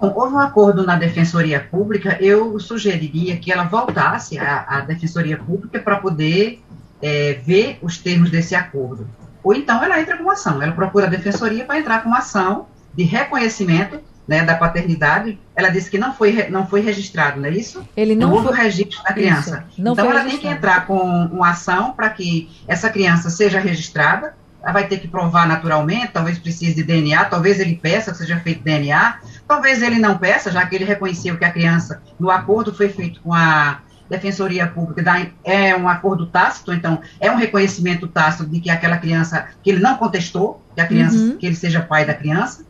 Houve 0.00 0.34
um 0.34 0.40
acordo 0.40 0.84
na 0.84 0.96
Defensoria 0.96 1.60
Pública, 1.60 2.18
eu 2.20 2.58
sugeriria 2.58 3.36
que 3.36 3.52
ela 3.52 3.64
voltasse 3.64 4.36
à, 4.36 4.64
à 4.66 4.80
Defensoria 4.80 5.36
Pública 5.36 5.78
para 5.78 5.98
poder 5.98 6.60
é, 7.00 7.34
ver 7.34 7.78
os 7.80 7.98
termos 7.98 8.28
desse 8.28 8.56
acordo. 8.56 9.06
Ou 9.44 9.54
então 9.54 9.80
ela 9.82 10.00
entra 10.00 10.16
com 10.16 10.24
uma 10.24 10.32
ação, 10.32 10.60
ela 10.60 10.72
procura 10.72 11.06
a 11.06 11.10
Defensoria 11.10 11.64
para 11.64 11.78
entrar 11.78 12.02
com 12.02 12.08
uma 12.08 12.18
ação 12.18 12.66
de 12.92 13.04
reconhecimento 13.04 14.00
né, 14.26 14.44
da 14.44 14.54
paternidade, 14.54 15.38
ela 15.54 15.68
disse 15.68 15.90
que 15.90 15.98
não 15.98 16.14
foi, 16.14 16.48
não 16.48 16.66
foi 16.66 16.80
registrado, 16.80 17.40
não 17.40 17.48
é 17.48 17.52
isso? 17.52 17.86
Ele 17.96 18.14
não, 18.14 18.28
não 18.28 18.34
houve 18.34 18.48
foi... 18.48 18.56
o 18.56 18.60
registro 18.60 19.02
da 19.02 19.12
criança. 19.12 19.64
então 19.76 20.10
ela 20.10 20.24
tem 20.24 20.38
que 20.38 20.46
entrar 20.46 20.86
com 20.86 20.96
uma 20.96 21.50
ação 21.50 21.92
para 21.92 22.08
que 22.10 22.48
essa 22.66 22.88
criança 22.88 23.30
seja 23.30 23.58
registrada. 23.58 24.34
Ela 24.62 24.72
vai 24.72 24.86
ter 24.86 25.00
que 25.00 25.08
provar 25.08 25.48
naturalmente, 25.48 26.12
talvez 26.12 26.38
precise 26.38 26.74
de 26.74 26.84
DNA, 26.84 27.24
talvez 27.24 27.58
ele 27.58 27.74
peça 27.74 28.12
que 28.12 28.18
seja 28.18 28.38
feito 28.38 28.62
DNA, 28.62 29.18
talvez 29.46 29.82
ele 29.82 29.98
não 29.98 30.16
peça, 30.16 30.52
já 30.52 30.64
que 30.64 30.76
ele 30.76 30.84
reconheceu 30.84 31.36
que 31.36 31.44
a 31.44 31.50
criança, 31.50 32.00
no 32.18 32.30
acordo 32.30 32.72
foi 32.72 32.88
feito 32.88 33.20
com 33.22 33.34
a 33.34 33.80
Defensoria 34.08 34.66
Pública, 34.68 35.02
é 35.42 35.74
um 35.74 35.88
acordo 35.88 36.26
tácito, 36.26 36.72
então 36.72 37.00
é 37.18 37.28
um 37.30 37.36
reconhecimento 37.36 38.06
tácito 38.06 38.46
de 38.46 38.60
que 38.60 38.70
aquela 38.70 38.98
criança, 38.98 39.48
que 39.64 39.70
ele 39.70 39.80
não 39.80 39.96
contestou, 39.96 40.62
que 40.74 40.80
a 40.80 40.86
criança, 40.86 41.16
uhum. 41.16 41.36
que 41.36 41.46
ele 41.46 41.56
seja 41.56 41.80
pai 41.80 42.04
da 42.04 42.14
criança, 42.14 42.64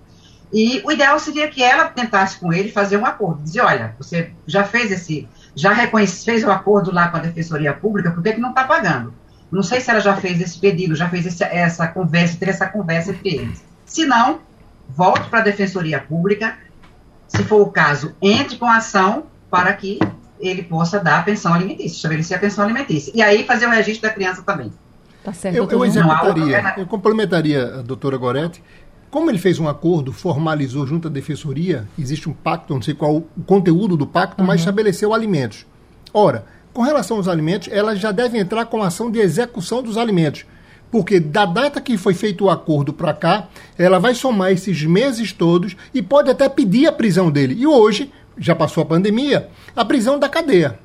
e 0.52 0.82
o 0.84 0.92
ideal 0.92 1.18
seria 1.18 1.48
que 1.48 1.62
ela 1.62 1.86
tentasse 1.86 2.38
com 2.38 2.52
ele 2.52 2.70
fazer 2.70 2.98
um 2.98 3.06
acordo. 3.06 3.42
Dizer, 3.42 3.62
olha, 3.62 3.94
você 3.98 4.30
já 4.46 4.64
fez 4.64 4.92
esse, 4.92 5.26
já 5.54 5.72
reconhece, 5.72 6.24
fez 6.24 6.44
o 6.44 6.50
acordo 6.50 6.92
lá 6.92 7.08
com 7.08 7.16
a 7.16 7.20
Defensoria 7.20 7.72
Pública, 7.72 8.10
por 8.10 8.22
que, 8.22 8.34
que 8.34 8.40
não 8.40 8.50
está 8.50 8.64
pagando? 8.64 9.14
Não 9.50 9.62
sei 9.62 9.80
se 9.80 9.90
ela 9.90 10.00
já 10.00 10.16
fez 10.16 10.40
esse 10.40 10.58
pedido, 10.58 10.94
já 10.94 11.08
fez 11.08 11.26
esse, 11.26 11.42
essa 11.44 11.86
conversa, 11.88 12.36
ter 12.38 12.48
essa 12.50 12.66
conversa 12.66 13.10
entre 13.12 13.36
eles. 13.36 13.64
Se 13.86 14.04
não, 14.04 14.40
volte 14.88 15.28
para 15.28 15.40
a 15.40 15.42
Defensoria 15.42 16.00
Pública, 16.00 16.56
se 17.26 17.42
for 17.44 17.62
o 17.62 17.70
caso, 17.70 18.14
entre 18.20 18.56
com 18.56 18.66
a 18.66 18.76
ação 18.76 19.24
para 19.50 19.72
que 19.72 19.98
ele 20.38 20.62
possa 20.62 20.98
dar 20.98 21.20
a 21.20 21.22
pensão 21.22 21.54
alimentícia, 21.54 21.96
estabelecer 21.96 22.36
a 22.36 22.40
pensão 22.40 22.64
alimentícia. 22.64 23.12
E 23.14 23.22
aí 23.22 23.44
fazer 23.46 23.66
o 23.66 23.70
registro 23.70 24.08
da 24.08 24.14
criança 24.14 24.42
também. 24.42 24.72
Tá 25.22 25.32
certo, 25.32 25.54
eu, 25.54 25.70
eu 25.70 25.84
executaria, 25.84 26.74
eu 26.76 26.86
complementaria 26.86 27.76
a 27.78 27.82
doutora 27.82 28.16
Goretti, 28.16 28.62
como 29.12 29.30
ele 29.30 29.36
fez 29.36 29.58
um 29.58 29.68
acordo, 29.68 30.10
formalizou 30.10 30.86
junto 30.86 31.06
à 31.06 31.10
defensoria, 31.10 31.86
existe 31.98 32.30
um 32.30 32.32
pacto, 32.32 32.72
não 32.72 32.80
sei 32.80 32.94
qual 32.94 33.16
o 33.16 33.42
conteúdo 33.44 33.94
do 33.94 34.06
pacto, 34.06 34.40
uhum. 34.40 34.46
mas 34.46 34.62
estabeleceu 34.62 35.12
alimentos. 35.12 35.66
Ora, 36.14 36.46
com 36.72 36.80
relação 36.80 37.18
aos 37.18 37.28
alimentos, 37.28 37.68
ela 37.70 37.94
já 37.94 38.10
deve 38.10 38.38
entrar 38.38 38.64
com 38.64 38.82
ação 38.82 39.10
de 39.10 39.18
execução 39.18 39.82
dos 39.82 39.98
alimentos. 39.98 40.46
Porque 40.90 41.20
da 41.20 41.44
data 41.44 41.78
que 41.78 41.98
foi 41.98 42.14
feito 42.14 42.46
o 42.46 42.50
acordo 42.50 42.90
para 42.90 43.12
cá, 43.12 43.48
ela 43.76 43.98
vai 43.98 44.14
somar 44.14 44.50
esses 44.50 44.82
meses 44.82 45.30
todos 45.30 45.76
e 45.92 46.00
pode 46.00 46.30
até 46.30 46.48
pedir 46.48 46.86
a 46.86 46.92
prisão 46.92 47.30
dele. 47.30 47.54
E 47.58 47.66
hoje, 47.66 48.10
já 48.38 48.54
passou 48.54 48.82
a 48.82 48.86
pandemia, 48.86 49.50
a 49.76 49.84
prisão 49.84 50.18
da 50.18 50.26
cadeia. 50.26 50.78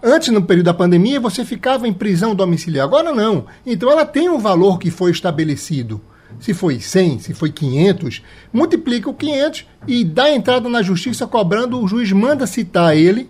Antes, 0.00 0.28
no 0.28 0.42
período 0.42 0.66
da 0.66 0.74
pandemia, 0.74 1.18
você 1.18 1.44
ficava 1.44 1.88
em 1.88 1.92
prisão 1.92 2.36
domiciliar. 2.36 2.86
Agora 2.86 3.12
não. 3.12 3.46
Então 3.66 3.90
ela 3.90 4.06
tem 4.06 4.28
um 4.28 4.38
valor 4.38 4.78
que 4.78 4.92
foi 4.92 5.10
estabelecido 5.10 6.00
se 6.38 6.54
foi 6.54 6.80
100, 6.80 7.18
se 7.20 7.34
foi 7.34 7.50
500, 7.50 8.22
multiplica 8.52 9.10
o 9.10 9.14
500 9.14 9.66
e 9.86 10.04
dá 10.04 10.30
entrada 10.30 10.68
na 10.68 10.82
justiça 10.82 11.26
cobrando, 11.26 11.80
o 11.80 11.88
juiz 11.88 12.12
manda 12.12 12.46
citar 12.46 12.96
ele 12.96 13.28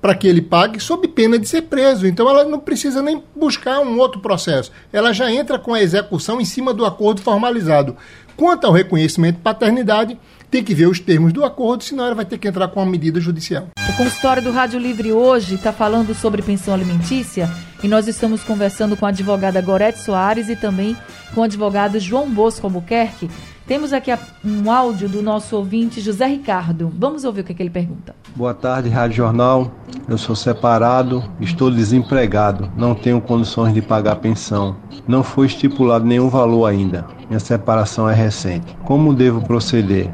para 0.00 0.14
que 0.14 0.26
ele 0.26 0.40
pague 0.40 0.80
sob 0.80 1.06
pena 1.08 1.38
de 1.38 1.46
ser 1.46 1.62
preso. 1.62 2.06
Então 2.06 2.28
ela 2.28 2.44
não 2.44 2.58
precisa 2.58 3.02
nem 3.02 3.22
buscar 3.36 3.80
um 3.80 3.98
outro 3.98 4.20
processo. 4.20 4.72
Ela 4.92 5.12
já 5.12 5.30
entra 5.30 5.58
com 5.58 5.74
a 5.74 5.82
execução 5.82 6.40
em 6.40 6.44
cima 6.44 6.72
do 6.72 6.86
acordo 6.86 7.20
formalizado. 7.20 7.96
Quanto 8.36 8.66
ao 8.66 8.72
reconhecimento 8.72 9.36
de 9.36 9.42
paternidade, 9.42 10.18
tem 10.50 10.64
que 10.64 10.74
ver 10.74 10.86
os 10.86 10.98
termos 10.98 11.32
do 11.32 11.44
acordo, 11.44 11.84
senão 11.84 12.04
ela 12.04 12.14
vai 12.14 12.24
ter 12.24 12.36
que 12.36 12.48
entrar 12.48 12.68
com 12.68 12.80
uma 12.80 12.90
medida 12.90 13.20
judicial. 13.20 13.68
O 13.88 13.96
consultório 13.96 14.42
do 14.42 14.50
Rádio 14.50 14.80
Livre 14.80 15.12
hoje 15.12 15.54
está 15.54 15.72
falando 15.72 16.14
sobre 16.14 16.42
pensão 16.42 16.74
alimentícia 16.74 17.48
e 17.82 17.88
nós 17.88 18.08
estamos 18.08 18.42
conversando 18.42 18.96
com 18.96 19.06
a 19.06 19.10
advogada 19.10 19.60
Gorete 19.60 20.00
Soares 20.00 20.48
e 20.48 20.56
também 20.56 20.96
com 21.34 21.40
o 21.40 21.44
advogado 21.44 21.98
João 22.00 22.28
Bosco 22.28 22.66
Albuquerque. 22.66 23.30
Temos 23.66 23.92
aqui 23.92 24.10
um 24.44 24.68
áudio 24.68 25.08
do 25.08 25.22
nosso 25.22 25.54
ouvinte 25.54 26.00
José 26.00 26.26
Ricardo. 26.26 26.92
Vamos 26.98 27.22
ouvir 27.22 27.42
o 27.42 27.44
que, 27.44 27.52
é 27.52 27.54
que 27.54 27.62
ele 27.62 27.70
pergunta. 27.70 28.16
Boa 28.34 28.52
tarde, 28.52 28.88
Rádio 28.88 29.18
Jornal. 29.18 29.70
Eu 30.08 30.18
sou 30.18 30.34
separado, 30.34 31.22
estou 31.40 31.70
desempregado, 31.70 32.68
não 32.76 32.96
tenho 32.96 33.20
condições 33.20 33.72
de 33.72 33.80
pagar 33.80 34.16
pensão. 34.16 34.74
Não 35.06 35.22
foi 35.22 35.46
estipulado 35.46 36.04
nenhum 36.04 36.28
valor 36.28 36.66
ainda. 36.66 37.06
Minha 37.28 37.38
separação 37.38 38.10
é 38.10 38.14
recente. 38.14 38.76
Como 38.84 39.14
devo 39.14 39.40
proceder? 39.40 40.12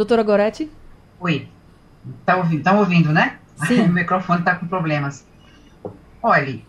Doutora 0.00 0.22
Goretti? 0.22 0.72
Oi. 1.20 1.46
Tá 2.24 2.36
ouvindo, 2.36 2.62
tá 2.62 2.72
ouvindo 2.72 3.12
né? 3.12 3.36
Sim. 3.66 3.82
o 3.84 3.92
microfone 3.92 4.40
está 4.40 4.54
com 4.54 4.66
problemas. 4.66 5.26
Olhe, 6.22 6.64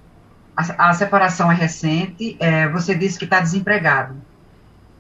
a, 0.53 0.89
a 0.89 0.93
separação 0.93 1.49
é 1.49 1.55
recente, 1.55 2.35
é, 2.41 2.67
você 2.67 2.93
disse 2.93 3.17
que 3.17 3.23
está 3.23 3.39
desempregado. 3.39 4.15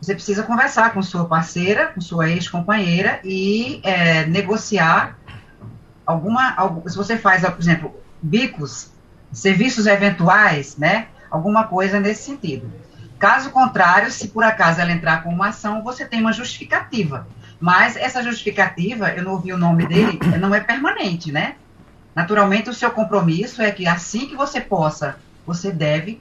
Você 0.01 0.13
precisa 0.13 0.43
conversar 0.43 0.93
com 0.93 1.01
sua 1.01 1.25
parceira, 1.25 1.87
com 1.87 1.99
sua 1.99 2.29
ex-companheira 2.29 3.19
e 3.21 3.81
é, 3.83 4.25
negociar 4.25 5.17
alguma, 6.05 6.53
algum, 6.55 6.87
se 6.87 6.95
você 6.95 7.17
faz, 7.17 7.41
por 7.41 7.59
exemplo, 7.59 7.93
bicos, 8.21 8.91
serviços 9.33 9.87
eventuais, 9.87 10.77
né? 10.77 11.07
Alguma 11.29 11.65
coisa 11.65 11.99
nesse 11.99 12.23
sentido. 12.23 12.71
Caso 13.19 13.49
contrário, 13.49 14.09
se 14.09 14.29
por 14.29 14.45
acaso 14.45 14.79
ela 14.79 14.93
entrar 14.93 15.21
com 15.21 15.31
uma 15.31 15.49
ação, 15.49 15.83
você 15.83 16.05
tem 16.05 16.21
uma 16.21 16.31
justificativa. 16.31 17.27
Mas 17.61 17.95
essa 17.95 18.23
justificativa, 18.23 19.09
eu 19.09 19.23
não 19.23 19.33
ouvi 19.33 19.53
o 19.53 19.57
nome 19.57 19.85
dele, 19.85 20.19
não 20.39 20.53
é 20.53 20.59
permanente, 20.59 21.31
né? 21.31 21.55
Naturalmente, 22.15 22.71
o 22.71 22.73
seu 22.73 22.89
compromisso 22.89 23.61
é 23.61 23.71
que 23.71 23.87
assim 23.87 24.25
que 24.25 24.35
você 24.35 24.59
possa, 24.59 25.17
você 25.45 25.71
deve 25.71 26.19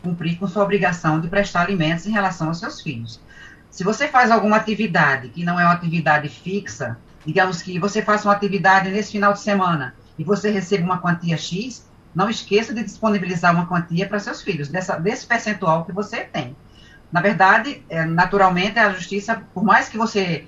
cumprir 0.00 0.38
com 0.38 0.46
sua 0.46 0.62
obrigação 0.62 1.20
de 1.20 1.26
prestar 1.26 1.62
alimentos 1.62 2.06
em 2.06 2.12
relação 2.12 2.46
aos 2.46 2.60
seus 2.60 2.80
filhos. 2.80 3.20
Se 3.68 3.82
você 3.82 4.06
faz 4.06 4.30
alguma 4.30 4.56
atividade 4.56 5.28
que 5.30 5.44
não 5.44 5.58
é 5.58 5.64
uma 5.64 5.74
atividade 5.74 6.28
fixa, 6.28 6.96
digamos 7.26 7.60
que 7.60 7.78
você 7.78 8.00
faça 8.00 8.28
uma 8.28 8.34
atividade 8.34 8.90
nesse 8.90 9.10
final 9.10 9.32
de 9.32 9.40
semana 9.40 9.94
e 10.16 10.22
você 10.22 10.50
recebe 10.50 10.84
uma 10.84 10.98
quantia 10.98 11.36
X, 11.36 11.84
não 12.14 12.30
esqueça 12.30 12.72
de 12.72 12.82
disponibilizar 12.84 13.52
uma 13.52 13.66
quantia 13.66 14.08
para 14.08 14.20
seus 14.20 14.40
filhos, 14.40 14.68
dessa, 14.68 14.96
desse 14.96 15.26
percentual 15.26 15.84
que 15.84 15.92
você 15.92 16.20
tem. 16.20 16.56
Na 17.10 17.20
verdade, 17.20 17.84
é, 17.88 18.04
naturalmente, 18.04 18.78
a 18.78 18.90
justiça, 18.90 19.42
por 19.52 19.64
mais 19.64 19.88
que 19.88 19.98
você 19.98 20.46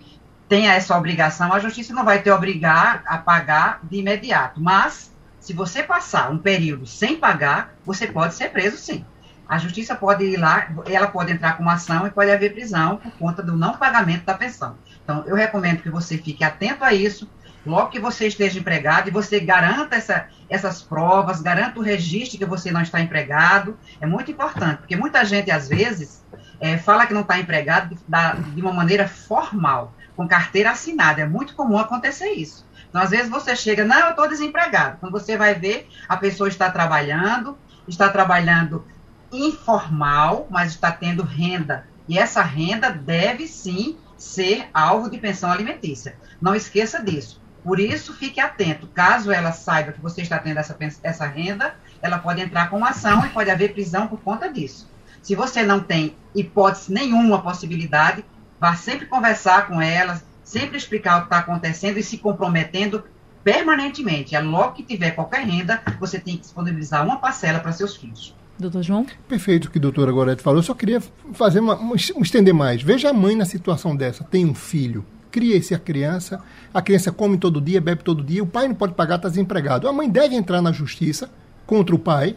tenha 0.48 0.74
essa 0.74 0.96
obrigação, 0.96 1.52
a 1.52 1.58
justiça 1.58 1.94
não 1.94 2.04
vai 2.04 2.22
te 2.22 2.30
obrigar 2.30 3.02
a 3.06 3.18
pagar 3.18 3.80
de 3.82 3.98
imediato. 3.98 4.60
Mas, 4.60 5.12
se 5.40 5.52
você 5.52 5.82
passar 5.82 6.30
um 6.30 6.38
período 6.38 6.86
sem 6.86 7.16
pagar, 7.16 7.74
você 7.84 8.06
pode 8.06 8.34
ser 8.34 8.50
preso 8.50 8.76
sim. 8.76 9.04
A 9.48 9.58
justiça 9.58 9.94
pode 9.94 10.24
ir 10.24 10.36
lá, 10.36 10.68
ela 10.86 11.08
pode 11.08 11.32
entrar 11.32 11.56
com 11.56 11.62
uma 11.62 11.74
ação 11.74 12.06
e 12.06 12.10
pode 12.10 12.30
haver 12.30 12.54
prisão 12.54 12.96
por 12.96 13.12
conta 13.12 13.42
do 13.42 13.56
não 13.56 13.76
pagamento 13.76 14.24
da 14.24 14.34
pensão. 14.34 14.76
Então, 15.02 15.24
eu 15.26 15.34
recomendo 15.34 15.82
que 15.82 15.90
você 15.90 16.16
fique 16.16 16.44
atento 16.44 16.84
a 16.84 16.94
isso, 16.94 17.28
logo 17.64 17.90
que 17.90 18.00
você 18.00 18.26
esteja 18.26 18.58
empregado, 18.58 19.08
e 19.08 19.12
você 19.12 19.40
garanta 19.40 19.96
essa, 19.96 20.28
essas 20.48 20.82
provas, 20.82 21.40
garanta 21.40 21.78
o 21.78 21.82
registro 21.82 22.38
que 22.38 22.44
você 22.44 22.70
não 22.70 22.82
está 22.82 23.00
empregado. 23.00 23.78
É 24.00 24.06
muito 24.06 24.30
importante, 24.30 24.78
porque 24.78 24.96
muita 24.96 25.24
gente, 25.24 25.50
às 25.50 25.68
vezes, 25.68 26.24
é, 26.60 26.76
fala 26.78 27.06
que 27.06 27.14
não 27.14 27.22
está 27.22 27.38
empregado 27.38 27.96
da, 28.06 28.34
de 28.34 28.60
uma 28.60 28.72
maneira 28.72 29.08
formal 29.08 29.94
com 30.16 30.28
carteira 30.28 30.70
assinada. 30.70 31.22
É 31.22 31.26
muito 31.26 31.54
comum 31.54 31.78
acontecer 31.78 32.32
isso. 32.32 32.66
Então, 32.88 33.00
às 33.00 33.10
vezes 33.10 33.30
você 33.30 33.56
chega, 33.56 33.84
não, 33.84 33.98
eu 33.98 34.10
estou 34.10 34.28
desempregado. 34.28 34.98
Quando 35.00 35.12
você 35.12 35.36
vai 35.36 35.54
ver, 35.54 35.88
a 36.08 36.16
pessoa 36.16 36.48
está 36.48 36.70
trabalhando, 36.70 37.56
está 37.88 38.08
trabalhando 38.08 38.84
informal, 39.32 40.46
mas 40.50 40.72
está 40.72 40.92
tendo 40.92 41.22
renda. 41.22 41.86
E 42.06 42.18
essa 42.18 42.42
renda 42.42 42.90
deve 42.90 43.48
sim 43.48 43.96
ser 44.18 44.68
alvo 44.72 45.10
de 45.10 45.18
pensão 45.18 45.50
alimentícia. 45.50 46.16
Não 46.40 46.54
esqueça 46.54 47.02
disso. 47.02 47.41
Por 47.62 47.78
isso, 47.78 48.12
fique 48.12 48.40
atento. 48.40 48.86
Caso 48.88 49.30
ela 49.30 49.52
saiba 49.52 49.92
que 49.92 50.00
você 50.00 50.22
está 50.22 50.38
tendo 50.38 50.58
essa, 50.58 50.76
essa 51.02 51.26
renda, 51.26 51.74
ela 52.00 52.18
pode 52.18 52.40
entrar 52.40 52.68
com 52.68 52.76
uma 52.76 52.90
ação 52.90 53.24
e 53.24 53.28
pode 53.30 53.50
haver 53.50 53.72
prisão 53.72 54.08
por 54.08 54.20
conta 54.20 54.52
disso. 54.52 54.90
Se 55.22 55.36
você 55.36 55.62
não 55.62 55.80
tem 55.80 56.16
hipótese 56.34 56.92
nenhuma, 56.92 57.40
possibilidade, 57.40 58.24
vá 58.58 58.74
sempre 58.74 59.06
conversar 59.06 59.68
com 59.68 59.80
elas, 59.80 60.24
sempre 60.42 60.76
explicar 60.76 61.18
o 61.18 61.20
que 61.20 61.26
está 61.26 61.38
acontecendo 61.38 61.98
e 61.98 62.02
se 62.02 62.18
comprometendo 62.18 63.04
permanentemente. 63.44 64.34
É 64.34 64.40
logo 64.40 64.72
que 64.72 64.82
tiver 64.82 65.12
qualquer 65.12 65.44
renda, 65.46 65.80
você 66.00 66.18
tem 66.18 66.34
que 66.34 66.42
disponibilizar 66.42 67.04
uma 67.04 67.18
parcela 67.18 67.60
para 67.60 67.72
seus 67.72 67.96
filhos. 67.96 68.34
Doutor 68.58 68.82
João? 68.82 69.06
Perfeito 69.28 69.66
o 69.66 69.70
que 69.70 69.78
a 69.78 69.80
doutora 69.80 70.12
Gorete 70.12 70.42
falou. 70.42 70.58
Eu 70.58 70.64
só 70.64 70.74
queria 70.74 71.00
fazer 71.32 71.60
uma, 71.60 71.74
uma, 71.74 71.96
estender 71.96 72.54
mais. 72.54 72.82
Veja 72.82 73.10
a 73.10 73.12
mãe 73.12 73.34
na 73.34 73.44
situação 73.44 73.96
dessa. 73.96 74.24
Tem 74.24 74.44
um 74.44 74.54
filho. 74.54 75.04
Cria-se 75.32 75.74
a 75.74 75.78
criança. 75.78 76.40
A 76.72 76.82
criança 76.82 77.10
come 77.10 77.38
todo 77.38 77.60
dia, 77.60 77.80
bebe 77.80 78.04
todo 78.04 78.22
dia. 78.22 78.42
O 78.42 78.46
pai 78.46 78.68
não 78.68 78.74
pode 78.74 78.92
pagar, 78.92 79.16
está 79.16 79.28
desempregado. 79.28 79.88
A 79.88 79.92
mãe 79.92 80.08
deve 80.08 80.36
entrar 80.36 80.60
na 80.60 80.70
justiça 80.70 81.30
contra 81.66 81.94
o 81.94 81.98
pai. 81.98 82.36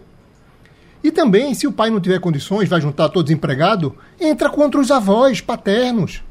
E 1.03 1.11
também, 1.11 1.53
se 1.53 1.67
o 1.67 1.71
pai 1.71 1.91
não 1.91 1.99
tiver 1.99 2.19
condições, 2.19 2.69
vai 2.69 2.81
juntar 2.81 3.09
todo 3.09 3.25
desempregado, 3.25 3.95
entra 4.19 4.49
contra 4.49 4.79
os 4.79 4.89
avós 4.89 5.41
paternos. 5.41 6.23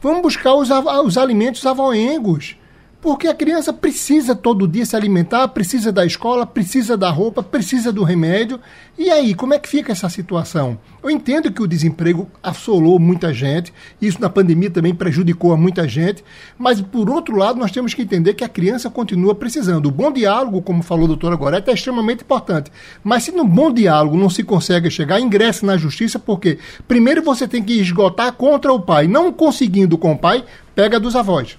Vamos 0.00 0.22
buscar 0.22 0.54
os, 0.54 0.70
os 1.04 1.18
alimentos 1.18 1.66
avoengos. 1.66 2.56
Porque 3.00 3.28
a 3.28 3.34
criança 3.34 3.72
precisa 3.72 4.34
todo 4.34 4.66
dia 4.66 4.84
se 4.84 4.96
alimentar, 4.96 5.46
precisa 5.48 5.92
da 5.92 6.04
escola, 6.04 6.46
precisa 6.46 6.96
da 6.96 7.10
roupa, 7.10 7.42
precisa 7.42 7.92
do 7.92 8.02
remédio. 8.02 8.58
E 8.98 9.10
aí, 9.10 9.34
como 9.34 9.54
é 9.54 9.58
que 9.58 9.68
fica 9.68 9.92
essa 9.92 10.08
situação? 10.08 10.78
Eu 11.02 11.10
entendo 11.10 11.52
que 11.52 11.62
o 11.62 11.68
desemprego 11.68 12.28
assolou 12.42 12.98
muita 12.98 13.32
gente, 13.32 13.72
isso 14.00 14.20
na 14.20 14.28
pandemia 14.28 14.70
também 14.70 14.94
prejudicou 14.94 15.52
a 15.52 15.56
muita 15.56 15.86
gente, 15.86 16.24
mas 16.58 16.80
por 16.80 17.08
outro 17.10 17.36
lado, 17.36 17.60
nós 17.60 17.70
temos 17.70 17.94
que 17.94 18.02
entender 18.02 18.34
que 18.34 18.42
a 18.42 18.48
criança 18.48 18.90
continua 18.90 19.34
precisando. 19.34 19.86
O 19.86 19.92
bom 19.92 20.10
diálogo, 20.10 20.62
como 20.62 20.82
falou 20.82 21.04
a 21.04 21.08
doutora 21.08 21.36
Goreta, 21.36 21.70
é 21.70 21.74
extremamente 21.74 22.24
importante. 22.24 22.72
Mas 23.04 23.24
se 23.24 23.30
no 23.30 23.44
bom 23.44 23.72
diálogo 23.72 24.16
não 24.16 24.30
se 24.30 24.42
consegue 24.42 24.90
chegar, 24.90 25.20
ingresse 25.20 25.64
na 25.64 25.76
justiça, 25.76 26.18
porque 26.18 26.58
primeiro 26.88 27.22
você 27.22 27.46
tem 27.46 27.62
que 27.62 27.74
esgotar 27.74 28.32
contra 28.32 28.72
o 28.72 28.80
pai. 28.80 29.06
Não 29.06 29.32
conseguindo 29.32 29.98
com 29.98 30.12
o 30.12 30.18
pai, 30.18 30.44
pega 30.74 30.98
dos 30.98 31.14
avós. 31.14 31.58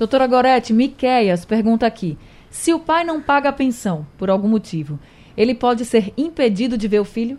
Doutora 0.00 0.26
Gorete, 0.26 0.72
Miqueias 0.72 1.44
pergunta 1.44 1.86
aqui: 1.86 2.18
se 2.48 2.72
o 2.72 2.80
pai 2.80 3.04
não 3.04 3.20
paga 3.20 3.50
a 3.50 3.52
pensão 3.52 4.06
por 4.16 4.30
algum 4.30 4.48
motivo, 4.48 4.98
ele 5.36 5.54
pode 5.54 5.84
ser 5.84 6.14
impedido 6.16 6.78
de 6.78 6.88
ver 6.88 7.00
o 7.00 7.04
filho? 7.04 7.38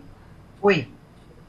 Oi. 0.60 0.88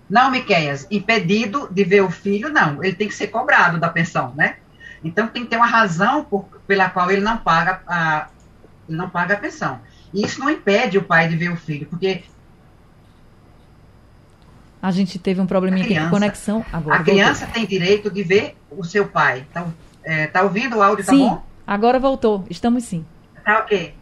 Não, 0.09 0.31
Miqueias, 0.31 0.87
impedido 0.89 1.69
de 1.71 1.83
ver 1.83 2.01
o 2.01 2.09
filho, 2.09 2.49
não. 2.49 2.83
Ele 2.83 2.95
tem 2.95 3.07
que 3.07 3.13
ser 3.13 3.27
cobrado 3.27 3.79
da 3.79 3.89
pensão, 3.89 4.33
né? 4.35 4.57
Então 5.03 5.27
tem 5.27 5.43
que 5.43 5.49
ter 5.51 5.55
uma 5.55 5.67
razão 5.67 6.23
por, 6.23 6.45
pela 6.65 6.89
qual 6.89 7.11
ele 7.11 7.21
não 7.21 7.37
paga 7.37 7.83
a, 7.85 8.27
não 8.89 9.07
paga 9.07 9.35
a 9.35 9.37
pensão. 9.37 9.81
E 10.11 10.25
isso 10.25 10.39
não 10.39 10.49
impede 10.49 10.97
o 10.97 11.03
pai 11.03 11.27
de 11.27 11.35
ver 11.35 11.51
o 11.51 11.55
filho, 11.55 11.85
porque 11.85 12.23
a 14.81 14.89
gente 14.89 15.19
teve 15.19 15.39
um 15.39 15.45
probleminha 15.45 15.85
criança, 15.85 16.01
aqui 16.01 16.09
com 16.09 16.15
conexão 16.15 16.65
agora. 16.73 17.01
A 17.01 17.03
criança 17.03 17.45
voltou. 17.45 17.53
tem 17.53 17.67
direito 17.67 18.09
de 18.09 18.23
ver 18.23 18.57
o 18.71 18.83
seu 18.83 19.07
pai. 19.07 19.45
Então, 19.49 19.71
é, 20.03 20.27
tá 20.27 20.41
ouvindo 20.43 20.77
o 20.77 20.81
áudio, 20.81 21.05
tá 21.05 21.11
sim, 21.11 21.27
tá 21.27 21.35
bom? 21.35 21.43
agora 21.65 21.99
voltou. 21.99 22.45
Estamos 22.49 22.83
sim. 22.83 23.05
Tá 23.43 23.59
ok. 23.59 23.95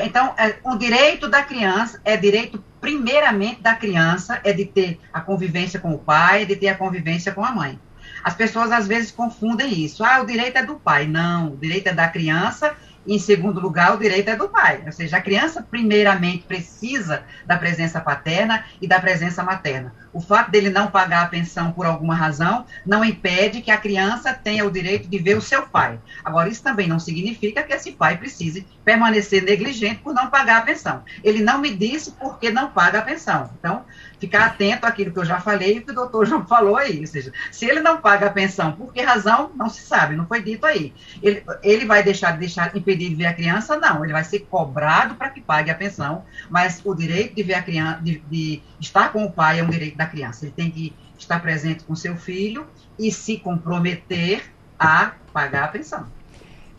Então, 0.00 0.34
é, 0.36 0.56
o 0.64 0.76
direito 0.76 1.28
da 1.28 1.42
criança 1.42 2.00
é 2.04 2.16
direito, 2.16 2.62
primeiramente, 2.80 3.60
da 3.60 3.74
criança, 3.74 4.40
é 4.42 4.52
de 4.52 4.64
ter 4.64 4.98
a 5.12 5.20
convivência 5.20 5.78
com 5.78 5.92
o 5.92 5.98
pai, 5.98 6.42
é 6.42 6.44
de 6.44 6.56
ter 6.56 6.68
a 6.68 6.74
convivência 6.74 7.32
com 7.32 7.44
a 7.44 7.52
mãe. 7.52 7.78
As 8.24 8.34
pessoas, 8.34 8.72
às 8.72 8.88
vezes, 8.88 9.12
confundem 9.12 9.72
isso. 9.84 10.02
Ah, 10.02 10.20
o 10.20 10.26
direito 10.26 10.56
é 10.56 10.64
do 10.64 10.74
pai. 10.74 11.06
Não, 11.06 11.52
o 11.52 11.56
direito 11.56 11.86
é 11.86 11.92
da 11.92 12.08
criança 12.08 12.74
em 13.06 13.18
segundo 13.18 13.60
lugar, 13.60 13.94
o 13.94 13.98
direito 13.98 14.28
é 14.28 14.36
do 14.36 14.48
pai. 14.48 14.82
Ou 14.84 14.92
seja, 14.92 15.16
a 15.16 15.20
criança, 15.20 15.62
primeiramente, 15.62 16.44
precisa 16.44 17.22
da 17.46 17.56
presença 17.56 18.00
paterna 18.00 18.64
e 18.80 18.86
da 18.86 18.98
presença 19.00 19.42
materna. 19.42 19.94
O 20.12 20.20
fato 20.20 20.50
dele 20.50 20.70
não 20.70 20.90
pagar 20.90 21.24
a 21.24 21.28
pensão 21.28 21.72
por 21.72 21.86
alguma 21.86 22.14
razão 22.14 22.64
não 22.84 23.04
impede 23.04 23.60
que 23.60 23.70
a 23.70 23.76
criança 23.76 24.32
tenha 24.32 24.64
o 24.64 24.70
direito 24.70 25.08
de 25.08 25.18
ver 25.18 25.36
o 25.36 25.42
seu 25.42 25.66
pai. 25.66 25.98
Agora, 26.24 26.48
isso 26.48 26.62
também 26.62 26.88
não 26.88 26.98
significa 26.98 27.62
que 27.62 27.72
esse 27.72 27.92
pai 27.92 28.16
precise 28.16 28.66
permanecer 28.84 29.42
negligente 29.42 30.00
por 30.02 30.14
não 30.14 30.30
pagar 30.30 30.58
a 30.58 30.64
pensão. 30.64 31.02
Ele 31.22 31.42
não 31.42 31.58
me 31.58 31.74
disse 31.74 32.12
por 32.12 32.38
que 32.38 32.50
não 32.50 32.70
paga 32.70 33.00
a 33.00 33.02
pensão. 33.02 33.50
Então, 33.58 33.84
ficar 34.26 34.46
atento 34.46 34.86
àquilo 34.86 35.12
que 35.12 35.18
eu 35.18 35.24
já 35.24 35.40
falei 35.40 35.78
e 35.78 35.80
que 35.80 35.90
o 35.92 35.94
doutor 35.94 36.26
João 36.26 36.46
falou 36.46 36.76
aí. 36.76 37.00
Ou 37.00 37.06
seja, 37.06 37.32
se 37.50 37.64
ele 37.64 37.80
não 37.80 38.00
paga 38.00 38.26
a 38.26 38.30
pensão, 38.30 38.72
por 38.72 38.92
que 38.92 39.00
razão? 39.00 39.50
Não 39.54 39.68
se 39.68 39.82
sabe, 39.82 40.16
não 40.16 40.26
foi 40.26 40.42
dito 40.42 40.66
aí. 40.66 40.92
Ele, 41.22 41.42
ele 41.62 41.84
vai 41.86 42.02
deixar 42.02 42.32
de 42.32 42.38
deixar 42.38 42.76
impedir 42.76 43.08
de 43.08 43.14
ver 43.14 43.26
a 43.26 43.32
criança? 43.32 43.76
Não, 43.76 44.04
ele 44.04 44.12
vai 44.12 44.24
ser 44.24 44.40
cobrado 44.40 45.14
para 45.14 45.30
que 45.30 45.40
pague 45.40 45.70
a 45.70 45.74
pensão, 45.74 46.24
mas 46.50 46.82
o 46.84 46.94
direito 46.94 47.34
de 47.34 47.42
ver 47.42 47.54
a 47.54 47.62
criança, 47.62 48.00
de, 48.02 48.22
de 48.28 48.62
estar 48.80 49.12
com 49.12 49.24
o 49.24 49.30
pai 49.30 49.60
é 49.60 49.62
um 49.62 49.70
direito 49.70 49.96
da 49.96 50.06
criança. 50.06 50.44
Ele 50.44 50.54
tem 50.54 50.70
que 50.70 50.92
estar 51.18 51.40
presente 51.40 51.84
com 51.84 51.94
seu 51.94 52.16
filho 52.16 52.66
e 52.98 53.10
se 53.12 53.38
comprometer 53.38 54.42
a 54.78 55.12
pagar 55.32 55.64
a 55.64 55.68
pensão. 55.68 56.06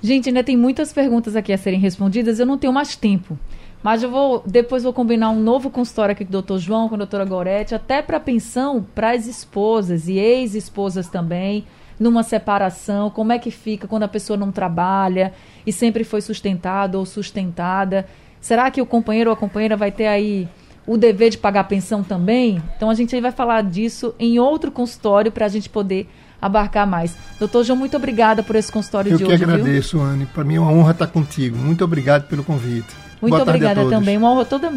Gente, 0.01 0.29
ainda 0.29 0.43
tem 0.43 0.55
muitas 0.55 0.93
perguntas 0.93 1.35
aqui 1.35 1.51
a 1.51 1.57
serem 1.57 1.79
respondidas, 1.79 2.39
eu 2.39 2.45
não 2.45 2.57
tenho 2.57 2.71
mais 2.71 2.95
tempo. 2.95 3.37
Mas 3.84 4.03
eu 4.03 4.09
vou 4.09 4.43
depois 4.45 4.84
vou 4.84 4.93
combinar 4.93 5.30
um 5.30 5.39
novo 5.39 5.69
consultório 5.69 6.13
aqui 6.13 6.25
com 6.25 6.30
o 6.30 6.34
doutor 6.34 6.59
João, 6.59 6.89
com 6.89 6.95
a 6.95 6.97
doutora 6.97 7.25
Gorete, 7.25 7.75
até 7.75 8.01
para 8.01 8.19
pensão 8.19 8.86
para 8.95 9.11
as 9.11 9.28
esposas 9.28 10.07
e 10.07 10.17
ex-esposas 10.17 11.07
também, 11.07 11.65
numa 11.99 12.23
separação, 12.23 13.09
como 13.09 13.32
é 13.32 13.39
que 13.39 13.51
fica 13.51 13.88
quando 13.88 14.03
a 14.03 14.07
pessoa 14.07 14.38
não 14.38 14.51
trabalha 14.51 15.34
e 15.65 15.71
sempre 15.71 16.03
foi 16.03 16.21
sustentada 16.21 16.97
ou 16.97 17.05
sustentada. 17.05 18.07
Será 18.39 18.69
que 18.69 18.82
o 18.82 18.86
companheiro 18.86 19.30
ou 19.30 19.34
a 19.34 19.38
companheira 19.38 19.75
vai 19.75 19.91
ter 19.91 20.07
aí 20.07 20.47
o 20.86 20.97
dever 20.97 21.30
de 21.30 21.38
pagar 21.38 21.65
pensão 21.65 22.03
também? 22.03 22.61
Então 22.75 22.89
a 22.89 22.93
gente 22.93 23.15
aí 23.15 23.21
vai 23.21 23.32
falar 23.32 23.63
disso 23.63 24.13
em 24.19 24.39
outro 24.39 24.71
consultório 24.71 25.32
para 25.32 25.45
a 25.45 25.49
gente 25.49 25.69
poder 25.69 26.07
abarcar 26.41 26.88
mais. 26.88 27.15
Doutor 27.39 27.63
João, 27.63 27.78
muito 27.78 27.97
obrigada 27.97 28.43
por 28.43 28.55
esse 28.55 28.71
consultório 28.71 29.11
Eu 29.11 29.17
de 29.17 29.23
hoje. 29.25 29.34
Eu 29.34 29.38
que 29.39 29.43
agradeço, 29.43 29.99
Anne. 29.99 30.25
Para 30.28 30.43
mim 30.43 30.55
é 30.55 30.59
uma 30.59 30.71
honra 30.71 30.91
estar 30.91 31.07
contigo. 31.07 31.57
Muito 31.57 31.84
obrigado 31.84 32.28
pelo 32.28 32.43
convite. 32.43 33.06
Muito 33.22 33.32
Boa 33.32 33.41
obrigada 33.43 33.89
também. 33.89 34.18
Uma 34.18 34.32
honra, 34.32 34.45
toda, 34.45 34.72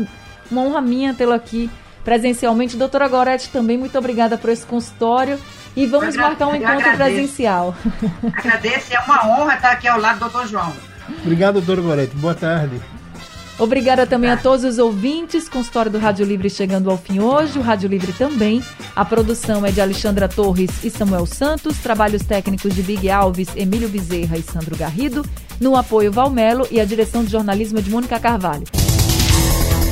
uma 0.50 0.62
honra 0.62 0.80
minha 0.80 1.14
tê-lo 1.14 1.32
aqui 1.32 1.70
presencialmente. 2.04 2.76
Doutora 2.76 3.08
Gorete, 3.08 3.50
também 3.50 3.76
muito 3.76 3.96
obrigada 3.98 4.38
por 4.38 4.50
esse 4.50 4.64
consultório. 4.66 5.38
E 5.76 5.86
vamos 5.86 6.16
marcar 6.16 6.48
um 6.48 6.54
encontro 6.54 6.78
agradeço. 6.78 6.96
presencial. 6.96 7.74
Agradeço, 8.36 8.92
é 8.92 8.98
uma 9.00 9.26
honra 9.26 9.54
estar 9.54 9.70
aqui 9.72 9.86
ao 9.86 10.00
lado 10.00 10.18
do 10.18 10.20
doutor 10.28 10.46
João. 10.48 10.72
Obrigado, 11.22 11.54
doutora 11.54 11.80
Gorete. 11.80 12.16
Boa 12.16 12.34
tarde. 12.34 12.80
Obrigada 13.60 14.06
também 14.06 14.30
a 14.30 14.38
todos 14.38 14.64
os 14.64 14.78
ouvintes. 14.78 15.46
Consultório 15.46 15.92
do 15.92 15.98
Rádio 15.98 16.24
Livre 16.24 16.48
chegando 16.48 16.90
ao 16.90 16.96
fim 16.96 17.20
hoje. 17.20 17.58
O 17.58 17.62
Rádio 17.62 17.90
Livre 17.90 18.10
também. 18.14 18.62
A 18.96 19.04
produção 19.04 19.66
é 19.66 19.70
de 19.70 19.82
Alexandra 19.82 20.26
Torres 20.26 20.70
e 20.82 20.88
Samuel 20.88 21.26
Santos. 21.26 21.76
Trabalhos 21.76 22.22
técnicos 22.22 22.74
de 22.74 22.82
Big 22.82 23.10
Alves, 23.10 23.48
Emílio 23.54 23.90
Bezerra 23.90 24.38
e 24.38 24.42
Sandro 24.42 24.74
Garrido. 24.76 25.22
No 25.60 25.76
apoio 25.76 26.10
Valmelo 26.10 26.66
e 26.70 26.80
a 26.80 26.86
direção 26.86 27.22
de 27.22 27.30
jornalismo 27.30 27.82
de 27.82 27.90
Mônica 27.90 28.18
Carvalho. 28.18 28.64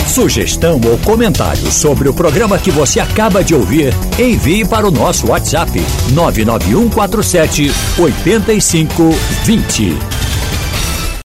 Sugestão 0.08 0.80
ou 0.90 0.96
comentário 1.04 1.70
sobre 1.70 2.08
o 2.08 2.14
programa 2.14 2.58
que 2.58 2.70
você 2.70 2.98
acaba 2.98 3.44
de 3.44 3.54
ouvir, 3.54 3.92
envie 4.18 4.66
para 4.66 4.88
o 4.88 4.90
nosso 4.90 5.28
WhatsApp 5.28 5.70
99147 6.14 7.70
8520. 7.98 10.17